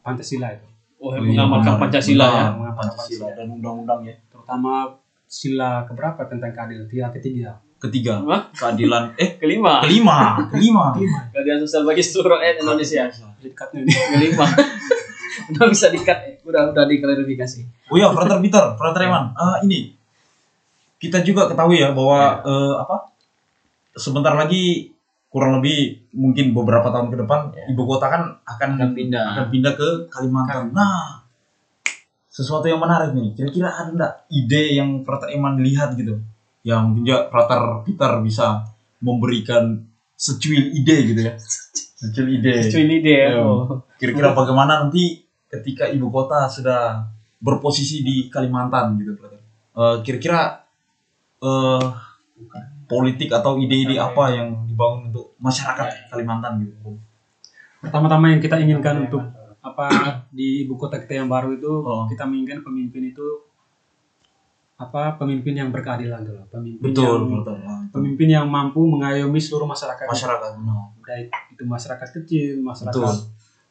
Pancasila 0.00 0.48
itu. 0.48 0.66
Oh, 0.96 1.10
Oh, 1.10 1.10
iya, 1.12 1.20
mengamalkan 1.20 1.74
benar. 1.74 1.82
Pancasila 1.84 2.24
ya. 2.24 2.44
Mengamalkan 2.48 2.76
Pancasila 2.88 3.26
dan 3.32 3.46
undang-undang 3.52 4.00
ya 4.02 4.14
Terutama 4.26 4.72
sila 5.26 5.70
keberapa 5.84 6.22
tentang 6.24 6.50
keadilan? 6.50 6.86
Tiga 6.86 7.06
ketiga. 7.12 7.50
ketiga 7.76 8.24
Hah? 8.24 8.48
keadilan 8.50 9.12
eh 9.16 9.36
Kelima. 9.42 9.82
kelima 9.82 10.48
kelima 10.48 10.84
Kelima. 10.94 11.18
Keadilan 11.28 11.58
sosial 11.60 11.82
bagi 11.82 12.00
seluruh 12.00 12.38
rakyat 12.38 12.56
Indonesia. 12.58 13.04
Dekatnya 13.36 13.82
ini. 13.82 13.92
Kelima. 13.92 14.46
Udah 15.46 15.66
bisa 15.68 15.86
dikat, 15.88 16.18
ya. 16.18 16.32
udah 16.42 16.72
udah 16.72 16.84
diklarifikasi. 16.84 17.60
Oh 17.86 17.94
ya, 17.94 18.08
Frater 18.08 18.40
Peter, 18.40 18.64
Frater 18.74 19.00
Eman, 19.04 19.30
eh, 19.30 19.56
ini 19.62 19.78
kita 20.96 21.20
juga 21.20 21.46
ketahui 21.46 21.78
ya 21.78 21.92
bahwa 21.92 22.40
eh, 22.40 22.74
apa 22.78 22.96
sebentar 23.96 24.36
lagi 24.36 24.92
kurang 25.26 25.58
lebih 25.60 26.06
mungkin 26.14 26.52
beberapa 26.52 26.88
tahun 26.88 27.12
ke 27.12 27.16
depan 27.24 27.40
Ya. 27.52 27.64
ibu 27.68 27.82
kota 27.84 28.06
kan 28.08 28.22
akan 28.46 28.70
Akan 28.78 28.90
pindah. 28.94 29.24
akan 29.36 29.44
pindah 29.50 29.72
ke 29.74 29.88
Kalimantan. 30.08 30.70
Nah, 30.72 31.20
sesuatu 32.30 32.68
yang 32.68 32.80
menarik 32.80 33.12
nih. 33.12 33.32
Kira-kira 33.32 33.68
ada 33.68 33.90
enggak 33.90 34.12
ide 34.28 34.76
yang 34.76 35.02
Frater 35.02 35.32
Eman 35.32 35.60
lihat 35.60 35.96
gitu? 35.96 36.20
Yang 36.62 36.80
mungkin 36.84 37.02
juga 37.04 37.20
Frater 37.28 37.60
Peter 37.82 38.10
bisa 38.20 38.64
memberikan 39.00 39.80
secuil 40.16 40.72
ide 40.72 40.96
gitu 41.12 41.20
ya. 41.26 41.32
Secuil 42.00 42.40
ide. 42.40 42.68
Cuy 42.68 42.82
ini 42.84 42.96
deh. 43.00 43.24
Iya. 43.32 43.40
Oh. 43.40 43.80
Kira-kira 43.96 44.36
bagaimana 44.36 44.84
nanti 44.84 45.20
ketika 45.48 45.88
ibu 45.88 46.12
kota 46.12 46.44
sudah 46.46 47.08
berposisi 47.40 48.00
di 48.00 48.28
Kalimantan 48.28 48.96
gitu, 49.00 49.16
brother? 49.16 49.40
Eh, 49.76 49.96
kira-kira 50.00 50.60
eh 51.40 51.84
politik 52.86 53.30
atau 53.30 53.54
ide-ide 53.56 53.96
apa 53.96 54.30
yang 54.32 54.64
dibangun 54.64 55.10
untuk 55.10 55.34
masyarakat 55.36 56.08
Kalimantan 56.08 56.62
gitu? 56.62 56.96
Pertama-tama 57.78 58.28
yang 58.28 58.40
kita 58.40 58.56
inginkan 58.56 59.04
untuk 59.04 59.22
apa 59.60 59.86
di 60.28 60.62
ibu 60.62 60.74
kota 60.74 60.96
kita 60.96 61.18
yang 61.18 61.28
baru 61.28 61.52
itu 61.52 61.66
Oh. 61.66 62.06
kita 62.06 62.22
menginginkan 62.22 62.62
pemimpin 62.62 63.02
itu 63.04 63.26
apa 64.76 65.16
pemimpin 65.16 65.56
yang 65.56 65.70
berkeadilan 65.70 66.20
tuh 66.20 66.34
loh. 66.34 66.44
pemimpin 66.46 66.84
Betul, 66.84 67.16
yang 67.24 67.40
betul. 67.40 67.56
Nah, 67.58 67.80
itu 67.80 67.92
pemimpin 67.92 68.28
yang 68.30 68.46
mampu 68.46 68.84
mengayomi 68.84 69.40
seluruh 69.40 69.64
masyarakat 69.64 70.04
Masyarakat, 70.04 70.50
no. 70.60 70.92
baik 71.00 71.32
itu 71.50 71.62
masyarakat 71.64 72.08
kecil 72.12 72.60
masyarakat 72.60 72.92
Betul. 72.92 73.16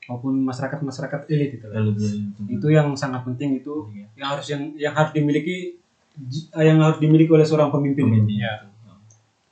maupun 0.05 0.33
masyarakat 0.39 0.79
masyarakat 0.81 1.21
elit 1.27 1.51
itu 1.53 1.65
Ya, 1.67 1.77
lebih- 1.79 2.09
lebih- 2.33 2.49
itu 2.51 2.67
yang 2.69 2.87
sangat 2.93 3.21
penting 3.23 3.55
itu 3.55 3.85
Iya. 3.87 4.05
yang 4.15 4.27
harus 4.27 4.45
yang 4.49 4.61
yang 4.75 4.93
harus 4.93 5.11
dimiliki 5.11 5.77
yang 6.57 6.77
harus 6.79 6.97
dimiliki 6.97 7.29
oleh 7.29 7.43
seorang 7.43 7.69
pemimpin, 7.69 8.03
Pemimpin. 8.03 8.35
Iya. 8.35 8.53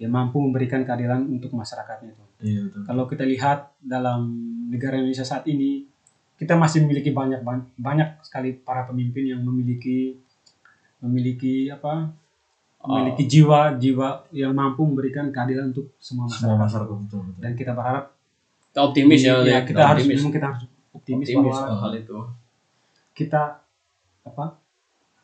Yang 0.04 0.12
mampu 0.12 0.36
memberikan 0.38 0.84
keadilan 0.84 1.24
untuk 1.26 1.52
masyarakatnya 1.52 2.12
itu 2.12 2.24
Iya, 2.44 2.60
betul. 2.68 2.82
kalau 2.84 3.04
kita 3.08 3.24
lihat 3.24 3.72
dalam 3.80 4.20
negara 4.68 5.00
Indonesia 5.00 5.24
saat 5.24 5.48
ini 5.48 5.88
kita 6.36 6.54
masih 6.54 6.84
memiliki 6.84 7.10
banyak 7.10 7.40
ban- 7.40 7.72
banyak 7.80 8.20
sekali 8.20 8.52
para 8.54 8.84
pemimpin 8.84 9.32
yang 9.32 9.40
memiliki 9.42 10.20
memiliki 11.00 11.68
apa 11.70 12.12
memiliki 12.84 13.24
jiwa 13.24 13.60
jiwa 13.74 14.28
yang 14.30 14.52
mampu 14.52 14.84
memberikan 14.84 15.32
keadilan 15.32 15.72
untuk 15.72 15.88
semua 15.98 16.28
Semua 16.28 16.60
masyarakat 16.60 16.60
masyarakat 16.60 16.96
betul, 17.00 17.22
betul. 17.24 17.40
dan 17.40 17.52
kita 17.54 17.72
berharap 17.72 18.06
Kita 18.66 18.80
optimis 18.82 19.22
ya. 19.22 19.38
Iya, 19.38 19.62
Lek. 19.62 19.64
kita 19.70 19.84
harus 19.86 20.04
optimis. 20.04 20.18
memang 20.20 20.34
kita 20.34 20.46
harus 20.50 20.62
optimis, 20.92 21.28
optimis 21.30 21.30
bahwa 21.38 21.56
soal 21.56 21.78
hal 21.80 21.94
itu. 21.96 22.18
kita 23.14 23.42
apa 24.26 24.46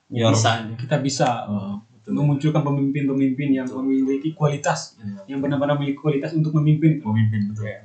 Ya, 0.10 0.26
Bisa. 0.28 0.66
kita 0.74 0.96
bisa 0.98 1.30
betul. 1.46 1.74
Memunculkan 2.12 2.62
pemimpin-pemimpin 2.62 3.50
yang 3.54 3.68
Betul. 3.68 3.82
memiliki 3.84 4.30
kualitas 4.32 4.98
Iya. 4.98 5.36
yang 5.36 5.40
benar-benar 5.40 5.78
memiliki 5.78 6.00
kualitas 6.00 6.32
untuk 6.34 6.52
memimpin 6.56 6.98
itu. 6.98 7.06
Pemimpin 7.06 7.42
betul. 7.50 7.66
Iya. 7.66 7.80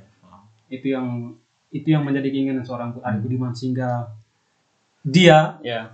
itu 0.65 0.87
yang 0.89 1.29
itu 1.69 1.87
yang 1.87 2.01
menjadi 2.01 2.25
keinginan 2.25 2.65
seorang 2.65 2.89
Arif 2.99 3.21
Budiman 3.21 3.53
sehingga 3.53 4.09
dia 5.01 5.61
Ya. 5.61 5.93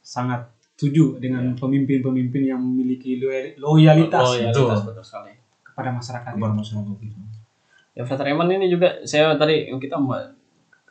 sangat 0.00 0.52
setuju 0.74 1.16
dengan 1.16 1.54
pemimpin-pemimpin 1.54 2.44
yang 2.44 2.60
memiliki 2.60 3.16
loyal- 3.16 3.56
loyalitas 3.56 4.20
Loyalitas, 4.20 4.52
Betul. 4.52 4.86
betul 4.90 5.04
sekali. 5.04 5.32
kepada 5.64 5.90
masyarakat. 5.90 6.30
Itu. 6.34 7.18
Ya 7.94 8.02
Frater 8.04 8.26
Eman 8.28 8.46
ini 8.48 8.68
juga 8.68 9.02
saya 9.02 9.34
tadi 9.34 9.66
kita 9.72 9.98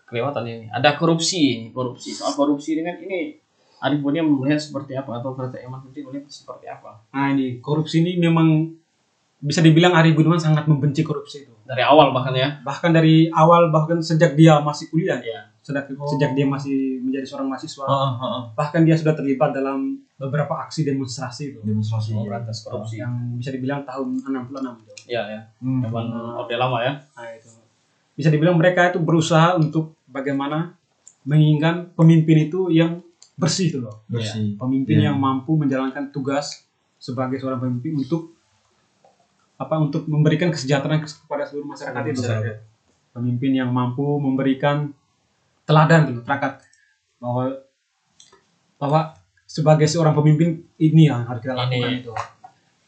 kelewatan 0.03 0.43
ini. 0.43 0.65
Ada 0.67 0.95
korupsi, 0.95 1.71
korupsi. 1.71 2.11
Soal 2.11 2.33
korupsi 2.33 2.75
ini 2.75 2.81
kan 2.83 2.97
ini 2.99 3.37
Arif 3.83 3.99
Budiman 3.99 4.39
melihat 4.39 4.63
seperti 4.63 4.95
apa 4.95 5.19
atau 5.19 5.35
Frater 5.35 5.59
Eman 5.59 5.83
sendiri 5.83 6.07
melihat 6.07 6.25
seperti 6.25 6.65
apa? 6.65 7.03
Nah 7.11 7.27
ini 7.29 7.59
korupsi 7.59 7.99
ini 7.99 8.15
memang 8.15 8.71
bisa 9.37 9.59
dibilang 9.59 9.91
Ari 9.91 10.15
Budiman 10.15 10.39
sangat 10.39 10.63
membenci 10.65 11.03
korupsi 11.03 11.43
itu. 11.43 11.51
Dari 11.63 11.83
awal 11.83 12.15
bahkan 12.15 12.31
ya. 12.31 12.63
Bahkan 12.63 12.91
dari 12.91 13.27
awal 13.27 13.67
bahkan 13.69 13.99
sejak 13.99 14.33
dia 14.33 14.55
masih 14.59 14.87
kuliah, 14.87 15.19
Ya. 15.19 15.51
sejak, 15.59 15.91
sejak 16.07 16.31
dia 16.31 16.43
masih 16.43 16.99
menjadi 16.99 17.23
seorang 17.23 17.47
mahasiswa, 17.47 17.83
Heeh, 17.83 18.11
heeh. 18.19 18.41
bahkan 18.51 18.83
dia 18.83 18.95
sudah 18.95 19.11
terlibat 19.11 19.51
dalam 19.51 19.95
beberapa 20.15 20.59
aksi 20.59 20.83
demonstrasi 20.83 21.51
itu 21.51 21.59
Demonstrasi. 21.59 22.15
Memberantas 22.15 22.63
korupsi. 22.63 22.99
yang 22.99 23.11
bisa 23.35 23.51
dibilang 23.51 23.83
tahun 23.83 24.23
66 24.23 24.79
itu. 24.79 24.93
Ya 25.09 25.23
ya. 25.25 25.41
Hmm. 25.59 25.83
Zaman 25.83 26.05
Orde 26.37 26.55
lama 26.55 26.79
ya. 26.79 26.93
Nah, 27.11 27.27
itu. 27.31 27.47
Bisa 28.13 28.27
dibilang 28.27 28.55
mereka 28.55 28.87
itu 28.87 28.99
berusaha 28.99 29.55
untuk 29.55 29.95
bagaimana 30.05 30.75
menginginkan 31.23 31.91
pemimpin 31.93 32.47
itu 32.47 32.67
yang 32.69 32.99
bersih 33.43 33.65
itu 33.69 33.79
loh. 33.83 33.95
Bersih. 34.07 34.55
Pemimpin 34.55 34.97
Iya. 34.99 35.11
yang 35.11 35.17
mampu 35.19 35.59
menjalankan 35.59 36.09
tugas 36.09 36.63
sebagai 36.97 37.37
seorang 37.37 37.59
pemimpin 37.59 37.99
untuk 37.99 38.31
apa 39.59 39.75
untuk 39.79 40.07
memberikan 40.07 40.49
kesejahteraan 40.49 41.03
kepada 41.03 41.43
seluruh 41.45 41.67
masyarakat 41.71 42.03
itu. 42.09 42.21
Masyarakat. 42.23 42.57
Pemimpin 43.13 43.51
yang 43.53 43.69
mampu 43.69 44.03
memberikan 44.17 44.89
teladan 45.63 46.09
gitu, 46.11 46.21
terakat 46.25 46.59
bahwa 47.21 47.55
bahwa 48.81 49.01
sebagai 49.47 49.87
seorang 49.87 50.17
pemimpin 50.17 50.65
ini 50.81 51.07
yang 51.07 51.23
harus 51.23 51.39
kita 51.39 51.55
lakukan 51.55 51.91
Ini. 51.93 52.01
itu. 52.03 52.11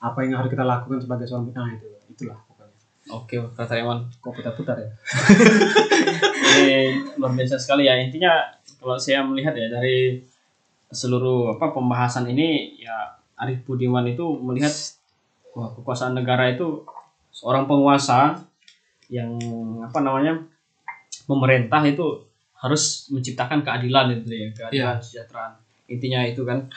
Apa 0.02 0.26
yang 0.26 0.42
harus 0.42 0.50
kita 0.52 0.66
lakukan 0.66 1.00
sebagai 1.00 1.30
seorang 1.30 1.48
pemimpin 1.48 1.62
nah, 1.62 1.78
itu 1.78 1.88
itulah 2.12 2.40
pokoknya. 2.50 2.78
Oke, 3.14 3.36
Frater 3.54 3.78
Eman. 3.86 4.10
Kok 4.18 4.34
putar-putar 4.34 4.76
ya? 4.82 4.90
Ini 6.56 6.78
luar 7.22 7.32
biasa 7.38 7.56
sekali 7.62 7.86
ya. 7.86 7.96
Intinya 8.02 8.34
kalau 8.82 8.98
saya 8.98 9.22
melihat 9.22 9.54
ya 9.54 9.70
dari 9.70 10.26
seluruh 10.96 11.60
apa 11.60 11.76
pembahasan 11.76 12.32
ini 12.32 12.80
ya 12.80 13.20
Arif 13.36 13.68
Budiman 13.68 14.08
itu 14.08 14.24
melihat 14.40 14.72
wah 15.52 15.68
kekuasaan 15.76 16.16
negara 16.16 16.48
itu 16.48 16.88
seorang 17.36 17.68
penguasa 17.68 18.40
yang 19.12 19.36
apa 19.84 20.00
namanya 20.00 20.40
pemerintah 21.28 21.84
itu 21.84 22.24
harus 22.56 23.12
menciptakan 23.12 23.62
keadilan 23.62 24.16
itu 24.16 24.32
ya 24.32 24.48
keadilan 24.56 24.98
kesejahteraan. 25.04 25.52
Intinya 25.92 26.24
itu 26.24 26.42
kan. 26.48 26.72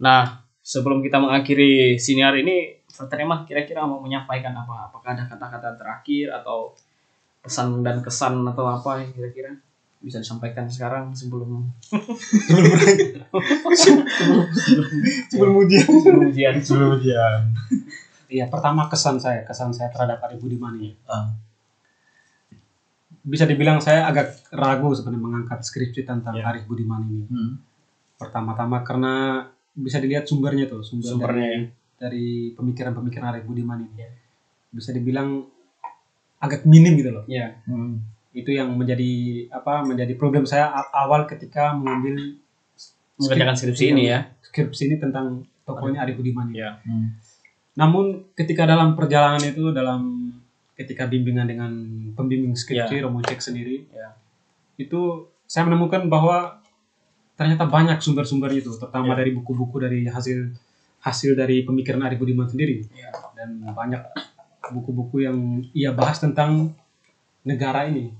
Nah 0.00 0.42
sebelum 0.64 1.04
kita 1.04 1.20
mengakhiri 1.20 2.00
siniar 2.00 2.34
ini 2.40 2.80
Frater 2.88 3.22
Eman 3.22 3.46
kira-kira 3.46 3.84
mau 3.86 4.02
menyampaikan 4.02 4.56
apa? 4.56 4.90
Apakah 4.90 5.14
ada 5.14 5.28
kata-kata 5.28 5.78
terakhir 5.78 6.34
atau 6.42 6.74
pesan 7.44 7.86
dan 7.86 8.02
kesan 8.02 8.42
atau 8.42 8.66
apa 8.66 9.04
kira-kira 9.14 9.54
bisa 9.98 10.22
disampaikan 10.22 10.70
sekarang 10.70 11.10
sebelum 11.10 11.66
Sebelum 15.28 15.52
ujian. 15.58 15.86
sebelum 15.86 16.20
ujian 16.30 16.54
Sebelum 16.58 16.88
ujian. 16.98 17.40
Iya, 18.28 18.44
pertama 18.46 18.86
kesan 18.86 19.16
saya, 19.16 19.40
kesan 19.42 19.72
saya 19.72 19.88
terhadap 19.88 20.20
Ari 20.20 20.36
Budiman 20.36 20.76
ini. 20.76 20.92
Ah. 21.08 21.32
Bisa 23.24 23.44
dibilang 23.44 23.80
saya 23.80 24.04
agak 24.04 24.36
ragu 24.52 24.92
sebenarnya 24.92 25.20
mengangkat 25.20 25.60
skripsi 25.64 26.04
tentang 26.04 26.36
Ya. 26.36 26.44
Arif 26.44 26.68
Budiman 26.68 27.04
ini. 27.04 27.24
Hmm. 27.24 27.52
Pertama-tama 28.16 28.84
karena 28.84 29.44
bisa 29.72 29.96
dilihat 29.96 30.28
sumbernya 30.28 30.68
tuh, 30.68 30.84
sumber 30.84 31.08
Sumbernya, 31.08 31.40
dari, 31.40 31.56
ya. 31.56 31.60
dari 31.96 32.26
pemikiran-pemikiran 32.52 33.26
Arif 33.32 33.44
Budiman 33.48 33.80
ini. 33.82 33.96
Ya. 33.96 34.10
Bisa 34.68 34.92
dibilang 34.92 35.48
agak 36.38 36.62
minim 36.64 36.94
gitu 36.94 37.10
loh. 37.10 37.24
ya 37.26 37.56
Hmm. 37.64 37.98
Itu 38.32 38.50
yang 38.52 38.70
menjadi 38.74 39.10
apa? 39.50 39.82
Menjadi 39.82 40.14
problem 40.14 40.44
saya 40.44 40.68
awal 40.92 41.24
ketika 41.24 41.72
mengambil 41.72 42.38
mengerjakan 43.18 43.56
skripsi 43.58 43.84
ini 43.90 44.02
ya 44.08 44.30
skripsi 44.40 44.82
ini 44.86 44.96
tentang 44.96 45.42
tokohnya 45.66 46.06
Arif 46.06 46.16
Budiman 46.16 46.48
ini. 46.48 46.62
ya 46.62 46.78
Hmm. 46.80 47.18
Namun 47.74 48.30
ketika 48.34 48.62
dalam 48.62 48.94
perjalanan 48.94 49.42
itu 49.42 49.70
dalam 49.70 50.30
ketika 50.74 51.10
bimbingan 51.10 51.46
dengan 51.46 51.70
pembimbing 52.14 52.54
skripsi 52.54 53.02
Romo 53.02 53.18
Cek 53.20 53.42
sendiri 53.42 53.90
Ya. 53.90 54.14
itu 54.78 55.26
saya 55.44 55.66
menemukan 55.66 56.06
bahwa 56.06 56.62
ternyata 57.34 57.66
banyak 57.66 57.98
sumber-sumber 57.98 58.50
itu 58.54 58.70
terutama 58.72 59.14
Ya. 59.14 59.26
dari 59.26 59.30
buku-buku 59.34 59.76
dari 59.78 60.06
hasil 60.06 60.54
hasil 61.00 61.34
dari 61.34 61.66
pemikiran 61.66 62.02
Arif 62.02 62.18
Budiman 62.18 62.46
sendiri 62.46 62.86
ya 62.94 63.10
dan 63.34 63.62
banyak 63.68 64.02
buku-buku 64.70 65.26
yang 65.26 65.38
ia 65.72 65.90
bahas 65.90 66.18
tentang 66.18 66.70
negara 67.48 67.88
ini. 67.88 68.12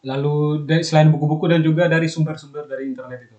Lalu 0.00 0.64
dari 0.64 0.80
selain 0.80 1.12
buku-buku 1.12 1.44
dan 1.44 1.60
juga 1.60 1.84
dari 1.84 2.08
sumber-sumber 2.08 2.64
dari 2.64 2.88
internet 2.88 3.28
itu. 3.28 3.36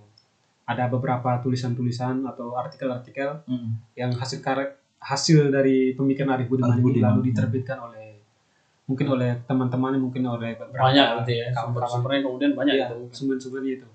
Ada 0.70 0.86
beberapa 0.88 1.41
tulisan-tulisan 1.41 2.22
atau 2.24 2.53
artikel-artikel 2.53 3.41
Hmm. 3.49 3.82
yang 3.97 4.14
hasil 4.14 4.39
karya 4.39 4.78
hasil 5.01 5.49
dari 5.49 5.97
pemikiran 5.97 6.38
Arif 6.38 6.45
Budiman 6.45 6.78
ini 6.78 7.01
lalu 7.01 7.34
diterbitkan 7.34 7.82
oleh 7.82 8.22
mungkin 8.86 9.07
oleh 9.09 9.41
teman-teman 9.49 9.97
mungkin 9.97 10.22
oleh 10.22 10.53
beberapa 10.53 10.86
banyak 10.86 11.26
gitu 11.26 11.32
ya 11.34 11.47
sumber-sumbernya 11.57 12.22
kemudian 12.22 12.51
banyak 12.53 12.76
Iya, 12.78 12.86
itu. 12.86 12.97
sumber-sumbernya 13.09 13.72
itu. 13.82 13.88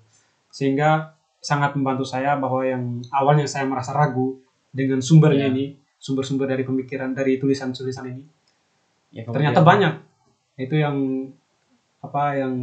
Sehingga 0.51 1.15
sangat 1.39 1.79
membantu 1.79 2.03
saya 2.03 2.35
bahwa 2.35 2.59
yang 2.59 2.99
awalnya 3.07 3.47
saya 3.47 3.63
merasa 3.63 3.95
ragu 3.95 4.35
dengan 4.67 4.99
sumbernya 4.99 5.47
Iya. 5.47 5.55
ini 5.55 5.65
sumber-sumber 5.95 6.43
dari 6.45 6.67
pemikiran 6.67 7.15
dari 7.15 7.39
tulisan-tulisan 7.39 8.05
ini 8.11 8.23
ya, 9.15 9.23
ternyata 9.23 9.63
banyak 9.63 9.93
itu 10.57 10.75
yang 10.75 10.97
apa 12.01 12.33
yang 12.37 12.53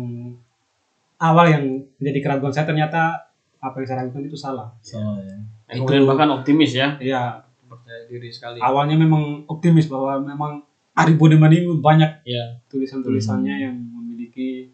awal 1.19 1.47
yang 1.47 1.65
menjadi 1.99 2.19
keraguan 2.21 2.51
saya 2.51 2.67
ternyata 2.67 3.31
apa 3.63 3.81
yang 3.81 3.87
saya 3.87 3.99
ragukan 4.05 4.27
itu 4.27 4.37
salah. 4.37 4.69
Sama 4.85 5.23
ya. 5.23 5.37
Ya, 5.71 5.81
kemudian 5.81 6.05
bahkan 6.05 6.29
optimis 6.35 6.77
ya. 6.77 7.01
Ya 7.01 7.47
percaya 7.75 8.05
diri 8.07 8.29
sekali. 8.31 8.59
Awalnya 8.61 8.97
memang 9.01 9.49
optimis 9.49 9.89
bahwa 9.89 10.21
memang 10.21 10.53
Ari 10.95 11.19
Budiman 11.19 11.51
ini 11.51 11.67
banyak 11.83 12.23
ya 12.23 12.55
tulisan-tulisannya 12.71 13.55
yang 13.67 13.75
memiliki 13.75 14.71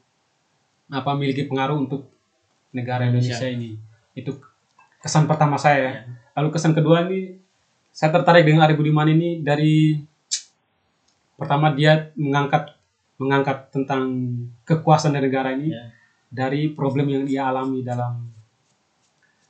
apa 0.92 1.16
memiliki 1.16 1.48
pengaruh 1.48 1.80
untuk 1.80 2.10
negara 2.76 3.08
Indonesia, 3.08 3.40
ini. 3.48 3.80
Itu 4.12 4.36
kesan 5.00 5.24
pertama 5.24 5.56
saya. 5.56 5.80
Ya. 5.80 5.94
lalu 6.38 6.54
kesan 6.56 6.72
kedua 6.72 7.04
ini 7.10 7.36
saya 7.90 8.14
tertarik 8.14 8.46
dengan 8.46 8.64
Ari 8.64 8.76
Budiman 8.76 9.08
ini 9.10 9.40
dari 9.40 9.98
pertama 11.40 11.72
dia 11.72 12.12
mengangkat 12.14 12.79
mengangkat 13.20 13.68
tentang 13.68 14.08
kekuasaan 14.64 15.12
dari 15.12 15.28
negara 15.28 15.52
ini 15.52 15.68
Ya. 15.68 15.84
dari 16.32 16.72
problem 16.72 17.06
yang 17.06 17.22
dia 17.28 17.52
alami 17.52 17.84
dalam 17.84 18.24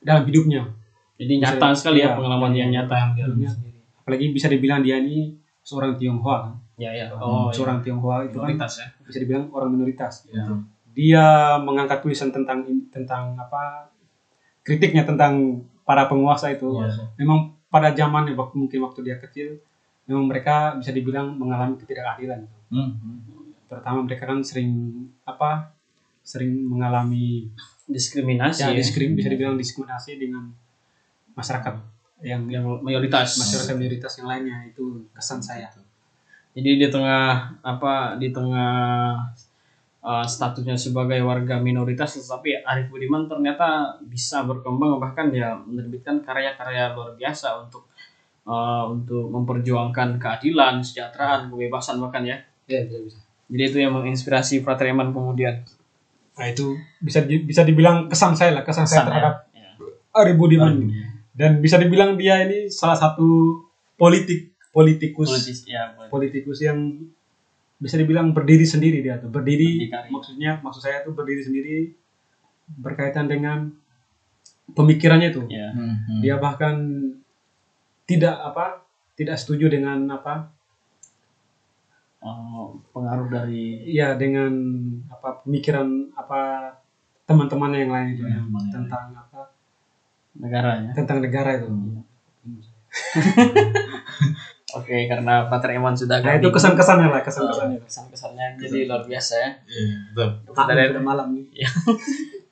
dalam 0.03 0.27
hidupnya. 0.27 0.67
Jadi 1.15 1.33
nyata 1.39 1.71
sekali 1.71 2.01
ya 2.01 2.11
Iya, 2.11 2.17
pengalaman 2.17 2.51
yang 2.51 2.69
iya, 2.73 2.81
nyata 2.83 2.95
yang 2.97 3.11
dia 3.15 3.47
sendiri 3.47 3.71
apalagi 4.01 4.33
bisa 4.33 4.49
dibilang 4.49 4.81
dia 4.81 4.97
ini 4.97 5.37
seorang 5.61 5.93
Tionghoa 5.95 6.49
kan? 6.49 6.53
Ya 6.75 6.89
ya. 6.91 7.13
Oh, 7.13 7.53
seorang 7.53 7.79
Tionghoa 7.79 8.25
itu 8.25 8.35
kan 8.35 8.49
minoritas 8.49 8.81
ya. 8.81 8.87
bisa 9.05 9.17
dibilang 9.21 9.47
orang 9.53 9.69
minoritas. 9.71 10.27
Ya. 10.27 10.43
dia 10.91 11.55
mengangkat 11.63 12.03
tulisan 12.03 12.35
tentang 12.35 12.67
tentang 12.91 13.39
apa 13.39 13.87
kritiknya 14.59 15.07
tentang 15.07 15.63
para 15.87 16.11
penguasa 16.11 16.51
itu. 16.51 16.67
Iya. 16.83 17.07
memang 17.15 17.55
pada 17.71 17.95
zamannya 17.95 18.35
waktu 18.35 18.59
mungkin 18.59 18.83
waktu 18.83 18.99
dia 19.07 19.15
kecil 19.15 19.55
memang 20.03 20.27
mereka 20.27 20.75
bisa 20.75 20.91
dibilang 20.91 21.31
mengalami 21.39 21.79
ketidakadilan. 21.79 22.43
Hmm. 22.67 22.99
Terutama 23.71 24.03
mereka 24.03 24.27
kan 24.27 24.43
sering 24.43 24.91
apa 25.23 25.71
sering 26.19 26.67
mengalami 26.67 27.47
diskriminasi 27.87 28.67
ya, 28.67 28.75
ya, 28.75 28.77
diskrim 28.77 29.15
bisa 29.15 29.31
dibilang 29.31 29.55
diskriminasi 29.55 30.19
dengan 30.19 30.51
masyarakat 31.31 31.75
yang 32.21 32.45
yang 32.51 32.63
mayoritas. 32.83 33.39
masyarakat 33.39 33.73
minoritas 33.79 34.13
yang 34.21 34.27
lainnya. 34.29 34.57
Itu 34.69 35.09
kesan 35.15 35.41
saya. 35.41 35.71
Jadi 36.51 36.83
di 36.83 36.87
tengah 36.91 37.57
apa 37.63 38.19
di 38.19 38.29
tengah 38.29 39.15
uh, 40.03 40.25
statusnya 40.27 40.75
sebagai 40.75 41.23
warga 41.23 41.57
minoritas 41.63 42.19
tetapi 42.19 42.67
Arif 42.67 42.91
Budiman 42.91 43.25
ternyata 43.31 43.95
bisa 44.03 44.43
berkembang 44.43 44.99
bahkan 44.99 45.31
dia 45.31 45.55
menerbitkan 45.55 46.19
karya-karya 46.19 46.91
luar 46.91 47.15
biasa 47.15 47.55
untuk 47.63 47.87
uh, 48.43 48.83
untuk 48.91 49.31
memperjuangkan 49.31 50.19
keadilan, 50.19 50.83
kesejahteraan, 50.83 51.47
kebebasan 51.47 52.03
bahkan 52.03 52.27
ya. 52.27 52.37
ya 52.67 52.83
bisa 52.83 52.99
bisa 52.99 53.20
Jadi 53.51 53.63
itu 53.65 53.77
yang 53.77 53.91
menginspirasi 53.93 54.59
Frater 54.59 54.87
Eman 54.87 55.11
kemudian. 55.11 55.61
nah 56.31 56.47
itu 56.47 56.73
bisa 56.97 57.21
di- 57.21 57.43
bisa 57.43 57.61
dibilang 57.61 58.07
kesan 58.07 58.33
saya 58.33 58.55
lah 58.55 58.63
kesan, 58.63 58.87
saya 58.87 59.03
Kesan, 59.03 59.07
terhadap 59.11 59.33
ya. 59.51 59.69
Ari 60.15 60.33
Budiman 60.33 60.73
dan 61.31 61.59
bisa 61.59 61.75
dibilang 61.75 62.15
dia 62.15 62.39
ini 62.41 62.65
salah 62.65 62.95
satu 62.95 63.59
politik 63.93 64.55
politikus 64.71 65.27
Politis, 65.27 65.59
ya, 65.65 65.91
politis. 65.91 66.09
politikus 66.09 66.59
yang 66.61 66.79
bisa 67.77 67.95
dibilang 67.95 68.31
berdiri 68.31 68.63
sendiri 68.63 69.01
dia 69.01 69.17
tuh 69.17 69.27
berdiri 69.27 69.75
Berdikari. 69.77 70.07
maksudnya 70.07 70.51
maksud 70.57 70.81
saya 70.81 71.03
tuh 71.03 71.11
berdiri 71.11 71.43
sendiri 71.43 71.75
berkaitan 72.71 73.27
dengan 73.27 73.67
pemikirannya 74.71 75.29
itu. 75.29 75.43
Ya. 75.47 75.69
Hmm, 75.69 76.21
Dia 76.21 76.35
bahkan 76.37 76.79
tidak 78.05 78.33
apa 78.33 78.87
tidak 79.13 79.35
setuju 79.35 79.67
dengan 79.67 80.07
apa 80.09 80.47
Oh, 82.21 82.77
pengaruh 82.93 83.33
dari 83.33 83.81
ya 83.89 84.13
dengan 84.13 84.53
apa 85.09 85.41
pemikiran 85.41 86.13
apa 86.13 86.69
teman-teman 87.25 87.73
yang 87.73 87.89
lain 87.89 88.13
itu 88.13 88.21
yang 88.29 88.45
tentang 88.69 89.09
apa 89.17 89.49
negaranya. 90.37 90.93
tentang 90.93 91.17
negara 91.17 91.57
itu. 91.57 91.65
Oke, 94.71 95.03
karena 95.09 95.49
Pater 95.51 95.75
Eman 95.75 95.91
sudah 95.97 96.23
Nah 96.23 96.39
itu 96.39 96.47
kesan-kesannya 96.47 97.11
lah 97.11 97.19
kesan-kesannya. 97.25 97.83
kesan-kesannya 97.83 98.55
jadi 98.61 98.87
luar 98.87 99.03
biasa 99.03 99.33
ya. 99.35 99.49
Iya, 99.67 100.15
betul. 100.15 100.55
Erik, 100.77 100.95
sudah 100.95 101.03
malam 101.03 101.27
nih. 101.35 101.43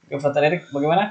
ke 0.09 0.17
Pater 0.17 0.41
Erik 0.49 0.65
bagaimana? 0.73 1.05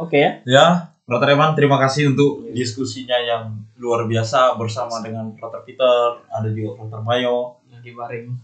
Oke 0.00 0.16
ya. 0.16 0.30
Ya, 0.48 0.66
Brother 1.04 1.36
Eman, 1.36 1.52
terima 1.52 1.76
kasih 1.76 2.14
untuk 2.14 2.48
diskusinya 2.54 3.18
yang 3.20 3.52
luar 3.76 4.08
biasa 4.08 4.56
bersama 4.56 5.02
dengan 5.04 5.28
Brother 5.36 5.60
Peter, 5.66 6.24
ada 6.30 6.48
juga 6.50 6.80
Brother 6.80 7.02
Mayo. 7.04 7.59
Lagi 7.80 7.96
baring. 7.96 8.28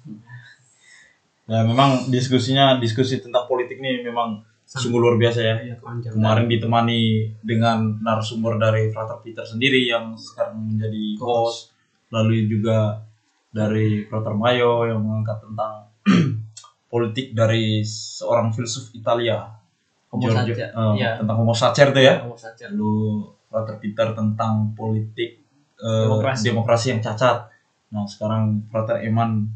Ya, 1.46 1.62
memang 1.62 2.10
diskusinya 2.10 2.74
diskusi 2.74 3.22
tentang 3.22 3.46
politik 3.46 3.78
ini 3.78 4.02
memang 4.02 4.34
sungguh 4.66 4.98
luar 4.98 5.14
biasa 5.14 5.38
ya. 5.38 5.54
Panjang. 5.78 6.18
Kemarin 6.18 6.50
ditemani 6.50 7.22
dengan 7.38 8.02
narasumber 8.02 8.58
dari 8.58 8.90
Brother 8.90 9.22
Peter 9.22 9.46
sendiri 9.46 9.86
yang 9.86 10.18
sekarang 10.18 10.58
menjadi 10.58 11.14
host, 11.22 11.70
lalu 12.10 12.50
juga 12.50 12.98
dari 13.54 14.02
Brother 14.10 14.34
Mayo 14.34 14.90
yang 14.90 14.98
mengangkat 14.98 15.38
tentang 15.38 15.86
politik 16.90 17.30
dari 17.30 17.78
seorang 17.86 18.50
filsuf 18.50 18.90
Italia, 18.90 19.38
Homo 20.10 20.26
Giorgio- 20.26 20.58
eh, 20.58 20.94
Iya. 20.98 21.22
tentang 21.22 21.46
Homo 21.46 21.54
sacer 21.54 21.94
itu 21.94 22.00
ya. 22.02 22.26
Homo 22.26 22.34
sacer. 22.34 22.74
lalu 22.74 23.22
Frater 23.46 23.78
Peter 23.78 24.10
tentang 24.18 24.74
politik 24.74 25.46
eh, 25.78 26.02
Demokrasi. 26.10 26.42
demokrasi. 26.42 26.86
yang 26.90 26.98
cacat. 26.98 27.54
Nah 27.92 28.04
sekarang 28.06 28.66
Frater 28.70 29.02
Eman 29.06 29.46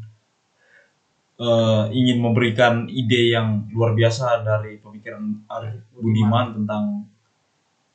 eh, 1.41 1.83
ingin 1.91 2.17
memberikan 2.21 2.85
ide 2.87 3.35
yang 3.35 3.67
luar 3.75 3.91
biasa 3.97 4.45
dari 4.45 4.77
pemikiran 4.79 5.47
Arif 5.49 5.81
Budiman 5.95 6.55
tentang 6.61 7.07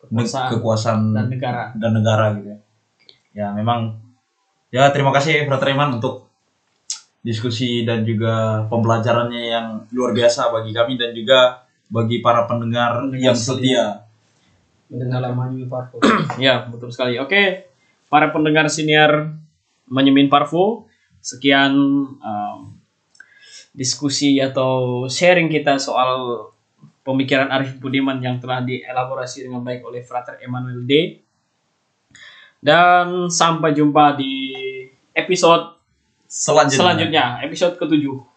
Kekuasaan 0.07 0.51
kekuasaan 0.55 1.01
dan 1.11 1.27
negara. 1.27 1.75
dan 1.75 1.91
negara 1.91 2.25
gitu 2.39 2.49
ya. 2.55 2.59
Ya 3.35 3.49
memang 3.51 3.99
ya 4.71 4.87
terima 4.95 5.11
kasih 5.11 5.51
Frater 5.51 5.75
Eman 5.75 5.99
untuk 5.99 6.31
diskusi 7.27 7.83
dan 7.83 8.07
juga 8.07 8.63
pembelajarannya 8.71 9.43
yang 9.51 9.67
luar 9.91 10.15
biasa 10.15 10.55
bagi 10.55 10.71
kami 10.71 10.95
dan 10.95 11.11
juga 11.11 11.67
bagi 11.91 12.23
para 12.23 12.47
pendengar 12.47 13.03
Pendengar 13.03 13.19
yang 13.19 13.35
setia. 13.35 13.85
Mendengar. 14.87 15.27
Ya, 16.39 16.63
betul 16.71 16.95
sekali. 16.95 17.19
Oke, 17.19 17.67
para 18.07 18.31
pendengar 18.31 18.71
senior 18.71 19.35
Menyemin 19.87 20.27
Parvo, 20.31 20.91
sekian 21.23 21.75
um, 22.19 22.59
diskusi 23.77 24.39
atau 24.41 25.05
sharing 25.07 25.53
kita 25.53 25.77
soal 25.77 26.51
pemikiran 27.07 27.53
Arif 27.55 27.79
Budiman 27.79 28.19
yang 28.19 28.43
telah 28.43 28.65
dielaborasi 28.67 29.47
dengan 29.47 29.63
baik 29.63 29.87
oleh 29.87 30.03
Frater 30.03 30.43
Emmanuel 30.43 30.83
D. 30.83 31.23
Dan 32.59 33.31
sampai 33.31 33.77
jumpa 33.77 34.19
di 34.19 34.59
episode 35.15 35.79
Selanjutnya. 36.27 36.75
selanjutnya, 36.75 37.25
episode 37.47 37.79
ketujuh. 37.79 38.36